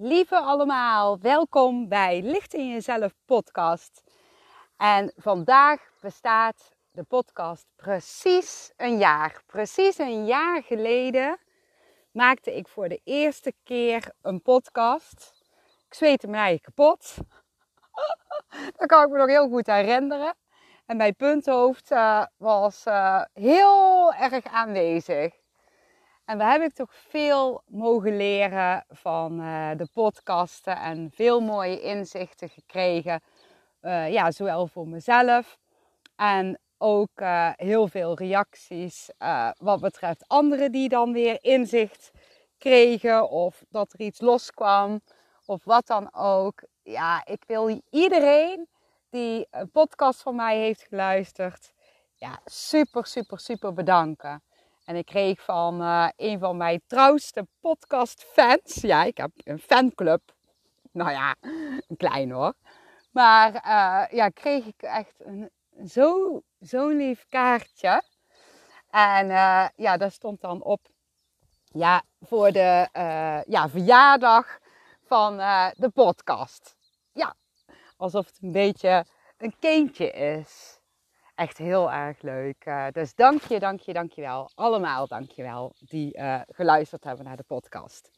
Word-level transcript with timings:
Lieve 0.00 0.38
allemaal, 0.38 1.18
welkom 1.18 1.88
bij 1.88 2.22
Licht 2.22 2.54
in 2.54 2.68
Jezelf 2.68 3.14
podcast. 3.24 4.02
En 4.76 5.12
vandaag 5.16 5.80
bestaat 6.00 6.76
de 6.90 7.02
podcast 7.02 7.66
precies 7.76 8.72
een 8.76 8.98
jaar. 8.98 9.42
Precies 9.46 9.98
een 9.98 10.26
jaar 10.26 10.62
geleden 10.62 11.38
maakte 12.10 12.56
ik 12.56 12.68
voor 12.68 12.88
de 12.88 13.00
eerste 13.04 13.52
keer 13.62 14.12
een 14.22 14.42
podcast. 14.42 15.42
Ik 15.86 15.94
zweette 15.94 16.26
eigenlijk 16.26 16.62
kapot. 16.62 17.14
Dat 18.78 18.88
kan 18.88 19.04
ik 19.04 19.10
me 19.10 19.18
nog 19.18 19.28
heel 19.28 19.48
goed 19.48 19.66
herinneren. 19.66 20.34
En 20.86 20.96
mijn 20.96 21.16
punthoofd 21.16 21.90
uh, 21.90 22.24
was 22.36 22.86
uh, 22.86 23.22
heel 23.32 24.14
erg 24.14 24.44
aanwezig. 24.44 25.37
En 26.28 26.38
daar 26.38 26.50
heb 26.50 26.62
ik 26.62 26.74
toch 26.74 26.94
veel 26.94 27.62
mogen 27.66 28.16
leren 28.16 28.84
van 28.88 29.40
uh, 29.40 29.70
de 29.76 29.88
podcasten 29.92 30.76
en 30.76 31.10
veel 31.14 31.40
mooie 31.40 31.80
inzichten 31.80 32.48
gekregen. 32.48 33.22
ja, 34.10 34.30
zowel 34.30 34.66
voor 34.66 34.88
mezelf 34.88 35.58
en 36.16 36.58
ook 36.78 37.20
heel 37.56 37.88
veel 37.88 38.16
reacties 38.16 39.10
wat 39.58 39.80
betreft 39.80 40.24
anderen 40.26 40.72
die 40.72 40.88
dan 40.88 41.12
weer 41.12 41.38
inzicht 41.40 42.10
kregen 42.58 43.30
of 43.30 43.64
dat 43.68 43.92
er 43.92 44.00
iets 44.00 44.20
loskwam 44.20 45.00
of 45.46 45.64
wat 45.64 45.86
dan 45.86 46.14
ook. 46.14 46.62
Ja, 46.82 47.24
ik 47.24 47.42
wil 47.46 47.80
iedereen 47.90 48.68
die 49.10 49.46
een 49.50 49.70
podcast 49.70 50.22
van 50.22 50.34
mij 50.34 50.58
heeft 50.58 50.82
geluisterd, 50.88 51.72
ja, 52.14 52.40
super, 52.44 53.06
super, 53.06 53.38
super 53.38 53.72
bedanken. 53.72 54.42
En 54.88 54.96
ik 54.96 55.06
kreeg 55.06 55.44
van 55.44 55.82
uh, 55.82 56.08
een 56.16 56.38
van 56.38 56.56
mijn 56.56 56.82
trouwste 56.86 57.46
podcast-fans, 57.60 58.74
ja, 58.74 59.04
ik 59.04 59.16
heb 59.16 59.30
een 59.34 59.58
fanclub, 59.58 60.22
nou 60.92 61.10
ja, 61.10 61.34
een 61.88 61.96
klein 61.96 62.30
hoor. 62.30 62.54
Maar 63.10 63.54
uh, 63.54 64.16
ja, 64.18 64.28
kreeg 64.28 64.66
ik 64.66 64.82
echt 64.82 65.14
een 65.18 65.50
zo, 65.86 66.40
zo'n 66.58 66.96
lief 66.96 67.26
kaartje. 67.28 68.02
En 68.90 69.26
uh, 69.26 69.66
ja, 69.76 69.96
daar 69.96 70.10
stond 70.10 70.40
dan 70.40 70.62
op, 70.62 70.80
ja, 71.64 72.02
voor 72.20 72.52
de 72.52 72.88
ja, 73.46 73.68
verjaardag 73.68 74.58
van 75.02 75.36
de 75.76 75.90
podcast. 75.94 76.76
Ja, 77.12 77.34
alsof 77.96 78.26
het 78.26 78.38
een 78.42 78.52
beetje 78.52 79.04
een 79.36 79.54
kindje 79.58 80.10
is. 80.10 80.77
Echt 81.38 81.58
heel 81.58 81.92
erg 81.92 82.22
leuk. 82.22 82.64
Uh, 82.64 82.86
dus 82.92 83.14
dank 83.14 83.42
je, 83.42 83.58
dank 83.58 83.80
je, 83.80 83.92
dank 83.92 84.12
je 84.12 84.20
wel. 84.20 84.50
Allemaal 84.54 85.06
dank 85.06 85.30
je 85.30 85.42
wel 85.42 85.72
die 85.78 86.18
uh, 86.18 86.40
geluisterd 86.48 87.04
hebben 87.04 87.24
naar 87.24 87.36
de 87.36 87.42
podcast. 87.42 88.10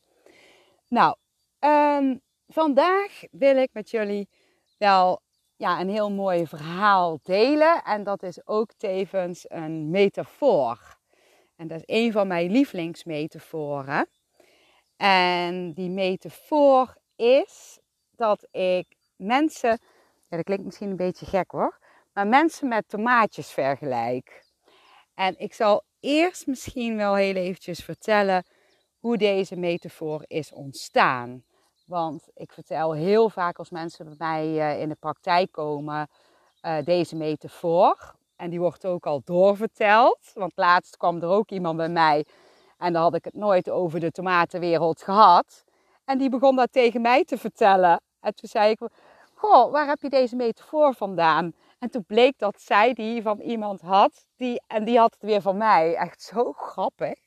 Nou, 0.89 1.17
um, 1.59 2.21
vandaag 2.47 3.23
wil 3.31 3.57
ik 3.57 3.71
met 3.73 3.91
jullie 3.91 4.29
wel 4.79 5.21
ja, 5.57 5.81
een 5.81 5.89
heel 5.89 6.11
mooi 6.11 6.47
verhaal 6.47 7.19
delen. 7.23 7.83
En 7.83 8.05
dat 8.05 8.23
is 8.23 8.47
ook 8.47 8.73
tevens 8.77 9.45
een 9.49 9.91
metafoor. 9.91 10.99
En 11.57 11.69
dat 11.69 11.83
is 11.85 12.05
een 12.05 12.13
van 12.13 12.27
mijn 12.27 12.51
lievelingsmetaforen. 12.51 14.09
En 14.97 15.73
die 15.73 15.91
metafoor 15.91 16.97
is 17.17 17.79
dat 18.17 18.49
ik 18.51 18.97
mensen 19.17 19.79
ja, 20.29 20.37
dat 20.37 20.45
klinkt 20.45 20.65
misschien 20.65 20.91
een 20.91 20.97
beetje 20.97 21.27
gek 21.27 21.51
hoor. 21.51 21.79
Maar 22.13 22.27
mensen 22.27 22.69
met 22.69 22.89
tomaatjes 22.89 23.51
vergelijk. 23.51 24.45
En 25.15 25.39
ik 25.39 25.55
zal 25.55 25.83
eerst 26.01 26.47
misschien 26.47 26.97
wel 26.97 27.15
heel 27.15 27.35
eventjes 27.35 27.81
vertellen 27.81 28.45
hoe 28.99 29.17
deze 29.17 29.57
metafoor 29.57 30.25
is 30.27 30.53
ontstaan. 30.53 31.45
Want 31.87 32.29
ik 32.35 32.53
vertel 32.53 32.93
heel 32.93 33.31
vaak 33.31 33.59
als 33.59 33.71
mensen 33.71 34.05
bij 34.05 34.17
mij 34.19 34.61
eh, 34.61 34.81
in 34.81 34.89
de 34.89 34.97
praktijk 35.01 35.53
komen 35.53 36.09
uh, 36.63 36.77
deze 36.85 37.17
metafoor. 37.17 38.15
En 38.37 38.51
die 38.51 38.61
wordt 38.61 38.87
ook 38.87 39.07
al 39.07 39.21
doorverteld. 39.25 40.19
Want 40.35 40.53
laatst 40.55 40.97
kwam 40.97 41.23
er 41.23 41.29
ook 41.29 41.51
iemand 41.51 41.77
bij 41.77 41.89
mij 41.89 42.25
en 42.81 42.93
dan 42.93 43.03
had 43.03 43.15
ik 43.15 43.25
het 43.25 43.35
nooit 43.35 43.71
over 43.71 44.01
de 44.01 44.11
tomatenwereld 44.11 45.03
gehad. 45.03 45.65
En 46.05 46.19
die 46.19 46.31
begon 46.31 46.57
dat 46.57 46.73
tegen 46.73 47.01
mij 47.01 47.25
te 47.25 47.39
vertellen. 47.39 48.01
En 48.21 48.35
toen 48.35 48.49
zei 48.49 48.71
ik, 48.71 48.81
goh, 49.35 49.73
waar 49.73 49.87
heb 49.87 50.01
je 50.01 50.09
deze 50.09 50.37
metafoor 50.37 50.95
vandaan? 50.95 51.53
En 51.81 51.91
toen 51.91 52.05
bleek 52.07 52.39
dat 52.39 52.61
zij 52.61 52.93
die 52.93 53.23
van 53.23 53.41
iemand 53.41 53.81
had, 53.81 54.27
die, 54.37 54.63
en 54.67 54.85
die 54.85 54.99
had 54.99 55.13
het 55.13 55.23
weer 55.23 55.41
van 55.41 55.57
mij. 55.57 55.95
Echt 55.95 56.23
zo 56.23 56.53
grappig. 56.53 57.19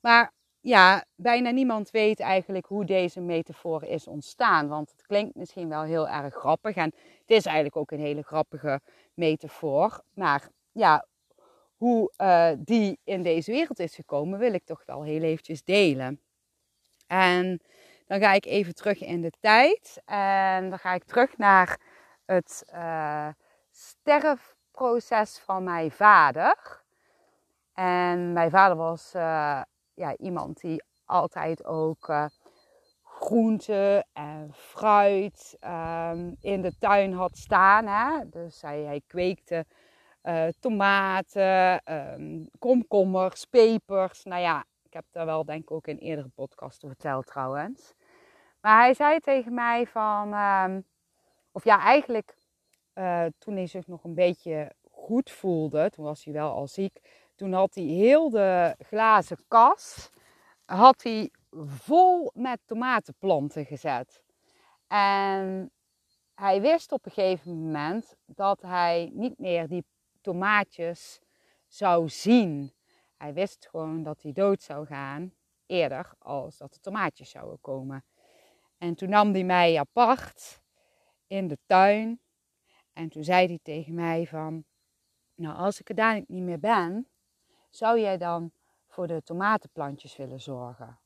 Maar 0.00 0.32
ja, 0.60 1.04
bijna 1.14 1.50
niemand 1.50 1.90
weet 1.90 2.20
eigenlijk 2.20 2.66
hoe 2.66 2.84
deze 2.84 3.20
metafoor 3.20 3.82
is 3.82 4.06
ontstaan. 4.06 4.68
Want 4.68 4.90
het 4.90 5.02
klinkt 5.02 5.34
misschien 5.34 5.68
wel 5.68 5.82
heel 5.82 6.08
erg 6.08 6.34
grappig. 6.34 6.76
En 6.76 6.92
het 7.20 7.30
is 7.30 7.46
eigenlijk 7.46 7.76
ook 7.76 7.90
een 7.90 8.00
hele 8.00 8.22
grappige 8.22 8.80
metafoor. 9.14 10.02
Maar 10.14 10.48
ja, 10.72 11.06
hoe 11.76 12.12
uh, 12.18 12.50
die 12.58 12.98
in 13.04 13.22
deze 13.22 13.50
wereld 13.50 13.78
is 13.78 13.94
gekomen, 13.94 14.38
wil 14.38 14.52
ik 14.52 14.64
toch 14.64 14.82
wel 14.84 15.02
heel 15.02 15.22
eventjes 15.22 15.62
delen. 15.62 16.20
En 17.06 17.60
dan 18.06 18.20
ga 18.20 18.32
ik 18.32 18.44
even 18.44 18.74
terug 18.74 19.00
in 19.00 19.20
de 19.20 19.32
tijd 19.40 20.02
en 20.04 20.70
dan 20.70 20.78
ga 20.78 20.94
ik 20.94 21.04
terug 21.04 21.36
naar 21.38 21.80
het 22.24 22.64
uh, 22.74 23.28
sterfproces 23.76 25.38
van 25.38 25.64
mijn 25.64 25.90
vader. 25.90 26.82
En 27.72 28.32
mijn 28.32 28.50
vader 28.50 28.76
was 28.76 29.14
uh, 29.14 29.62
ja, 29.94 30.16
iemand 30.16 30.60
die 30.60 30.82
altijd 31.04 31.64
ook 31.64 32.08
uh, 32.08 32.24
groente 33.02 34.04
en 34.12 34.50
fruit 34.54 35.56
um, 35.60 36.36
in 36.40 36.62
de 36.62 36.78
tuin 36.78 37.12
had 37.12 37.36
staan. 37.36 37.86
Hè? 37.86 38.28
Dus 38.28 38.62
hij, 38.62 39.02
kweekte 39.06 39.66
tomaten, 40.60 41.82
um, 41.84 42.48
komkommers, 42.58 43.44
pepers. 43.44 44.24
Nou 44.24 44.40
ja, 44.40 44.64
ik 44.82 44.92
heb 44.92 45.04
daar 45.10 45.26
wel 45.26 45.44
denk 45.44 45.62
ik 45.62 45.70
ook 45.70 45.86
in 45.86 45.98
eerdere 45.98 46.28
podcasten 46.28 46.88
verteld 46.88 47.26
trouwens. 47.26 47.94
Maar 48.60 48.78
hij 48.78 48.94
zei 48.94 49.20
tegen 49.20 49.54
mij 49.54 49.86
van, 49.86 50.34
um, 50.34 50.84
of 51.52 51.64
ja 51.64 51.80
eigenlijk 51.80 52.34
uh, 52.98 53.24
toen 53.38 53.54
hij 53.54 53.66
zich 53.66 53.86
nog 53.86 54.04
een 54.04 54.14
beetje 54.14 54.72
goed 54.90 55.30
voelde, 55.30 55.90
toen 55.90 56.04
was 56.04 56.24
hij 56.24 56.32
wel 56.32 56.52
al 56.52 56.66
ziek, 56.66 57.00
toen 57.34 57.52
had 57.52 57.74
hij 57.74 57.84
heel 57.84 58.30
de 58.30 58.76
glazen 58.78 59.38
kas, 59.48 60.10
had 60.64 61.02
hij 61.02 61.30
vol 61.66 62.30
met 62.34 62.60
tomatenplanten 62.64 63.64
gezet. 63.64 64.22
En 64.86 65.70
hij 66.34 66.60
wist 66.60 66.92
op 66.92 67.06
een 67.06 67.12
gegeven 67.12 67.62
moment 67.62 68.16
dat 68.26 68.62
hij 68.62 69.10
niet 69.12 69.38
meer 69.38 69.68
die 69.68 69.84
tomaatjes 70.20 71.20
zou 71.66 72.08
zien. 72.08 72.72
Hij 73.16 73.34
wist 73.34 73.68
gewoon 73.70 74.02
dat 74.02 74.22
hij 74.22 74.32
dood 74.32 74.62
zou 74.62 74.86
gaan 74.86 75.32
eerder 75.66 76.12
als 76.18 76.56
dat 76.56 76.72
de 76.72 76.80
tomaatjes 76.80 77.30
zouden 77.30 77.60
komen. 77.60 78.04
En 78.78 78.94
toen 78.94 79.08
nam 79.08 79.32
hij 79.32 79.44
mij 79.44 79.78
apart 79.78 80.60
in 81.26 81.48
de 81.48 81.58
tuin. 81.66 82.20
En 82.96 83.08
toen 83.08 83.24
zei 83.24 83.46
hij 83.46 83.58
tegen 83.62 83.94
mij 83.94 84.26
van, 84.26 84.64
nou 85.34 85.56
als 85.56 85.80
ik 85.80 85.88
er 85.88 85.94
daar 85.94 86.22
niet 86.26 86.42
meer 86.42 86.58
ben, 86.58 87.08
zou 87.70 88.00
jij 88.00 88.16
dan 88.16 88.50
voor 88.86 89.06
de 89.06 89.22
tomatenplantjes 89.22 90.16
willen 90.16 90.40
zorgen? 90.40 90.98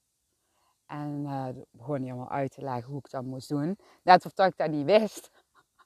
En 0.86 1.22
uh, 1.24 1.46
begon 1.70 2.00
hij 2.00 2.10
allemaal 2.10 2.30
uit 2.30 2.50
te 2.50 2.62
leggen 2.62 2.90
hoe 2.90 2.98
ik 2.98 3.10
dat 3.10 3.24
moest 3.24 3.48
doen. 3.48 3.78
Net 4.02 4.24
of 4.24 4.32
dat 4.32 4.46
ik 4.46 4.56
dat 4.56 4.70
niet 4.70 4.84
wist. 4.84 5.30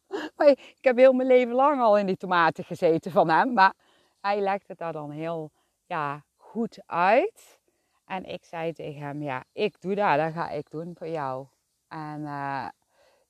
maar 0.37 0.49
ik 0.49 0.79
heb 0.81 0.97
heel 0.97 1.13
mijn 1.13 1.29
leven 1.29 1.55
lang 1.55 1.81
al 1.81 1.99
in 1.99 2.07
die 2.07 2.17
tomaten 2.17 2.65
gezeten 2.65 3.11
van 3.11 3.29
hem. 3.29 3.53
Maar 3.53 3.75
hij 4.21 4.41
legde 4.41 4.75
daar 4.75 4.93
dan 4.93 5.11
heel 5.11 5.51
ja, 5.87 6.25
goed 6.37 6.83
uit. 6.87 7.59
En 8.05 8.25
ik 8.25 8.45
zei 8.45 8.73
tegen 8.73 9.01
hem, 9.01 9.23
ja, 9.23 9.45
ik 9.53 9.81
doe 9.81 9.95
dat, 9.95 10.19
dat 10.19 10.33
ga 10.33 10.51
ik 10.51 10.71
doen 10.71 10.95
voor 10.97 11.09
jou. 11.09 11.47
En 11.89 12.21
uh, 12.21 12.69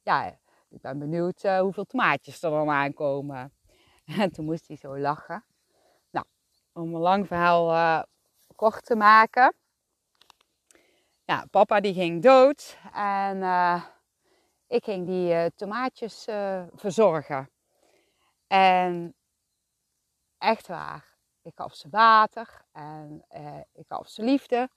ja, 0.02 0.38
ik 0.74 0.80
ben 0.80 0.98
benieuwd 0.98 1.44
uh, 1.44 1.60
hoeveel 1.60 1.84
tomaatjes 1.84 2.42
er 2.42 2.50
dan 2.50 2.70
aankomen. 2.70 3.52
En 4.04 4.30
toen 4.32 4.44
moest 4.44 4.68
hij 4.68 4.76
zo 4.76 4.98
lachen. 4.98 5.44
Nou, 6.10 6.26
om 6.72 6.94
een 6.94 7.00
lang 7.00 7.26
verhaal 7.26 7.72
uh, 7.72 8.02
kort 8.56 8.84
te 8.84 8.96
maken. 8.96 9.54
Ja, 11.24 11.46
papa 11.50 11.80
die 11.80 11.94
ging 11.94 12.22
dood 12.22 12.78
en 12.92 13.42
ik 14.66 14.84
ging 14.84 15.06
die 15.06 15.54
tomaatjes 15.54 16.24
verzorgen. 16.74 17.50
En 18.46 19.14
echt 20.38 20.66
waar, 20.66 21.16
ik 21.42 21.52
gaf 21.54 21.74
ze 21.74 21.88
water 21.90 22.64
en 22.72 23.24
ik 23.72 23.84
gaf 23.88 24.08
ze 24.08 24.22
liefde. 24.22 24.68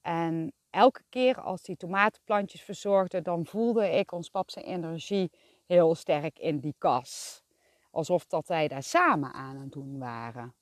En 0.00 0.52
elke 0.74 1.02
keer 1.08 1.40
als 1.40 1.62
die 1.62 1.76
tomatenplantjes 1.76 2.62
verzorgde, 2.62 3.22
dan 3.22 3.46
voelde 3.46 3.90
ik 3.90 4.12
ons 4.12 4.28
pap 4.28 4.50
zijn 4.50 4.64
energie 4.64 5.30
heel 5.66 5.94
sterk 5.94 6.38
in 6.38 6.58
die 6.58 6.74
kas. 6.78 7.42
Alsof 7.90 8.26
dat 8.26 8.46
wij 8.46 8.68
daar 8.68 8.82
samen 8.82 9.32
aan 9.32 9.56
het 9.56 9.72
doen 9.72 9.98
waren. 9.98 10.54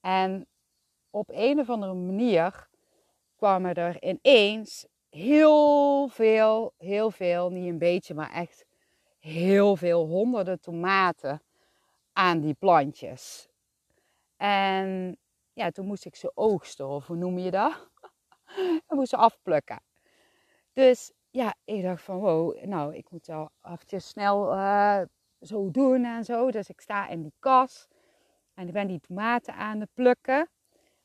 En 0.00 0.46
op 1.10 1.30
een 1.32 1.58
of 1.58 1.70
andere 1.70 1.94
manier 1.94 2.68
kwamen 3.36 3.74
er 3.74 4.02
ineens 4.02 4.86
heel 5.10 6.08
veel, 6.08 6.72
heel 6.78 7.10
veel, 7.10 7.50
niet 7.50 7.68
een 7.68 7.78
beetje, 7.78 8.14
maar 8.14 8.30
echt 8.30 8.64
heel 9.18 9.76
veel 9.76 10.06
honderden 10.06 10.60
tomaten 10.60 11.42
aan 12.12 12.40
die 12.40 12.54
plantjes. 12.54 13.48
En 14.36 15.16
ja, 15.52 15.70
toen 15.70 15.86
moest 15.86 16.04
ik 16.04 16.16
ze 16.16 16.32
oogsten, 16.34 16.88
of 16.88 17.06
hoe 17.06 17.16
noem 17.16 17.38
je 17.38 17.50
dat? 17.50 17.90
ik 18.88 18.94
moest 18.94 19.10
ze 19.10 19.16
afplukken. 19.16 19.82
Dus 20.72 21.12
ja, 21.30 21.54
ik 21.64 21.82
dacht 21.82 22.02
van 22.02 22.18
wow, 22.18 22.64
nou, 22.64 22.94
ik 22.94 23.10
moet 23.10 23.26
wel 23.26 23.50
eventjes 23.62 24.08
snel 24.08 24.52
uh, 24.52 25.00
zo 25.40 25.70
doen 25.70 26.04
en 26.04 26.24
zo. 26.24 26.50
Dus 26.50 26.68
ik 26.68 26.80
sta 26.80 27.08
in 27.08 27.22
die 27.22 27.34
kas 27.38 27.88
en 28.54 28.66
ik 28.66 28.72
ben 28.72 28.86
die 28.86 29.00
tomaten 29.00 29.54
aan 29.54 29.80
het 29.80 29.90
plukken. 29.94 30.48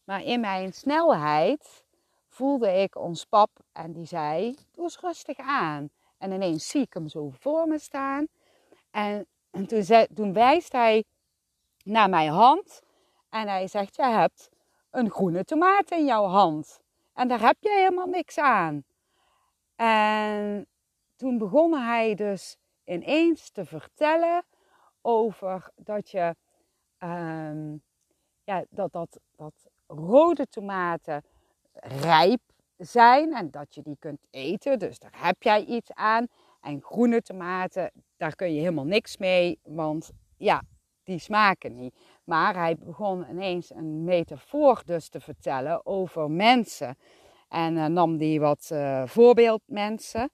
Maar 0.04 0.24
in 0.24 0.40
mijn 0.40 0.74
snelheid 0.74 1.86
voelde 2.28 2.72
ik 2.72 2.96
ons 2.96 3.26
pap 3.26 3.50
en 3.72 3.94
die 3.94 4.06
zei, 4.06 4.56
doe 4.72 4.84
eens 4.84 5.00
rustig 5.00 5.38
aan. 5.38 5.90
En 6.18 6.32
ineens 6.32 6.70
zie 6.70 6.82
ik 6.82 6.94
hem 6.94 7.08
zo 7.08 7.30
voor 7.30 7.68
me 7.68 7.80
staan. 7.80 8.28
En, 8.92 9.28
toen, 9.68 10.08
toen 10.14 10.34
wijst 10.34 10.72
hij 10.72 11.04
naar 11.84 12.10
mijn 12.10 12.30
hand 12.30 12.82
en 13.30 13.48
hij 13.48 13.68
zegt, 13.68 13.96
je 13.96 14.04
hebt 14.04 14.50
een 14.92 15.10
groene 15.10 15.44
tomaat 15.44 15.92
in 15.92 16.06
jouw 16.06 16.26
hand. 16.26 16.82
En 17.18 17.28
daar 17.28 17.42
heb 17.42 17.56
je 17.60 17.70
helemaal 17.70 18.08
niks 18.08 18.38
aan. 18.38 18.84
En 19.76 20.68
toen 21.16 21.38
begon 21.38 21.74
hij 21.74 22.16
dus 22.16 22.58
ineens 22.84 23.50
te 23.50 23.66
vertellen 23.66 24.46
over 25.02 25.70
dat 25.76 26.10
je 26.10 26.36
ehm, 26.98 27.76
ja, 28.44 28.66
dat, 28.70 28.92
dat, 28.92 29.20
dat 29.36 29.68
rode 29.88 30.48
tomaten 30.50 31.24
rijp 31.74 32.42
zijn 32.78 33.34
en 33.34 33.52
dat 33.52 33.76
je 33.76 33.82
die 33.82 33.98
kunt 34.00 34.28
eten. 34.30 34.80
Dus 34.80 35.00
daar 35.00 35.26
heb 35.26 35.44
jij 35.44 35.64
iets 35.64 35.94
aan. 35.94 36.28
En 36.62 36.82
groene 36.82 37.22
tomaten, 37.22 37.92
daar 38.18 38.36
kun 38.36 38.54
je 38.54 38.60
helemaal 38.60 38.86
niks 38.86 39.18
mee, 39.18 39.60
want 39.64 40.12
ja, 40.38 40.62
die 41.04 41.20
smaken 41.20 41.76
niet. 41.76 41.96
Maar 42.28 42.56
hij 42.56 42.78
begon 42.78 43.26
ineens 43.30 43.70
een 43.74 44.04
metafoor 44.04 44.82
dus 44.86 45.10
te 45.10 45.20
vertellen 45.20 45.86
over 45.86 46.32
mensen. 46.32 46.98
En 47.50 47.76
uh, 47.76 47.86
nam 47.86 48.18
die 48.18 48.40
wat 48.40 48.70
uh, 48.74 49.04
voorbeeldmensen. 49.06 50.30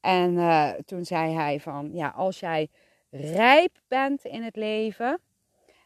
En 0.00 0.32
uh, 0.32 0.70
toen 0.70 1.04
zei 1.04 1.34
hij 1.34 1.60
van, 1.60 1.90
ja, 1.92 2.08
als 2.08 2.40
jij 2.40 2.68
rijp 3.10 3.78
bent 3.86 4.24
in 4.24 4.42
het 4.42 4.56
leven, 4.56 5.20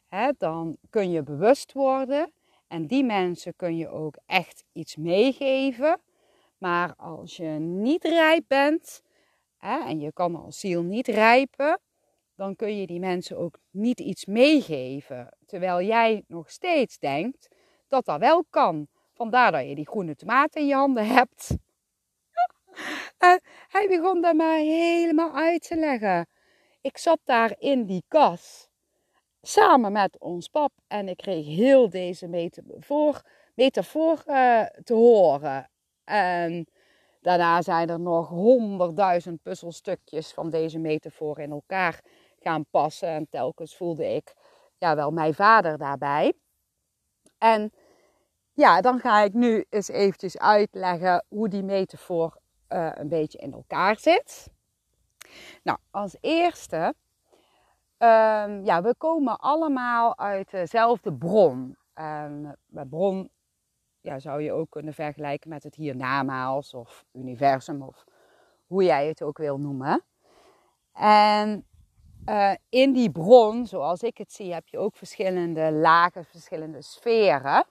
hè, 0.08 0.30
dan 0.38 0.76
kun 0.90 1.10
je 1.10 1.22
bewust 1.22 1.72
worden. 1.72 2.32
En 2.68 2.86
die 2.86 3.04
mensen 3.04 3.56
kun 3.56 3.76
je 3.76 3.88
ook 3.88 4.16
echt 4.26 4.64
iets 4.72 4.96
meegeven. 4.96 6.00
Maar 6.58 6.94
als 6.96 7.36
je 7.36 7.48
niet 7.58 8.04
rijp 8.04 8.44
bent, 8.48 9.02
hè, 9.58 9.78
en 9.78 10.00
je 10.00 10.12
kan 10.12 10.36
als 10.36 10.60
ziel 10.60 10.82
niet 10.82 11.06
rijpen, 11.06 11.80
dan 12.42 12.56
kun 12.56 12.76
je 12.76 12.86
die 12.86 13.00
mensen 13.00 13.38
ook 13.38 13.58
niet 13.70 14.00
iets 14.00 14.24
meegeven. 14.24 15.28
Terwijl 15.46 15.82
jij 15.82 16.24
nog 16.26 16.50
steeds 16.50 16.98
denkt 16.98 17.48
dat 17.88 18.04
dat 18.04 18.18
wel 18.18 18.44
kan. 18.50 18.86
Vandaar 19.12 19.52
dat 19.52 19.68
je 19.68 19.74
die 19.74 19.88
groene 19.88 20.14
tomaten 20.14 20.60
in 20.60 20.66
je 20.66 20.74
handen 20.74 21.06
hebt. 21.06 21.56
en 23.18 23.40
hij 23.68 23.86
begon 23.88 24.20
dat 24.20 24.34
maar 24.34 24.56
helemaal 24.56 25.34
uit 25.34 25.68
te 25.68 25.76
leggen. 25.76 26.26
Ik 26.80 26.98
zat 26.98 27.18
daar 27.24 27.54
in 27.58 27.84
die 27.86 28.04
kas 28.08 28.68
samen 29.42 29.92
met 29.92 30.18
ons 30.18 30.48
pap 30.48 30.72
en 30.86 31.08
ik 31.08 31.16
kreeg 31.16 31.46
heel 31.46 31.90
deze 31.90 32.28
metafoor, 32.28 33.22
metafoor 33.54 34.22
uh, 34.26 34.62
te 34.84 34.94
horen. 34.94 35.70
En 36.04 36.66
daarna 37.20 37.62
zijn 37.62 37.88
er 37.88 38.00
nog 38.00 38.28
honderdduizend 38.28 39.42
puzzelstukjes 39.42 40.32
van 40.32 40.50
deze 40.50 40.78
metafoor 40.78 41.38
in 41.38 41.50
elkaar 41.50 42.00
gaan 42.42 42.64
passen. 42.70 43.08
En 43.08 43.26
telkens 43.30 43.76
voelde 43.76 44.14
ik 44.14 44.34
ja, 44.78 44.94
wel 44.96 45.10
mijn 45.10 45.34
vader 45.34 45.78
daarbij. 45.78 46.32
En 47.38 47.72
ja, 48.52 48.80
dan 48.80 48.98
ga 48.98 49.20
ik 49.20 49.32
nu 49.32 49.64
eens 49.70 49.88
eventjes 49.88 50.38
uitleggen 50.38 51.24
hoe 51.28 51.48
die 51.48 51.62
metafoor 51.62 52.40
uh, 52.68 52.90
een 52.94 53.08
beetje 53.08 53.38
in 53.38 53.52
elkaar 53.52 53.98
zit. 53.98 54.50
Nou, 55.62 55.78
als 55.90 56.16
eerste, 56.20 56.94
um, 57.98 58.64
ja, 58.64 58.82
we 58.82 58.94
komen 58.98 59.38
allemaal 59.38 60.18
uit 60.18 60.50
dezelfde 60.50 61.12
bron. 61.12 61.76
Um, 61.94 62.54
bron 62.88 63.30
ja, 64.00 64.18
zou 64.18 64.42
je 64.42 64.52
ook 64.52 64.70
kunnen 64.70 64.94
vergelijken 64.94 65.48
met 65.48 65.62
het 65.62 65.74
hiernamaals 65.74 66.74
of 66.74 67.04
universum 67.12 67.82
of 67.82 68.04
hoe 68.66 68.84
jij 68.84 69.06
het 69.06 69.22
ook 69.22 69.38
wil 69.38 69.58
noemen. 69.58 70.04
En 70.92 71.66
uh, 72.26 72.54
in 72.68 72.92
die 72.92 73.10
bron, 73.10 73.66
zoals 73.66 74.02
ik 74.02 74.18
het 74.18 74.32
zie, 74.32 74.52
heb 74.52 74.68
je 74.68 74.78
ook 74.78 74.96
verschillende 74.96 75.72
lagen, 75.72 76.24
verschillende 76.24 76.82
sferen. 76.82 77.66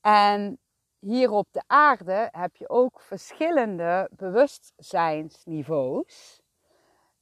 En 0.00 0.58
hier 0.98 1.30
op 1.30 1.48
de 1.50 1.62
aarde 1.66 2.28
heb 2.32 2.56
je 2.56 2.68
ook 2.68 3.00
verschillende 3.00 4.10
bewustzijnsniveaus. 4.16 6.40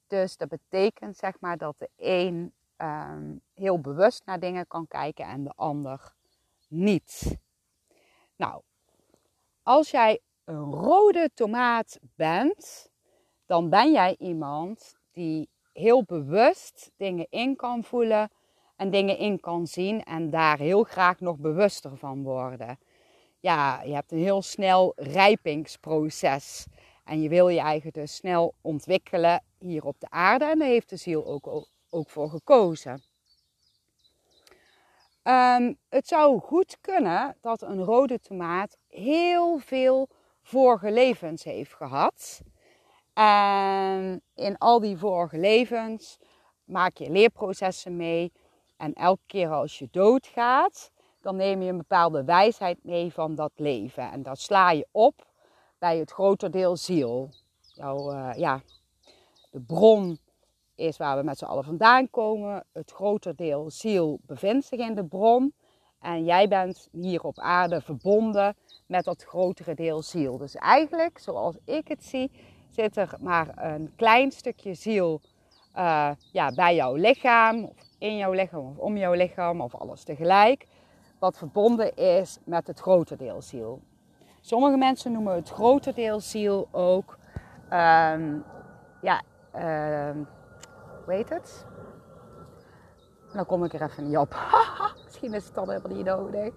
Dus 0.06 0.36
dat 0.36 0.48
betekent 0.48 1.16
zeg 1.16 1.40
maar 1.40 1.56
dat 1.56 1.78
de 1.78 1.88
een 1.96 2.52
um, 2.76 3.40
heel 3.54 3.80
bewust 3.80 4.24
naar 4.24 4.40
dingen 4.40 4.66
kan 4.66 4.86
kijken 4.86 5.24
en 5.24 5.44
de 5.44 5.52
ander 5.56 6.14
niet. 6.68 7.38
Nou, 8.36 8.62
als 9.62 9.90
jij 9.90 10.20
een 10.44 10.72
rode 10.72 11.30
tomaat 11.34 11.98
bent, 12.14 12.90
dan 13.46 13.70
ben 13.70 13.92
jij 13.92 14.16
iemand 14.18 14.98
die 15.12 15.49
heel 15.72 16.04
bewust 16.04 16.90
dingen 16.96 17.26
in 17.30 17.56
kan 17.56 17.84
voelen 17.84 18.30
en 18.76 18.90
dingen 18.90 19.18
in 19.18 19.40
kan 19.40 19.66
zien 19.66 20.04
en 20.04 20.30
daar 20.30 20.58
heel 20.58 20.82
graag 20.82 21.20
nog 21.20 21.38
bewuster 21.38 21.96
van 21.96 22.22
worden. 22.22 22.78
Ja, 23.40 23.82
je 23.82 23.94
hebt 23.94 24.12
een 24.12 24.18
heel 24.18 24.42
snel 24.42 24.92
rijpingsproces 24.96 26.66
en 27.04 27.22
je 27.22 27.28
wil 27.28 27.48
je 27.48 27.60
eigen 27.60 27.92
dus 27.92 28.14
snel 28.14 28.54
ontwikkelen 28.60 29.42
hier 29.58 29.84
op 29.84 30.00
de 30.00 30.10
aarde 30.10 30.44
en 30.44 30.58
daar 30.58 30.68
heeft 30.68 30.90
de 30.90 30.96
ziel 30.96 31.26
ook, 31.26 31.66
ook 31.90 32.10
voor 32.10 32.30
gekozen. 32.30 33.02
Um, 35.22 35.78
het 35.88 36.08
zou 36.08 36.40
goed 36.40 36.78
kunnen 36.80 37.36
dat 37.40 37.62
een 37.62 37.84
rode 37.84 38.20
tomaat 38.20 38.76
heel 38.88 39.58
veel 39.58 40.08
vorige 40.42 40.92
levens 40.92 41.44
heeft 41.44 41.74
gehad. 41.74 42.40
En 43.20 44.22
in 44.34 44.58
al 44.58 44.80
die 44.80 44.96
vorige 44.96 45.38
levens 45.38 46.18
maak 46.64 46.96
je 46.96 47.10
leerprocessen 47.10 47.96
mee. 47.96 48.32
En 48.76 48.92
elke 48.92 49.22
keer 49.26 49.50
als 49.50 49.78
je 49.78 49.88
doodgaat, 49.90 50.90
dan 51.20 51.36
neem 51.36 51.62
je 51.62 51.70
een 51.70 51.76
bepaalde 51.76 52.24
wijsheid 52.24 52.78
mee 52.82 53.12
van 53.12 53.34
dat 53.34 53.52
leven. 53.54 54.10
En 54.10 54.22
dat 54.22 54.38
sla 54.38 54.70
je 54.70 54.86
op 54.90 55.26
bij 55.78 55.98
het 55.98 56.10
groter 56.10 56.50
deel 56.50 56.76
ziel. 56.76 57.30
Jouw, 57.60 58.12
uh, 58.12 58.30
ja, 58.36 58.60
de 59.50 59.60
bron 59.60 60.18
is 60.74 60.96
waar 60.96 61.16
we 61.16 61.22
met 61.22 61.38
z'n 61.38 61.44
allen 61.44 61.64
vandaan 61.64 62.10
komen. 62.10 62.64
Het 62.72 62.90
groter 62.90 63.36
deel 63.36 63.70
ziel 63.70 64.18
bevindt 64.22 64.66
zich 64.66 64.78
in 64.78 64.94
de 64.94 65.04
bron. 65.04 65.54
En 66.00 66.24
jij 66.24 66.48
bent 66.48 66.88
hier 66.92 67.22
op 67.22 67.38
aarde 67.38 67.80
verbonden 67.80 68.56
met 68.86 69.04
dat 69.04 69.22
grotere 69.22 69.74
deel 69.74 70.02
ziel. 70.02 70.36
Dus 70.36 70.54
eigenlijk, 70.54 71.18
zoals 71.18 71.56
ik 71.64 71.88
het 71.88 72.04
zie, 72.04 72.30
zit 72.70 72.96
er 72.96 73.14
maar 73.20 73.48
een 73.54 73.92
klein 73.96 74.30
stukje 74.30 74.74
ziel 74.74 75.20
uh, 75.76 76.10
ja, 76.32 76.52
bij 76.54 76.74
jouw 76.74 76.94
lichaam, 76.94 77.64
of 77.64 77.76
in 77.98 78.16
jouw 78.16 78.32
lichaam, 78.32 78.66
of 78.66 78.78
om 78.78 78.96
jouw 78.96 79.12
lichaam, 79.12 79.60
of 79.60 79.74
alles 79.74 80.02
tegelijk, 80.02 80.66
wat 81.18 81.38
verbonden 81.38 81.96
is 81.96 82.38
met 82.44 82.66
het 82.66 82.80
grote 82.80 83.16
deel 83.16 83.42
ziel. 83.42 83.80
Sommige 84.40 84.76
mensen 84.76 85.12
noemen 85.12 85.34
het 85.34 85.48
grote 85.48 85.92
deel 85.92 86.20
ziel 86.20 86.68
ook, 86.70 87.18
um, 87.64 88.44
ja, 89.02 89.22
uh, 89.54 90.10
hoe 91.04 91.14
heet 91.14 91.28
het? 91.28 91.66
Dan 93.32 93.46
kom 93.46 93.64
ik 93.64 93.72
er 93.72 93.82
even 93.82 94.08
niet 94.08 94.16
op. 94.16 94.36
Misschien 95.04 95.34
is 95.34 95.44
het 95.44 95.54
dan 95.54 95.70
helemaal 95.70 95.96
niet 95.96 96.06
nodig. 96.06 96.54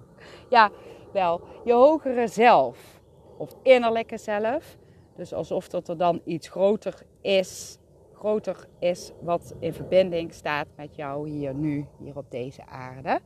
Ja, 0.50 0.70
wel, 1.12 1.42
je 1.64 1.74
hogere 1.74 2.28
zelf, 2.28 3.02
of 3.38 3.56
innerlijke 3.62 4.18
zelf. 4.18 4.78
Dus 5.16 5.34
alsof 5.34 5.70
dat 5.70 5.88
er 5.88 5.98
dan 5.98 6.22
iets 6.26 6.48
groter 6.48 7.06
is, 7.22 7.78
groter 8.14 8.68
is 8.80 9.12
wat 9.22 9.56
in 9.60 9.74
verbinding 9.74 10.34
staat 10.34 10.68
met 10.76 10.96
jou 10.96 11.30
hier 11.30 11.54
nu, 11.54 11.88
hier 12.00 12.18
op 12.18 12.32
deze 12.32 12.66
aarde. 12.66 13.20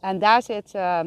En 0.00 0.18
daar 0.18 0.42
zit 0.42 0.74
uh, 0.74 1.00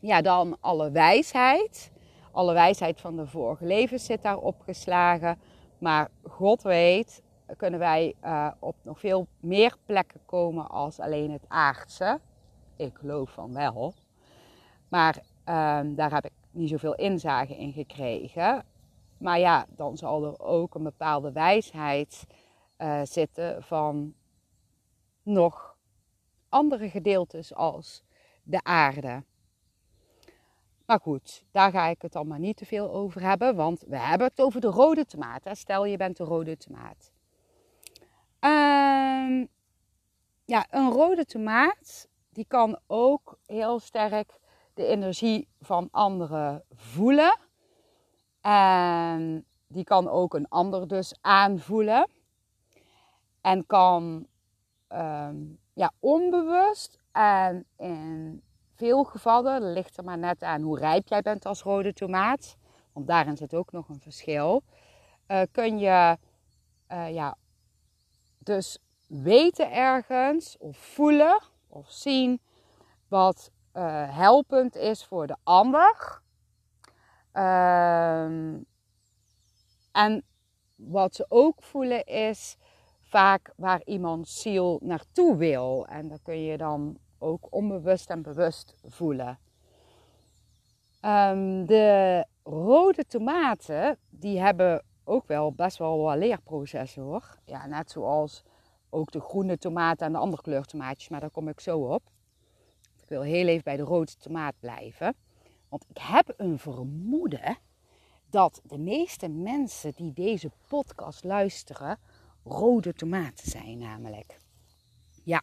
ja, 0.00 0.22
dan 0.22 0.56
alle 0.60 0.90
wijsheid. 0.90 1.90
Alle 2.32 2.52
wijsheid 2.52 3.00
van 3.00 3.16
de 3.16 3.26
vorige 3.26 3.64
levens 3.64 4.04
zit 4.04 4.22
daar 4.22 4.38
opgeslagen. 4.38 5.38
Maar 5.78 6.10
God 6.22 6.62
weet, 6.62 7.22
kunnen 7.56 7.78
wij 7.80 8.14
uh, 8.24 8.50
op 8.58 8.76
nog 8.82 9.00
veel 9.00 9.26
meer 9.40 9.76
plekken 9.86 10.20
komen 10.26 10.68
als 10.68 11.00
alleen 11.00 11.30
het 11.30 11.44
aardse. 11.48 12.20
Ik 12.76 12.96
geloof 12.98 13.30
van 13.30 13.54
wel. 13.54 13.94
Maar 14.88 15.16
uh, 15.18 15.80
daar 15.84 16.12
heb 16.12 16.24
ik 16.24 16.32
niet 16.50 16.68
zoveel 16.68 16.94
inzage 16.94 17.56
in 17.56 17.72
gekregen. 17.72 18.64
Maar 19.20 19.38
ja, 19.38 19.66
dan 19.68 19.96
zal 19.96 20.24
er 20.24 20.38
ook 20.38 20.74
een 20.74 20.82
bepaalde 20.82 21.32
wijsheid 21.32 22.26
uh, 22.78 23.00
zitten 23.04 23.62
van 23.62 24.14
nog 25.22 25.76
andere 26.48 26.90
gedeeltes 26.90 27.54
als 27.54 28.04
de 28.42 28.62
aarde. 28.62 29.24
Maar 30.86 31.00
goed, 31.00 31.44
daar 31.50 31.70
ga 31.70 31.86
ik 31.86 32.02
het 32.02 32.16
allemaal 32.16 32.38
niet 32.38 32.56
te 32.56 32.66
veel 32.66 32.90
over 32.90 33.20
hebben, 33.20 33.56
want 33.56 33.84
we 33.86 33.98
hebben 33.98 34.26
het 34.26 34.40
over 34.40 34.60
de 34.60 34.66
rode 34.66 35.06
tomaat. 35.06 35.42
Stel 35.52 35.84
je 35.84 35.96
bent 35.96 36.16
de 36.16 36.24
rode 36.24 36.56
tomaat. 36.56 37.12
Uh, 38.40 39.46
ja, 40.44 40.66
een 40.70 40.90
rode 40.90 41.24
tomaat 41.24 42.08
die 42.30 42.44
kan 42.44 42.78
ook 42.86 43.38
heel 43.46 43.78
sterk 43.78 44.38
de 44.74 44.86
energie 44.86 45.48
van 45.60 45.88
anderen 45.90 46.64
voelen. 46.74 47.38
En 48.40 49.44
die 49.66 49.84
kan 49.84 50.08
ook 50.08 50.34
een 50.34 50.48
ander 50.48 50.88
dus 50.88 51.14
aanvoelen. 51.20 52.08
En 53.40 53.66
kan 53.66 54.26
um, 54.88 55.58
ja, 55.72 55.92
onbewust 55.98 56.98
en 57.12 57.66
in 57.76 58.42
veel 58.74 59.04
gevallen, 59.04 59.72
ligt 59.72 59.96
er 59.96 60.04
maar 60.04 60.18
net 60.18 60.42
aan 60.42 60.62
hoe 60.62 60.78
rijp 60.78 61.08
jij 61.08 61.22
bent 61.22 61.46
als 61.46 61.62
rode 61.62 61.92
tomaat, 61.92 62.56
want 62.92 63.06
daarin 63.06 63.36
zit 63.36 63.54
ook 63.54 63.72
nog 63.72 63.88
een 63.88 64.00
verschil, 64.00 64.62
uh, 65.28 65.42
kun 65.52 65.78
je 65.78 66.18
uh, 66.92 67.14
ja, 67.14 67.36
dus 68.38 68.78
weten 69.06 69.72
ergens 69.72 70.56
of 70.58 70.76
voelen 70.76 71.42
of 71.68 71.90
zien 71.90 72.40
wat 73.08 73.50
uh, 73.74 74.16
helpend 74.16 74.76
is 74.76 75.04
voor 75.04 75.26
de 75.26 75.36
ander. 75.42 76.20
Uh, 77.34 78.24
en 79.92 80.24
wat 80.74 81.14
ze 81.14 81.26
ook 81.28 81.62
voelen 81.62 82.04
is 82.04 82.56
vaak 83.00 83.52
waar 83.56 83.82
iemand 83.84 84.28
ziel 84.28 84.80
naartoe 84.82 85.36
wil. 85.36 85.86
En 85.86 86.08
dat 86.08 86.22
kun 86.22 86.42
je 86.42 86.56
dan 86.56 86.98
ook 87.18 87.46
onbewust 87.50 88.10
en 88.10 88.22
bewust 88.22 88.74
voelen. 88.84 89.38
Um, 91.04 91.66
de 91.66 92.26
rode 92.42 93.04
tomaten, 93.04 93.98
die 94.10 94.40
hebben 94.40 94.84
ook 95.04 95.26
wel 95.26 95.52
best 95.52 95.78
wel 95.78 95.98
wat 95.98 96.16
leerprocessen 96.16 97.02
hoor. 97.02 97.38
Ja, 97.44 97.66
net 97.66 97.90
zoals 97.90 98.42
ook 98.90 99.12
de 99.12 99.20
groene 99.20 99.58
tomaten 99.58 100.06
en 100.06 100.12
de 100.12 100.18
andere 100.18 100.42
kleurtomaatjes, 100.42 101.08
maar 101.08 101.20
daar 101.20 101.30
kom 101.30 101.48
ik 101.48 101.60
zo 101.60 101.78
op. 101.78 102.02
Ik 103.02 103.08
wil 103.08 103.22
heel 103.22 103.46
even 103.46 103.64
bij 103.64 103.76
de 103.76 103.82
rode 103.82 104.16
tomaat 104.18 104.54
blijven. 104.60 105.14
Want 105.70 105.84
ik 105.88 105.98
heb 106.00 106.34
een 106.36 106.58
vermoeden 106.58 107.58
dat 108.30 108.60
de 108.64 108.78
meeste 108.78 109.28
mensen 109.28 109.92
die 109.94 110.12
deze 110.12 110.50
podcast 110.68 111.24
luisteren, 111.24 111.98
rode 112.44 112.92
tomaten 112.92 113.50
zijn 113.50 113.78
namelijk. 113.78 114.38
Ja. 115.24 115.42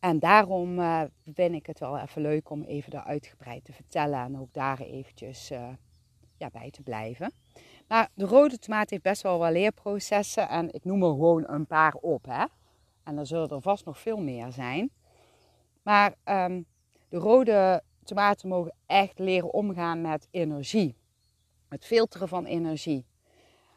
En 0.00 0.18
daarom 0.18 0.78
uh, 0.78 1.02
vind 1.34 1.54
ik 1.54 1.66
het 1.66 1.78
wel 1.78 1.98
even 1.98 2.22
leuk 2.22 2.50
om 2.50 2.62
even 2.62 2.90
daar 2.90 3.04
uitgebreid 3.04 3.64
te 3.64 3.72
vertellen 3.72 4.18
en 4.18 4.38
ook 4.40 4.52
daar 4.52 4.80
eventjes 4.80 5.50
uh, 5.50 5.68
ja, 6.36 6.50
bij 6.50 6.70
te 6.70 6.82
blijven. 6.82 7.32
Maar 7.88 8.08
de 8.14 8.24
rode 8.24 8.58
tomaat 8.58 8.90
heeft 8.90 9.02
best 9.02 9.22
wel 9.22 9.38
wat 9.38 9.52
leerprocessen 9.52 10.48
en 10.48 10.72
ik 10.72 10.84
noem 10.84 11.02
er 11.02 11.10
gewoon 11.10 11.48
een 11.48 11.66
paar 11.66 11.94
op. 11.94 12.24
Hè? 12.24 12.44
En 13.02 13.18
er 13.18 13.26
zullen 13.26 13.48
er 13.48 13.60
vast 13.60 13.84
nog 13.84 13.98
veel 13.98 14.18
meer 14.20 14.52
zijn. 14.52 14.90
Maar 15.82 16.14
um, 16.24 16.66
de 17.08 17.16
rode 17.16 17.82
tomaten 18.04 18.48
mogen 18.48 18.74
echt 18.86 19.18
leren 19.18 19.52
omgaan 19.52 20.00
met 20.00 20.28
energie. 20.30 20.96
Het 21.68 21.84
filteren 21.84 22.28
van 22.28 22.44
energie. 22.44 23.06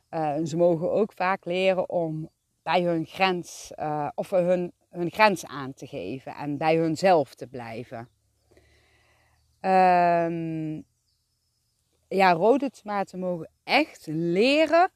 Uh, 0.09 0.35
ze 0.43 0.57
mogen 0.57 0.91
ook 0.91 1.13
vaak 1.13 1.45
leren 1.45 1.89
om 1.89 2.29
bij 2.63 2.81
hun 2.81 3.05
grens, 3.05 3.71
uh, 3.75 4.09
of 4.15 4.29
hun, 4.29 4.73
hun 4.89 5.11
grens 5.11 5.45
aan 5.45 5.73
te 5.73 5.87
geven 5.87 6.35
en 6.35 6.57
bij 6.57 6.75
hunzelf 6.75 7.35
te 7.35 7.47
blijven. 7.47 8.09
Um, 9.61 10.85
ja, 12.07 12.31
rode 12.31 12.69
tomaten 12.69 13.19
mogen 13.19 13.49
echt 13.63 14.05
leren 14.09 14.91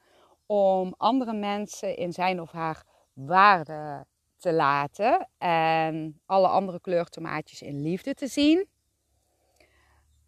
om 0.45 0.93
andere 0.97 1.33
mensen 1.33 1.95
in 1.95 2.13
zijn 2.13 2.41
of 2.41 2.51
haar 2.51 2.83
waarde 3.13 4.05
te 4.37 4.53
laten 4.53 5.29
en 5.37 6.21
alle 6.25 6.47
andere 6.47 6.81
kleurtomaatjes 6.81 7.61
in 7.61 7.81
liefde 7.81 8.13
te 8.13 8.27
zien. 8.27 8.67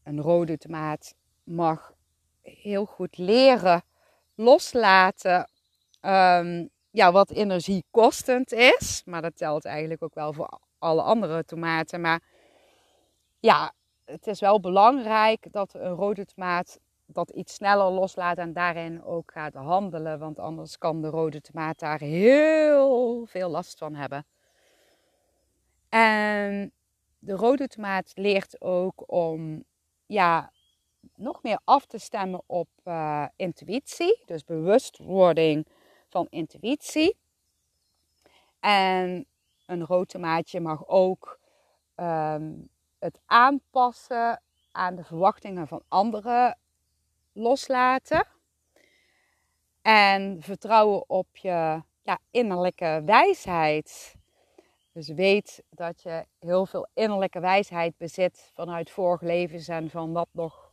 Een 0.03 0.21
rode 0.21 0.57
tomaat 0.57 1.15
mag 1.43 1.93
heel 2.41 2.85
goed 2.85 3.17
leren 3.17 3.83
loslaten 4.35 5.49
um, 6.01 6.69
ja, 6.93 7.11
wat 7.11 7.31
energiekostend 7.31 8.51
is. 8.51 9.01
Maar 9.05 9.21
dat 9.21 9.37
telt 9.37 9.65
eigenlijk 9.65 10.03
ook 10.03 10.13
wel 10.13 10.33
voor 10.33 10.59
alle 10.79 11.01
andere 11.01 11.45
tomaten. 11.45 12.01
Maar 12.01 12.21
ja, 13.39 13.73
het 14.05 14.27
is 14.27 14.39
wel 14.39 14.59
belangrijk 14.59 15.47
dat 15.51 15.73
een 15.73 15.93
rode 15.93 16.25
tomaat 16.25 16.79
dat 17.05 17.29
iets 17.29 17.53
sneller 17.53 17.91
loslaat 17.91 18.37
en 18.37 18.53
daarin 18.53 19.03
ook 19.03 19.31
gaat 19.31 19.53
handelen. 19.53 20.19
Want 20.19 20.39
anders 20.39 20.77
kan 20.77 21.01
de 21.01 21.07
rode 21.07 21.41
tomaat 21.41 21.79
daar 21.79 21.99
heel 21.99 23.25
veel 23.25 23.49
last 23.49 23.77
van 23.77 23.95
hebben. 23.95 24.25
En 25.89 26.71
de 27.19 27.33
rode 27.33 27.67
tomaat 27.67 28.11
leert 28.15 28.61
ook 28.61 29.03
om 29.05 29.63
ja, 30.13 30.51
nog 31.15 31.43
meer 31.43 31.59
af 31.63 31.85
te 31.85 31.97
stemmen 31.97 32.43
op 32.45 32.69
uh, 32.85 33.25
intuïtie. 33.35 34.21
Dus 34.25 34.43
bewustwording 34.43 35.67
van 36.09 36.27
intuïtie. 36.29 37.17
En 38.59 39.25
een 39.65 39.85
rood 39.85 40.09
tomaatje 40.09 40.59
mag 40.59 40.87
ook 40.87 41.39
um, 41.95 42.69
het 42.99 43.19
aanpassen 43.25 44.41
aan 44.71 44.95
de 44.95 45.03
verwachtingen 45.03 45.67
van 45.67 45.83
anderen 45.87 46.57
loslaten. 47.31 48.27
En 49.81 50.41
vertrouwen 50.41 51.09
op 51.09 51.27
je 51.31 51.81
ja, 52.01 52.19
innerlijke 52.31 53.01
wijsheid. 53.05 54.15
Dus 54.93 55.07
weet 55.07 55.63
dat 55.69 56.01
je 56.01 56.25
heel 56.39 56.65
veel 56.65 56.87
innerlijke 56.93 57.39
wijsheid 57.39 57.97
bezit 57.97 58.51
vanuit 58.53 58.89
vorige 58.89 59.25
levens 59.25 59.67
en 59.67 59.89
van 59.89 60.13
wat 60.13 60.27
nog 60.31 60.71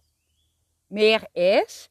meer 0.87 1.29
is. 1.33 1.89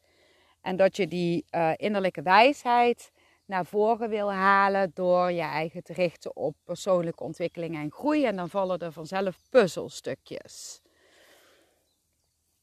En 0.61 0.75
dat 0.75 0.95
je 0.95 1.07
die 1.07 1.45
uh, 1.51 1.71
innerlijke 1.75 2.21
wijsheid 2.21 3.11
naar 3.45 3.65
voren 3.65 4.09
wil 4.09 4.31
halen 4.31 4.91
door 4.93 5.31
je 5.31 5.41
eigen 5.41 5.83
te 5.83 5.93
richten 5.93 6.35
op 6.35 6.55
persoonlijke 6.63 7.23
ontwikkeling 7.23 7.75
en 7.75 7.91
groei. 7.91 8.25
En 8.25 8.35
dan 8.35 8.49
vallen 8.49 8.79
er 8.79 8.91
vanzelf 8.91 9.39
puzzelstukjes. 9.49 10.81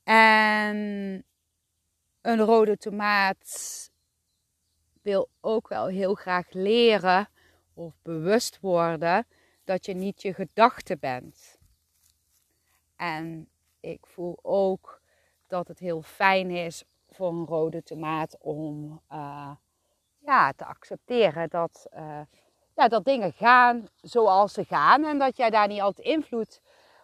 En 0.04 0.76
een 2.20 2.40
rode 2.40 2.76
tomaat 2.76 3.90
wil 5.02 5.28
ook 5.40 5.68
wel 5.68 5.87
heel 5.87 6.14
graag 6.14 6.46
leren 6.50 7.28
of 7.75 7.94
bewust 8.02 8.61
worden 8.61 9.26
dat 9.66 9.87
je 9.87 9.94
niet 9.94 10.23
je 10.23 10.35
gedachte 10.35 10.96
bent. 10.96 11.58
En 12.96 13.49
ik 13.80 14.06
voel 14.06 14.38
ook 14.42 15.00
dat 15.46 15.68
het 15.68 15.78
heel 15.78 16.02
fijn 16.02 16.50
is 16.50 16.85
voor 17.11 17.28
een 17.28 17.46
rode 17.46 17.82
tomaat 17.82 18.37
om 18.40 19.00
uh, 19.12 19.50
ja, 20.18 20.52
te 20.52 20.64
accepteren 20.64 21.49
dat, 21.49 21.87
uh, 21.96 22.20
ja, 22.75 22.88
dat 22.88 23.04
dingen 23.04 23.32
gaan 23.32 23.88
zoals 24.00 24.52
ze 24.52 24.64
gaan 24.64 25.04
en 25.04 25.18
dat 25.18 25.37
jij 25.37 25.50
daar 25.50 25.68
niet 25.68 25.80
altijd 25.80 26.06
invloed 26.06 26.61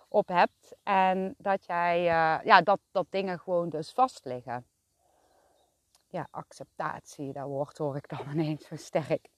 op 0.08 0.28
hebt 0.28 0.74
en 0.82 1.34
dat, 1.38 1.64
jij, 1.64 1.98
uh, 2.00 2.44
ja, 2.44 2.62
dat, 2.62 2.80
dat 2.90 3.06
dingen 3.10 3.38
gewoon 3.38 3.68
dus 3.68 3.92
vast 3.92 4.24
liggen. 4.24 4.66
Ja, 6.08 6.28
acceptatie, 6.30 7.32
dat 7.32 7.46
woord 7.46 7.78
hoor 7.78 7.96
ik 7.96 8.08
dan 8.08 8.30
ineens 8.32 8.66
zo 8.66 8.76
sterk. 8.76 9.28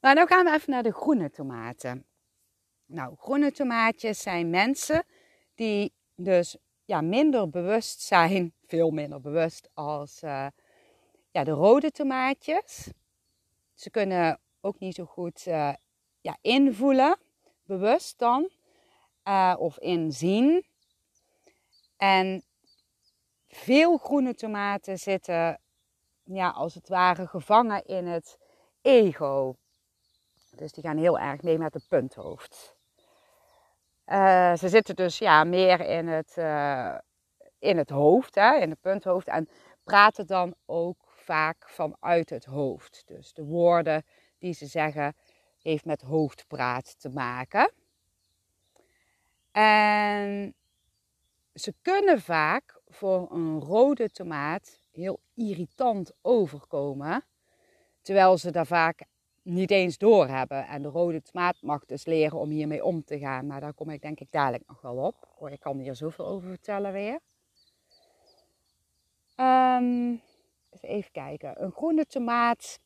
Maar 0.00 0.14
nou 0.14 0.26
gaan 0.26 0.44
we 0.44 0.52
even 0.52 0.70
naar 0.70 0.82
de 0.82 0.92
groene 0.92 1.30
tomaten. 1.30 2.04
Nou, 2.92 3.16
groene 3.16 3.52
tomaatjes 3.52 4.20
zijn 4.20 4.50
mensen 4.50 5.04
die 5.54 5.92
dus 6.14 6.56
ja, 6.84 7.00
minder 7.00 7.48
bewust 7.48 8.00
zijn, 8.00 8.54
veel 8.66 8.90
minder 8.90 9.20
bewust 9.20 9.68
als 9.74 10.22
uh, 10.22 10.46
ja, 11.30 11.44
de 11.44 11.50
rode 11.50 11.90
tomaatjes. 11.90 12.92
Ze 13.74 13.90
kunnen 13.90 14.40
ook 14.60 14.78
niet 14.78 14.94
zo 14.94 15.04
goed 15.04 15.46
uh, 15.46 15.72
ja, 16.20 16.36
invoelen, 16.40 17.18
bewust 17.62 18.18
dan, 18.18 18.50
uh, 19.24 19.54
of 19.58 19.78
inzien. 19.78 20.66
En 21.96 22.44
veel 23.48 23.96
groene 23.96 24.34
tomaten 24.34 24.98
zitten, 24.98 25.60
ja, 26.24 26.48
als 26.48 26.74
het 26.74 26.88
ware, 26.88 27.26
gevangen 27.26 27.84
in 27.84 28.06
het 28.06 28.38
ego. 28.82 29.56
Dus 30.56 30.72
die 30.72 30.84
gaan 30.84 30.98
heel 30.98 31.18
erg 31.18 31.42
mee 31.42 31.58
met 31.58 31.74
het 31.74 31.88
punthoofd. 31.88 32.78
Uh, 34.10 34.54
ze 34.54 34.68
zitten 34.68 34.96
dus 34.96 35.18
ja, 35.18 35.44
meer 35.44 35.80
in 35.80 36.08
het, 36.08 36.34
uh, 36.38 36.98
in 37.58 37.76
het 37.76 37.90
hoofd, 37.90 38.34
hè, 38.34 38.56
in 38.56 38.70
het 38.70 38.80
punthoofd. 38.80 39.26
En 39.26 39.48
praten 39.84 40.26
dan 40.26 40.54
ook 40.66 40.98
vaak 41.06 41.68
vanuit 41.68 42.30
het 42.30 42.44
hoofd. 42.44 43.02
Dus 43.06 43.32
de 43.32 43.44
woorden 43.44 44.04
die 44.38 44.52
ze 44.52 44.66
zeggen, 44.66 45.14
heeft 45.62 45.84
met 45.84 46.02
hoofdpraat 46.02 47.00
te 47.00 47.08
maken. 47.08 47.72
En 49.52 50.54
ze 51.54 51.74
kunnen 51.82 52.20
vaak 52.20 52.80
voor 52.86 53.32
een 53.32 53.60
rode 53.60 54.10
tomaat 54.10 54.82
heel 54.90 55.20
irritant 55.34 56.12
overkomen. 56.22 57.24
Terwijl 58.02 58.38
ze 58.38 58.50
daar 58.50 58.66
vaak 58.66 59.02
niet 59.42 59.70
eens 59.70 59.98
door 59.98 60.28
hebben. 60.28 60.66
En 60.66 60.82
de 60.82 60.88
rode 60.88 61.22
tomaat 61.22 61.62
mag 61.62 61.84
dus 61.84 62.04
leren 62.04 62.38
om 62.38 62.50
hiermee 62.50 62.84
om 62.84 63.04
te 63.04 63.18
gaan. 63.18 63.46
Maar 63.46 63.60
daar 63.60 63.74
kom 63.74 63.90
ik 63.90 64.02
denk 64.02 64.20
ik 64.20 64.30
dadelijk 64.30 64.66
nog 64.66 64.80
wel 64.80 64.96
op. 64.96 65.48
Ik 65.50 65.60
kan 65.60 65.78
hier 65.78 65.94
zoveel 65.94 66.26
over 66.26 66.48
vertellen 66.48 66.92
weer. 66.92 67.20
Um, 69.36 70.20
even 70.80 71.12
kijken. 71.12 71.62
Een 71.62 71.72
groene 71.72 72.06
tomaat 72.06 72.80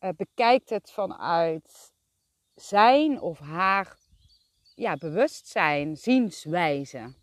uh, 0.00 0.10
bekijkt 0.16 0.70
het 0.70 0.90
vanuit 0.90 1.92
zijn 2.54 3.20
of 3.20 3.38
haar 3.38 3.96
ja, 4.74 4.96
bewustzijn, 4.96 5.96
zienswijze. 5.96 7.14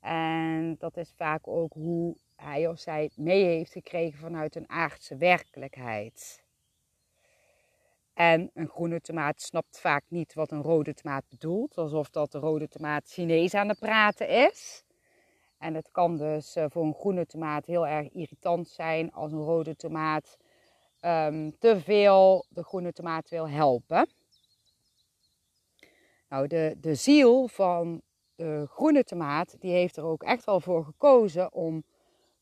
En 0.00 0.76
dat 0.78 0.96
is 0.96 1.12
vaak 1.16 1.48
ook 1.48 1.72
hoe 1.72 2.16
hij 2.36 2.68
of 2.68 2.78
zij 2.78 3.02
het 3.02 3.16
mee 3.16 3.44
heeft 3.44 3.72
gekregen 3.72 4.18
vanuit 4.18 4.56
een 4.56 4.68
aardse 4.68 5.16
werkelijkheid. 5.16 6.41
En 8.14 8.50
een 8.54 8.68
groene 8.68 9.00
tomaat 9.00 9.42
snapt 9.42 9.80
vaak 9.80 10.04
niet 10.08 10.34
wat 10.34 10.50
een 10.50 10.62
rode 10.62 10.94
tomaat 10.94 11.24
bedoelt, 11.28 11.78
alsof 11.78 12.10
dat 12.10 12.32
de 12.32 12.38
rode 12.38 12.68
tomaat 12.68 13.08
Chinees 13.08 13.54
aan 13.54 13.68
het 13.68 13.78
praten 13.78 14.28
is. 14.28 14.84
En 15.58 15.74
het 15.74 15.90
kan 15.90 16.16
dus 16.16 16.56
eh, 16.56 16.64
voor 16.68 16.84
een 16.84 16.94
groene 16.94 17.26
tomaat 17.26 17.66
heel 17.66 17.86
erg 17.86 18.10
irritant 18.10 18.68
zijn 18.68 19.12
als 19.12 19.32
een 19.32 19.44
rode 19.44 19.76
tomaat 19.76 20.36
um, 21.00 21.58
te 21.58 21.80
veel 21.80 22.46
de 22.48 22.64
groene 22.64 22.92
tomaat 22.92 23.28
wil 23.28 23.48
helpen. 23.48 24.08
Nou, 26.28 26.46
de, 26.46 26.76
de 26.80 26.94
ziel 26.94 27.48
van 27.48 28.02
de 28.34 28.66
groene 28.70 29.04
tomaat, 29.04 29.56
die 29.60 29.72
heeft 29.72 29.96
er 29.96 30.04
ook 30.04 30.22
echt 30.22 30.44
wel 30.44 30.60
voor 30.60 30.84
gekozen 30.84 31.52
om 31.52 31.84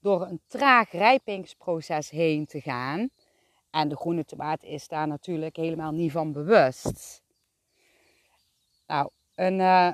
door 0.01 0.23
een 0.23 0.41
traag 0.47 0.91
rijpingsproces 0.91 2.11
heen 2.11 2.47
te 2.47 2.61
gaan. 2.61 3.11
En 3.71 3.89
de 3.89 3.97
groene 3.97 4.25
tomaat 4.25 4.63
is 4.63 4.89
daar 4.89 5.07
natuurlijk 5.07 5.57
helemaal 5.57 5.93
niet 5.93 6.13
van 6.13 6.33
bewust. 6.33 7.23
Nou, 8.87 9.11
een 9.35 9.59
uh, 9.59 9.91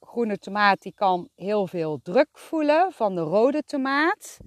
groene 0.00 0.38
tomaat 0.38 0.82
die 0.82 0.94
kan 0.94 1.28
heel 1.34 1.66
veel 1.66 2.00
druk 2.02 2.38
voelen 2.38 2.92
van 2.92 3.14
de 3.14 3.20
rode 3.20 3.62
tomaat. 3.62 4.38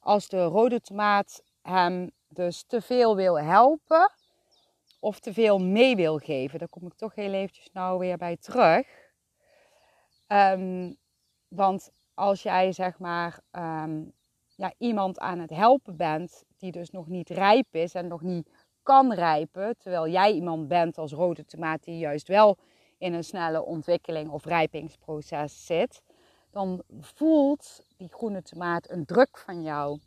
Als 0.00 0.28
de 0.28 0.44
rode 0.44 0.80
tomaat 0.80 1.42
hem 1.62 2.10
dus 2.28 2.64
te 2.66 2.80
veel 2.80 3.16
wil 3.16 3.38
helpen 3.40 4.12
of 5.00 5.20
te 5.20 5.32
veel 5.32 5.58
mee 5.58 5.96
wil 5.96 6.18
geven. 6.18 6.58
Daar 6.58 6.68
kom 6.68 6.86
ik 6.86 6.94
toch 6.94 7.14
heel 7.14 7.32
eventjes 7.32 7.70
nou 7.72 7.98
weer 7.98 8.16
bij 8.16 8.36
terug. 8.36 8.86
Um, 10.28 10.96
want 11.48 11.90
als 12.14 12.42
jij 12.42 12.72
zeg 12.72 12.98
maar 12.98 13.40
um, 13.52 14.12
ja, 14.56 14.72
iemand 14.78 15.18
aan 15.18 15.38
het 15.38 15.50
helpen 15.50 15.96
bent 15.96 16.44
die 16.58 16.72
dus 16.72 16.90
nog 16.90 17.06
niet 17.06 17.30
rijp 17.30 17.66
is 17.70 17.94
en 17.94 18.06
nog 18.06 18.22
niet 18.22 18.50
kan 18.82 19.12
rijpen, 19.12 19.76
terwijl 19.78 20.08
jij 20.08 20.32
iemand 20.32 20.68
bent 20.68 20.98
als 20.98 21.12
rode 21.12 21.44
tomaat 21.44 21.84
die 21.84 21.98
juist 21.98 22.28
wel 22.28 22.56
in 22.98 23.12
een 23.12 23.24
snelle 23.24 23.64
ontwikkeling 23.64 24.30
of 24.30 24.44
rijpingsproces 24.44 25.66
zit, 25.66 26.02
dan 26.50 26.82
voelt 27.00 27.86
die 27.96 28.08
groene 28.08 28.42
tomaat 28.42 28.90
een 28.90 29.04
druk 29.04 29.38
van 29.38 29.62
jou. 29.62 29.98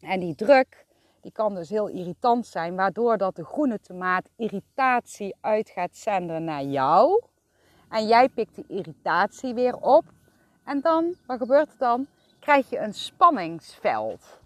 En 0.00 0.20
die 0.20 0.34
druk 0.34 0.86
die 1.20 1.32
kan 1.32 1.54
dus 1.54 1.68
heel 1.68 1.88
irritant 1.88 2.46
zijn, 2.46 2.76
waardoor 2.76 3.18
dat 3.18 3.36
de 3.36 3.44
groene 3.44 3.80
tomaat 3.80 4.30
irritatie 4.36 5.36
uit 5.40 5.70
gaat 5.70 5.96
zenden 5.96 6.44
naar 6.44 6.64
jou. 6.64 7.22
En 7.88 8.06
jij 8.06 8.28
pikt 8.28 8.54
die 8.54 8.64
irritatie 8.68 9.54
weer 9.54 9.76
op. 9.76 10.04
En 10.64 10.80
dan, 10.80 11.14
wat 11.26 11.38
gebeurt 11.38 11.72
er 11.72 11.78
dan? 11.78 12.06
Krijg 12.44 12.70
je 12.70 12.78
een 12.78 12.94
spanningsveld. 12.94 14.40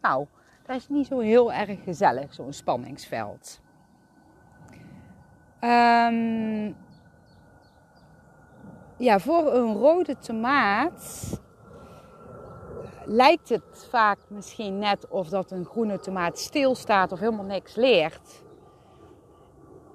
Nou, 0.00 0.26
dat 0.66 0.76
is 0.76 0.88
niet 0.88 1.06
zo 1.06 1.18
heel 1.18 1.52
erg 1.52 1.82
gezellig, 1.84 2.34
zo'n 2.34 2.52
spanningsveld. 2.52 3.60
Um, 5.60 6.76
ja, 8.96 9.18
voor 9.18 9.54
een 9.54 9.74
rode 9.74 10.18
tomaat 10.18 11.30
lijkt 13.04 13.48
het 13.48 13.86
vaak 13.90 14.18
misschien 14.28 14.78
net 14.78 15.08
of 15.08 15.28
dat 15.28 15.50
een 15.50 15.64
groene 15.64 15.98
tomaat 15.98 16.38
stilstaat 16.38 17.12
of 17.12 17.18
helemaal 17.18 17.44
niks 17.44 17.74
leert. 17.74 18.42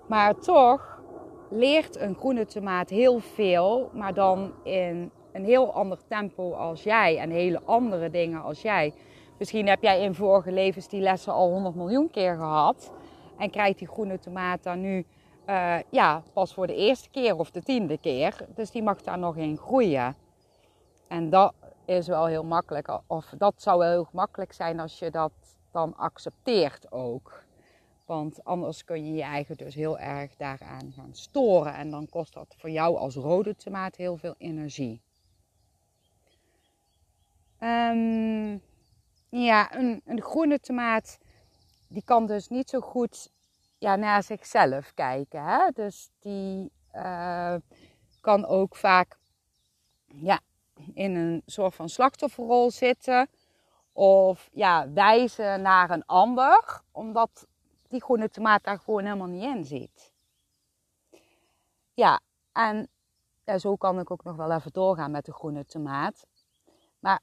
Maar 0.08 0.36
toch 0.36 1.02
leert 1.50 1.96
een 1.96 2.16
groene 2.16 2.46
tomaat 2.46 2.90
heel 2.90 3.20
veel, 3.20 3.90
maar 3.94 4.14
dan 4.14 4.54
in 4.64 5.12
een 5.34 5.46
heel 5.46 5.74
ander 5.74 6.00
tempo 6.08 6.54
als 6.54 6.84
jij 6.84 7.18
en 7.18 7.30
hele 7.30 7.62
andere 7.66 8.10
dingen 8.10 8.42
als 8.42 8.62
jij. 8.62 8.94
Misschien 9.38 9.68
heb 9.68 9.82
jij 9.82 10.02
in 10.02 10.16
vorige 10.16 10.52
levens 10.52 10.88
die 10.88 11.02
lessen 11.02 11.34
al 11.34 11.50
100 11.50 11.76
miljoen 11.76 12.10
keer 12.10 12.36
gehad 12.36 12.92
en 13.38 13.50
krijgt 13.50 13.80
die 13.80 13.88
groene 13.88 14.20
tomaat 14.20 14.64
dan 14.64 14.82
nu 14.82 15.06
uh, 15.50 15.76
ja, 15.90 16.24
pas 16.34 16.54
voor 16.54 16.68
de 16.68 16.76
eerste 16.76 17.10
keer 17.10 17.38
of 17.38 17.52
de 17.52 17.62
tiende 17.62 17.98
keer. 17.98 18.46
Dus 18.56 18.72
die 18.72 18.84
mag 18.84 19.02
daar 19.02 19.20
nog 19.20 19.38
in 19.38 19.58
groeien. 19.58 20.16
En 21.08 21.30
dat 21.30 21.54
is 21.86 22.08
wel 22.08 22.26
heel 22.26 22.44
makkelijk. 22.44 23.00
Of 23.08 23.34
dat 23.38 23.54
zou 23.58 23.80
wel 23.80 23.90
heel 23.90 24.08
makkelijk 24.12 24.54
zijn 24.54 24.80
als 24.80 25.00
je 25.00 25.12
dat 25.12 25.32
dan 25.72 25.98
accepteert 25.98 26.92
ook. 26.92 27.44
Want 28.06 28.44
anders 28.44 28.84
kun 28.84 29.06
je 29.06 29.14
je 29.14 29.22
eigen 29.22 29.58
dus 29.58 29.76
heel 29.76 30.00
erg 30.00 30.36
daaraan 30.36 30.94
gaan 30.96 31.14
storen. 31.14 31.74
En 31.74 31.92
dan 31.92 32.10
kost 32.10 32.34
dat 32.34 32.56
voor 32.58 32.70
jou 32.70 32.98
als 32.98 33.16
rode 33.16 33.56
tomaat 33.56 33.96
heel 33.96 34.18
veel 34.18 34.36
energie. 34.38 35.02
Um, 37.64 38.62
ja, 39.30 39.76
een, 39.76 40.02
een 40.06 40.22
groene 40.22 40.60
tomaat 40.60 41.18
die 41.88 42.04
kan 42.04 42.26
dus 42.26 42.48
niet 42.48 42.70
zo 42.70 42.80
goed 42.80 43.32
ja, 43.78 43.96
naar 43.96 44.24
zichzelf 44.24 44.94
kijken. 44.94 45.44
Hè? 45.44 45.70
Dus 45.74 46.10
die 46.20 46.72
uh, 46.94 47.56
kan 48.22 48.46
ook 48.46 48.76
vaak 48.76 49.18
ja, 50.06 50.40
in 50.94 51.16
een 51.16 51.42
soort 51.46 51.76
van 51.76 51.90
slachtofferrol 51.90 52.72
zitten. 52.72 53.28
Of 53.92 54.50
ja, 54.54 54.92
wijzen 54.92 55.62
naar 55.62 55.90
een 55.90 56.06
ander, 56.06 56.82
omdat 56.92 57.48
die 57.88 58.02
groene 58.02 58.30
tomaat 58.30 58.64
daar 58.64 58.80
gewoon 58.80 59.04
helemaal 59.04 59.28
niet 59.28 59.56
in 59.56 59.66
zit. 59.66 60.12
Ja, 61.94 62.20
en 62.52 62.88
ja, 63.44 63.58
zo 63.58 63.76
kan 63.76 64.00
ik 64.00 64.12
ook 64.12 64.24
nog 64.24 64.36
wel 64.36 64.52
even 64.52 64.72
doorgaan 64.72 65.12
met 65.12 65.26
de 65.26 65.34
groene 65.34 65.66
tomaat. 65.66 66.26
Maar 67.00 67.20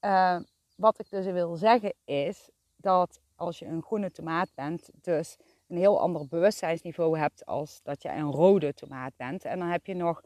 uh, 0.00 0.36
wat 0.76 0.98
ik 0.98 1.10
dus 1.10 1.26
wil 1.26 1.56
zeggen 1.56 1.92
is 2.04 2.48
dat 2.76 3.20
als 3.36 3.58
je 3.58 3.66
een 3.66 3.82
groene 3.82 4.10
tomaat 4.10 4.48
bent, 4.54 4.90
dus 4.94 5.36
een 5.68 5.76
heel 5.76 6.00
ander 6.00 6.26
bewustzijnsniveau 6.28 7.18
hebt 7.18 7.46
als 7.46 7.80
dat 7.82 8.02
je 8.02 8.08
een 8.08 8.30
rode 8.30 8.74
tomaat 8.74 9.12
bent. 9.16 9.44
En 9.44 9.58
dan 9.58 9.68
heb 9.68 9.86
je 9.86 9.94
nog 9.94 10.22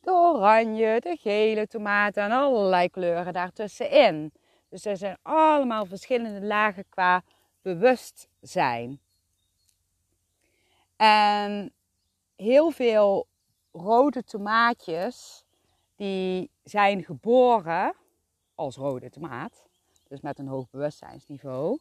de 0.00 0.10
oranje, 0.10 1.00
de 1.00 1.16
gele 1.20 1.66
tomaten 1.66 2.22
en 2.22 2.30
allerlei 2.30 2.88
kleuren 2.90 3.32
daartussenin. 3.32 4.32
Dus 4.68 4.84
er 4.84 4.96
zijn 4.96 5.18
allemaal 5.22 5.86
verschillende 5.86 6.46
lagen 6.46 6.84
qua 6.88 7.22
bewustzijn. 7.62 9.00
En 10.96 11.72
heel 12.36 12.70
veel 12.70 13.26
rode 13.72 14.24
tomaatjes 14.24 15.44
die 15.96 16.50
zijn 16.62 17.04
geboren 17.04 17.94
als 18.62 18.76
rode 18.76 19.10
tomaat, 19.10 19.66
dus 20.08 20.20
met 20.20 20.38
een 20.38 20.48
hoog 20.48 20.70
bewustzijnsniveau. 20.70 21.78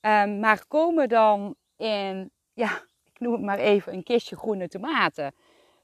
Um, 0.00 0.40
maar 0.40 0.66
komen 0.66 1.08
dan 1.08 1.54
in, 1.76 2.30
ja, 2.52 2.82
ik 3.04 3.20
noem 3.20 3.32
het 3.32 3.42
maar 3.42 3.58
even 3.58 3.92
een 3.92 4.02
kistje 4.02 4.36
groene 4.36 4.68
tomaten. 4.68 5.34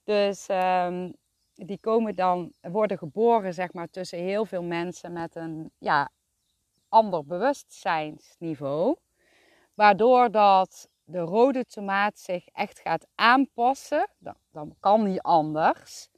Dus 0.04 0.46
um, 0.50 1.14
die 1.54 1.78
komen 1.80 2.14
dan, 2.14 2.52
worden 2.60 2.98
geboren 2.98 3.54
zeg 3.54 3.72
maar 3.72 3.88
tussen 3.90 4.18
heel 4.18 4.44
veel 4.44 4.62
mensen 4.62 5.12
met 5.12 5.34
een 5.34 5.70
ja, 5.78 6.10
ander 6.88 7.24
bewustzijnsniveau. 7.24 8.96
Waardoor 9.74 10.30
dat 10.30 10.88
de 11.04 11.18
rode 11.18 11.64
tomaat 11.64 12.18
zich 12.18 12.46
echt 12.46 12.78
gaat 12.80 13.06
aanpassen, 13.14 14.08
dan, 14.18 14.36
dan 14.50 14.76
kan 14.80 15.02
niet 15.02 15.20
anders, 15.20 16.08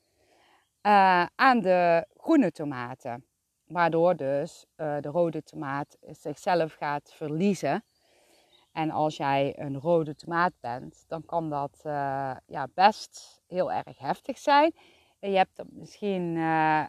uh, 0.83 1.27
aan 1.35 1.61
de 1.61 2.07
groene 2.16 2.51
tomaten. 2.51 3.27
Waardoor 3.72 4.16
dus 4.16 4.66
uh, 4.76 4.96
de 5.00 5.08
rode 5.08 5.42
tomaat 5.42 5.96
zichzelf 6.11 6.74
gaat 6.74 7.12
verliezen 7.14 7.85
en 8.72 8.90
als 8.90 9.16
jij 9.16 9.58
een 9.58 9.80
rode 9.80 10.14
tomaat 10.14 10.52
bent, 10.61 11.04
dan 11.08 11.24
kan 11.24 11.50
dat 11.50 11.82
uh, 11.87 12.37
ja, 12.46 12.68
best 12.74 13.42
heel 13.46 13.72
erg 13.72 13.98
heftig 13.98 14.38
zijn. 14.38 14.74
Je 15.18 15.37
hebt 15.37 15.62
misschien 15.70 16.37
uh, 16.37 16.85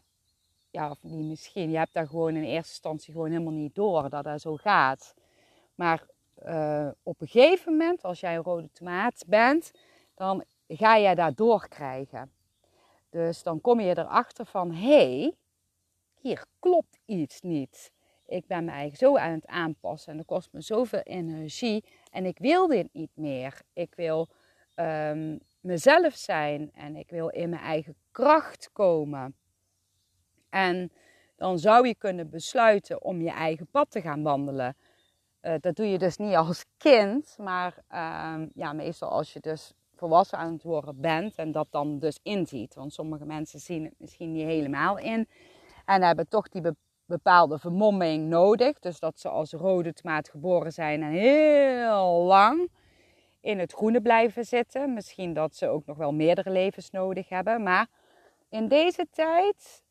ja, 0.71 0.89
of 0.89 1.03
niet 1.03 1.29
misschien, 1.29 1.71
je 1.71 1.77
hebt 1.77 1.93
daar 1.93 2.07
gewoon 2.07 2.35
in 2.35 2.43
eerste 2.43 2.71
instantie 2.71 3.13
gewoon 3.13 3.31
helemaal 3.31 3.53
niet 3.53 3.75
door 3.75 4.09
dat 4.09 4.23
dat 4.23 4.41
zo 4.41 4.55
gaat. 4.55 5.13
Maar 5.75 6.05
op 7.03 7.21
een 7.21 7.27
gegeven 7.27 7.71
moment, 7.71 8.03
als 8.03 8.19
jij 8.19 8.35
een 8.35 8.43
rode 8.43 8.71
tomaat 8.71 9.23
bent, 9.27 9.71
dan 10.15 10.43
ga 10.67 10.99
jij 10.99 11.15
dat 11.15 11.37
doorkrijgen. 11.37 12.31
Dus 13.09 13.43
dan 13.43 13.61
kom 13.61 13.79
je 13.79 13.97
erachter 13.97 14.45
van, 14.45 14.71
hé, 14.71 15.21
hey, 15.21 15.35
hier 16.23 16.45
klopt 16.59 16.99
iets 17.05 17.41
niet. 17.41 17.91
Ik 18.25 18.47
ben 18.47 18.67
eigenlijk 18.67 18.97
zo 18.97 19.17
aan 19.17 19.31
het 19.31 19.45
aanpassen 19.45 20.12
en 20.12 20.17
dat 20.17 20.25
kost 20.25 20.49
me 20.51 20.62
zoveel 20.62 20.99
energie 20.99 21.83
en 22.12 22.25
ik 22.25 22.38
wil 22.38 22.67
dit 22.67 22.88
niet 22.91 23.12
meer. 23.13 23.62
Ik 23.73 23.95
wil 23.95 24.27
um, 24.75 25.39
mezelf 25.59 26.15
zijn 26.15 26.71
en 26.73 26.95
ik 26.95 27.09
wil 27.09 27.27
in 27.27 27.49
mijn 27.49 27.62
eigen 27.62 27.95
kracht 28.12 28.69
komen. 28.73 29.36
En 30.49 30.91
dan 31.36 31.59
zou 31.59 31.88
je 31.88 31.95
kunnen 31.95 32.29
besluiten 32.29 33.01
om 33.01 33.21
je 33.21 33.31
eigen 33.31 33.67
pad 33.67 33.91
te 33.91 34.01
gaan 34.01 34.23
wandelen. 34.23 34.75
Uh, 35.41 35.53
dat 35.59 35.75
doe 35.75 35.86
je 35.86 35.97
dus 35.97 36.17
niet 36.17 36.36
als 36.36 36.65
kind, 36.77 37.36
maar 37.38 37.83
uh, 37.91 38.41
ja, 38.53 38.73
meestal 38.73 39.09
als 39.09 39.33
je 39.33 39.39
dus 39.39 39.73
volwassen 39.95 40.38
aan 40.38 40.53
het 40.53 40.63
worden 40.63 41.01
bent 41.01 41.36
en 41.36 41.51
dat 41.51 41.67
dan 41.69 41.99
dus 41.99 42.19
inziet. 42.21 42.75
Want 42.75 42.93
sommige 42.93 43.25
mensen 43.25 43.59
zien 43.59 43.83
het 43.83 43.93
misschien 43.97 44.31
niet 44.31 44.45
helemaal 44.45 44.97
in 44.97 45.27
en 45.85 46.01
hebben 46.01 46.27
toch 46.27 46.49
die 46.49 46.61
bepaalde 47.05 47.59
vermomming 47.59 48.27
nodig. 48.27 48.79
Dus 48.79 48.99
dat 48.99 49.19
ze 49.19 49.29
als 49.29 49.51
rode 49.51 49.93
tomaat 49.93 50.29
geboren 50.29 50.71
zijn 50.71 51.03
en 51.03 51.11
heel 51.11 52.23
lang 52.23 52.71
in 53.41 53.59
het 53.59 53.73
groene 53.73 54.01
blijven 54.01 54.45
zitten. 54.45 54.93
Misschien 54.93 55.33
dat 55.33 55.55
ze 55.55 55.67
ook 55.67 55.85
nog 55.85 55.97
wel 55.97 56.13
meerdere 56.13 56.49
levens 56.49 56.89
nodig 56.91 57.29
hebben. 57.29 57.63
Maar 57.63 57.87
in 58.49 58.67
deze 58.67 59.07
tijd 59.11 59.83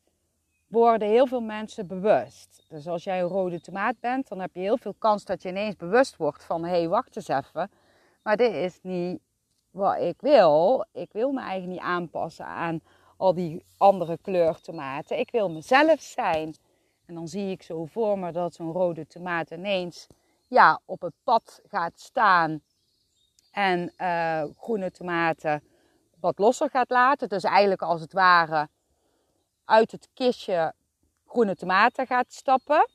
worden 0.67 1.07
heel 1.07 1.27
veel 1.27 1.41
mensen 1.41 1.87
bewust. 1.87 2.65
Dus 2.69 2.87
als 2.87 3.03
jij 3.03 3.21
een 3.21 3.27
rode 3.27 3.61
tomaat 3.61 3.99
bent, 3.99 4.27
dan 4.27 4.39
heb 4.39 4.49
je 4.53 4.59
heel 4.59 4.77
veel 4.77 4.95
kans 4.97 5.25
dat 5.25 5.41
je 5.41 5.49
ineens 5.49 5.75
bewust 5.75 6.17
wordt 6.17 6.43
van... 6.43 6.63
hé, 6.63 6.69
hey, 6.69 6.87
wacht 6.87 7.15
eens 7.15 7.27
even, 7.27 7.71
maar 8.23 8.37
dit 8.37 8.53
is 8.53 8.79
niet 8.81 9.19
wat 9.71 9.99
ik 9.99 10.21
wil. 10.21 10.85
Ik 10.91 11.11
wil 11.11 11.31
me 11.31 11.41
eigenlijk 11.41 11.71
niet 11.71 11.89
aanpassen 11.89 12.45
aan 12.45 12.81
al 13.23 13.33
die 13.33 13.65
andere 13.77 14.17
kleurtomaten. 14.21 15.19
Ik 15.19 15.31
wil 15.31 15.49
mezelf 15.49 16.01
zijn. 16.01 16.55
En 17.05 17.13
dan 17.13 17.27
zie 17.27 17.51
ik 17.51 17.63
zo 17.63 17.85
voor 17.85 18.19
me 18.19 18.31
dat 18.31 18.53
zo'n 18.53 18.71
rode 18.71 19.07
tomaat 19.07 19.51
ineens 19.51 20.07
ja, 20.47 20.79
op 20.85 21.01
het 21.01 21.13
pad 21.23 21.61
gaat 21.67 21.99
staan 21.99 22.61
en 23.51 23.93
uh, 23.97 24.43
groene 24.57 24.91
tomaten 24.91 25.63
wat 26.19 26.39
losser 26.39 26.69
gaat 26.69 26.89
laten. 26.89 27.29
Dus 27.29 27.43
eigenlijk 27.43 27.81
als 27.81 28.01
het 28.01 28.13
ware 28.13 28.69
uit 29.65 29.91
het 29.91 30.09
kistje 30.13 30.73
groene 31.27 31.55
tomaten 31.55 32.07
gaat 32.07 32.33
stappen. 32.33 32.87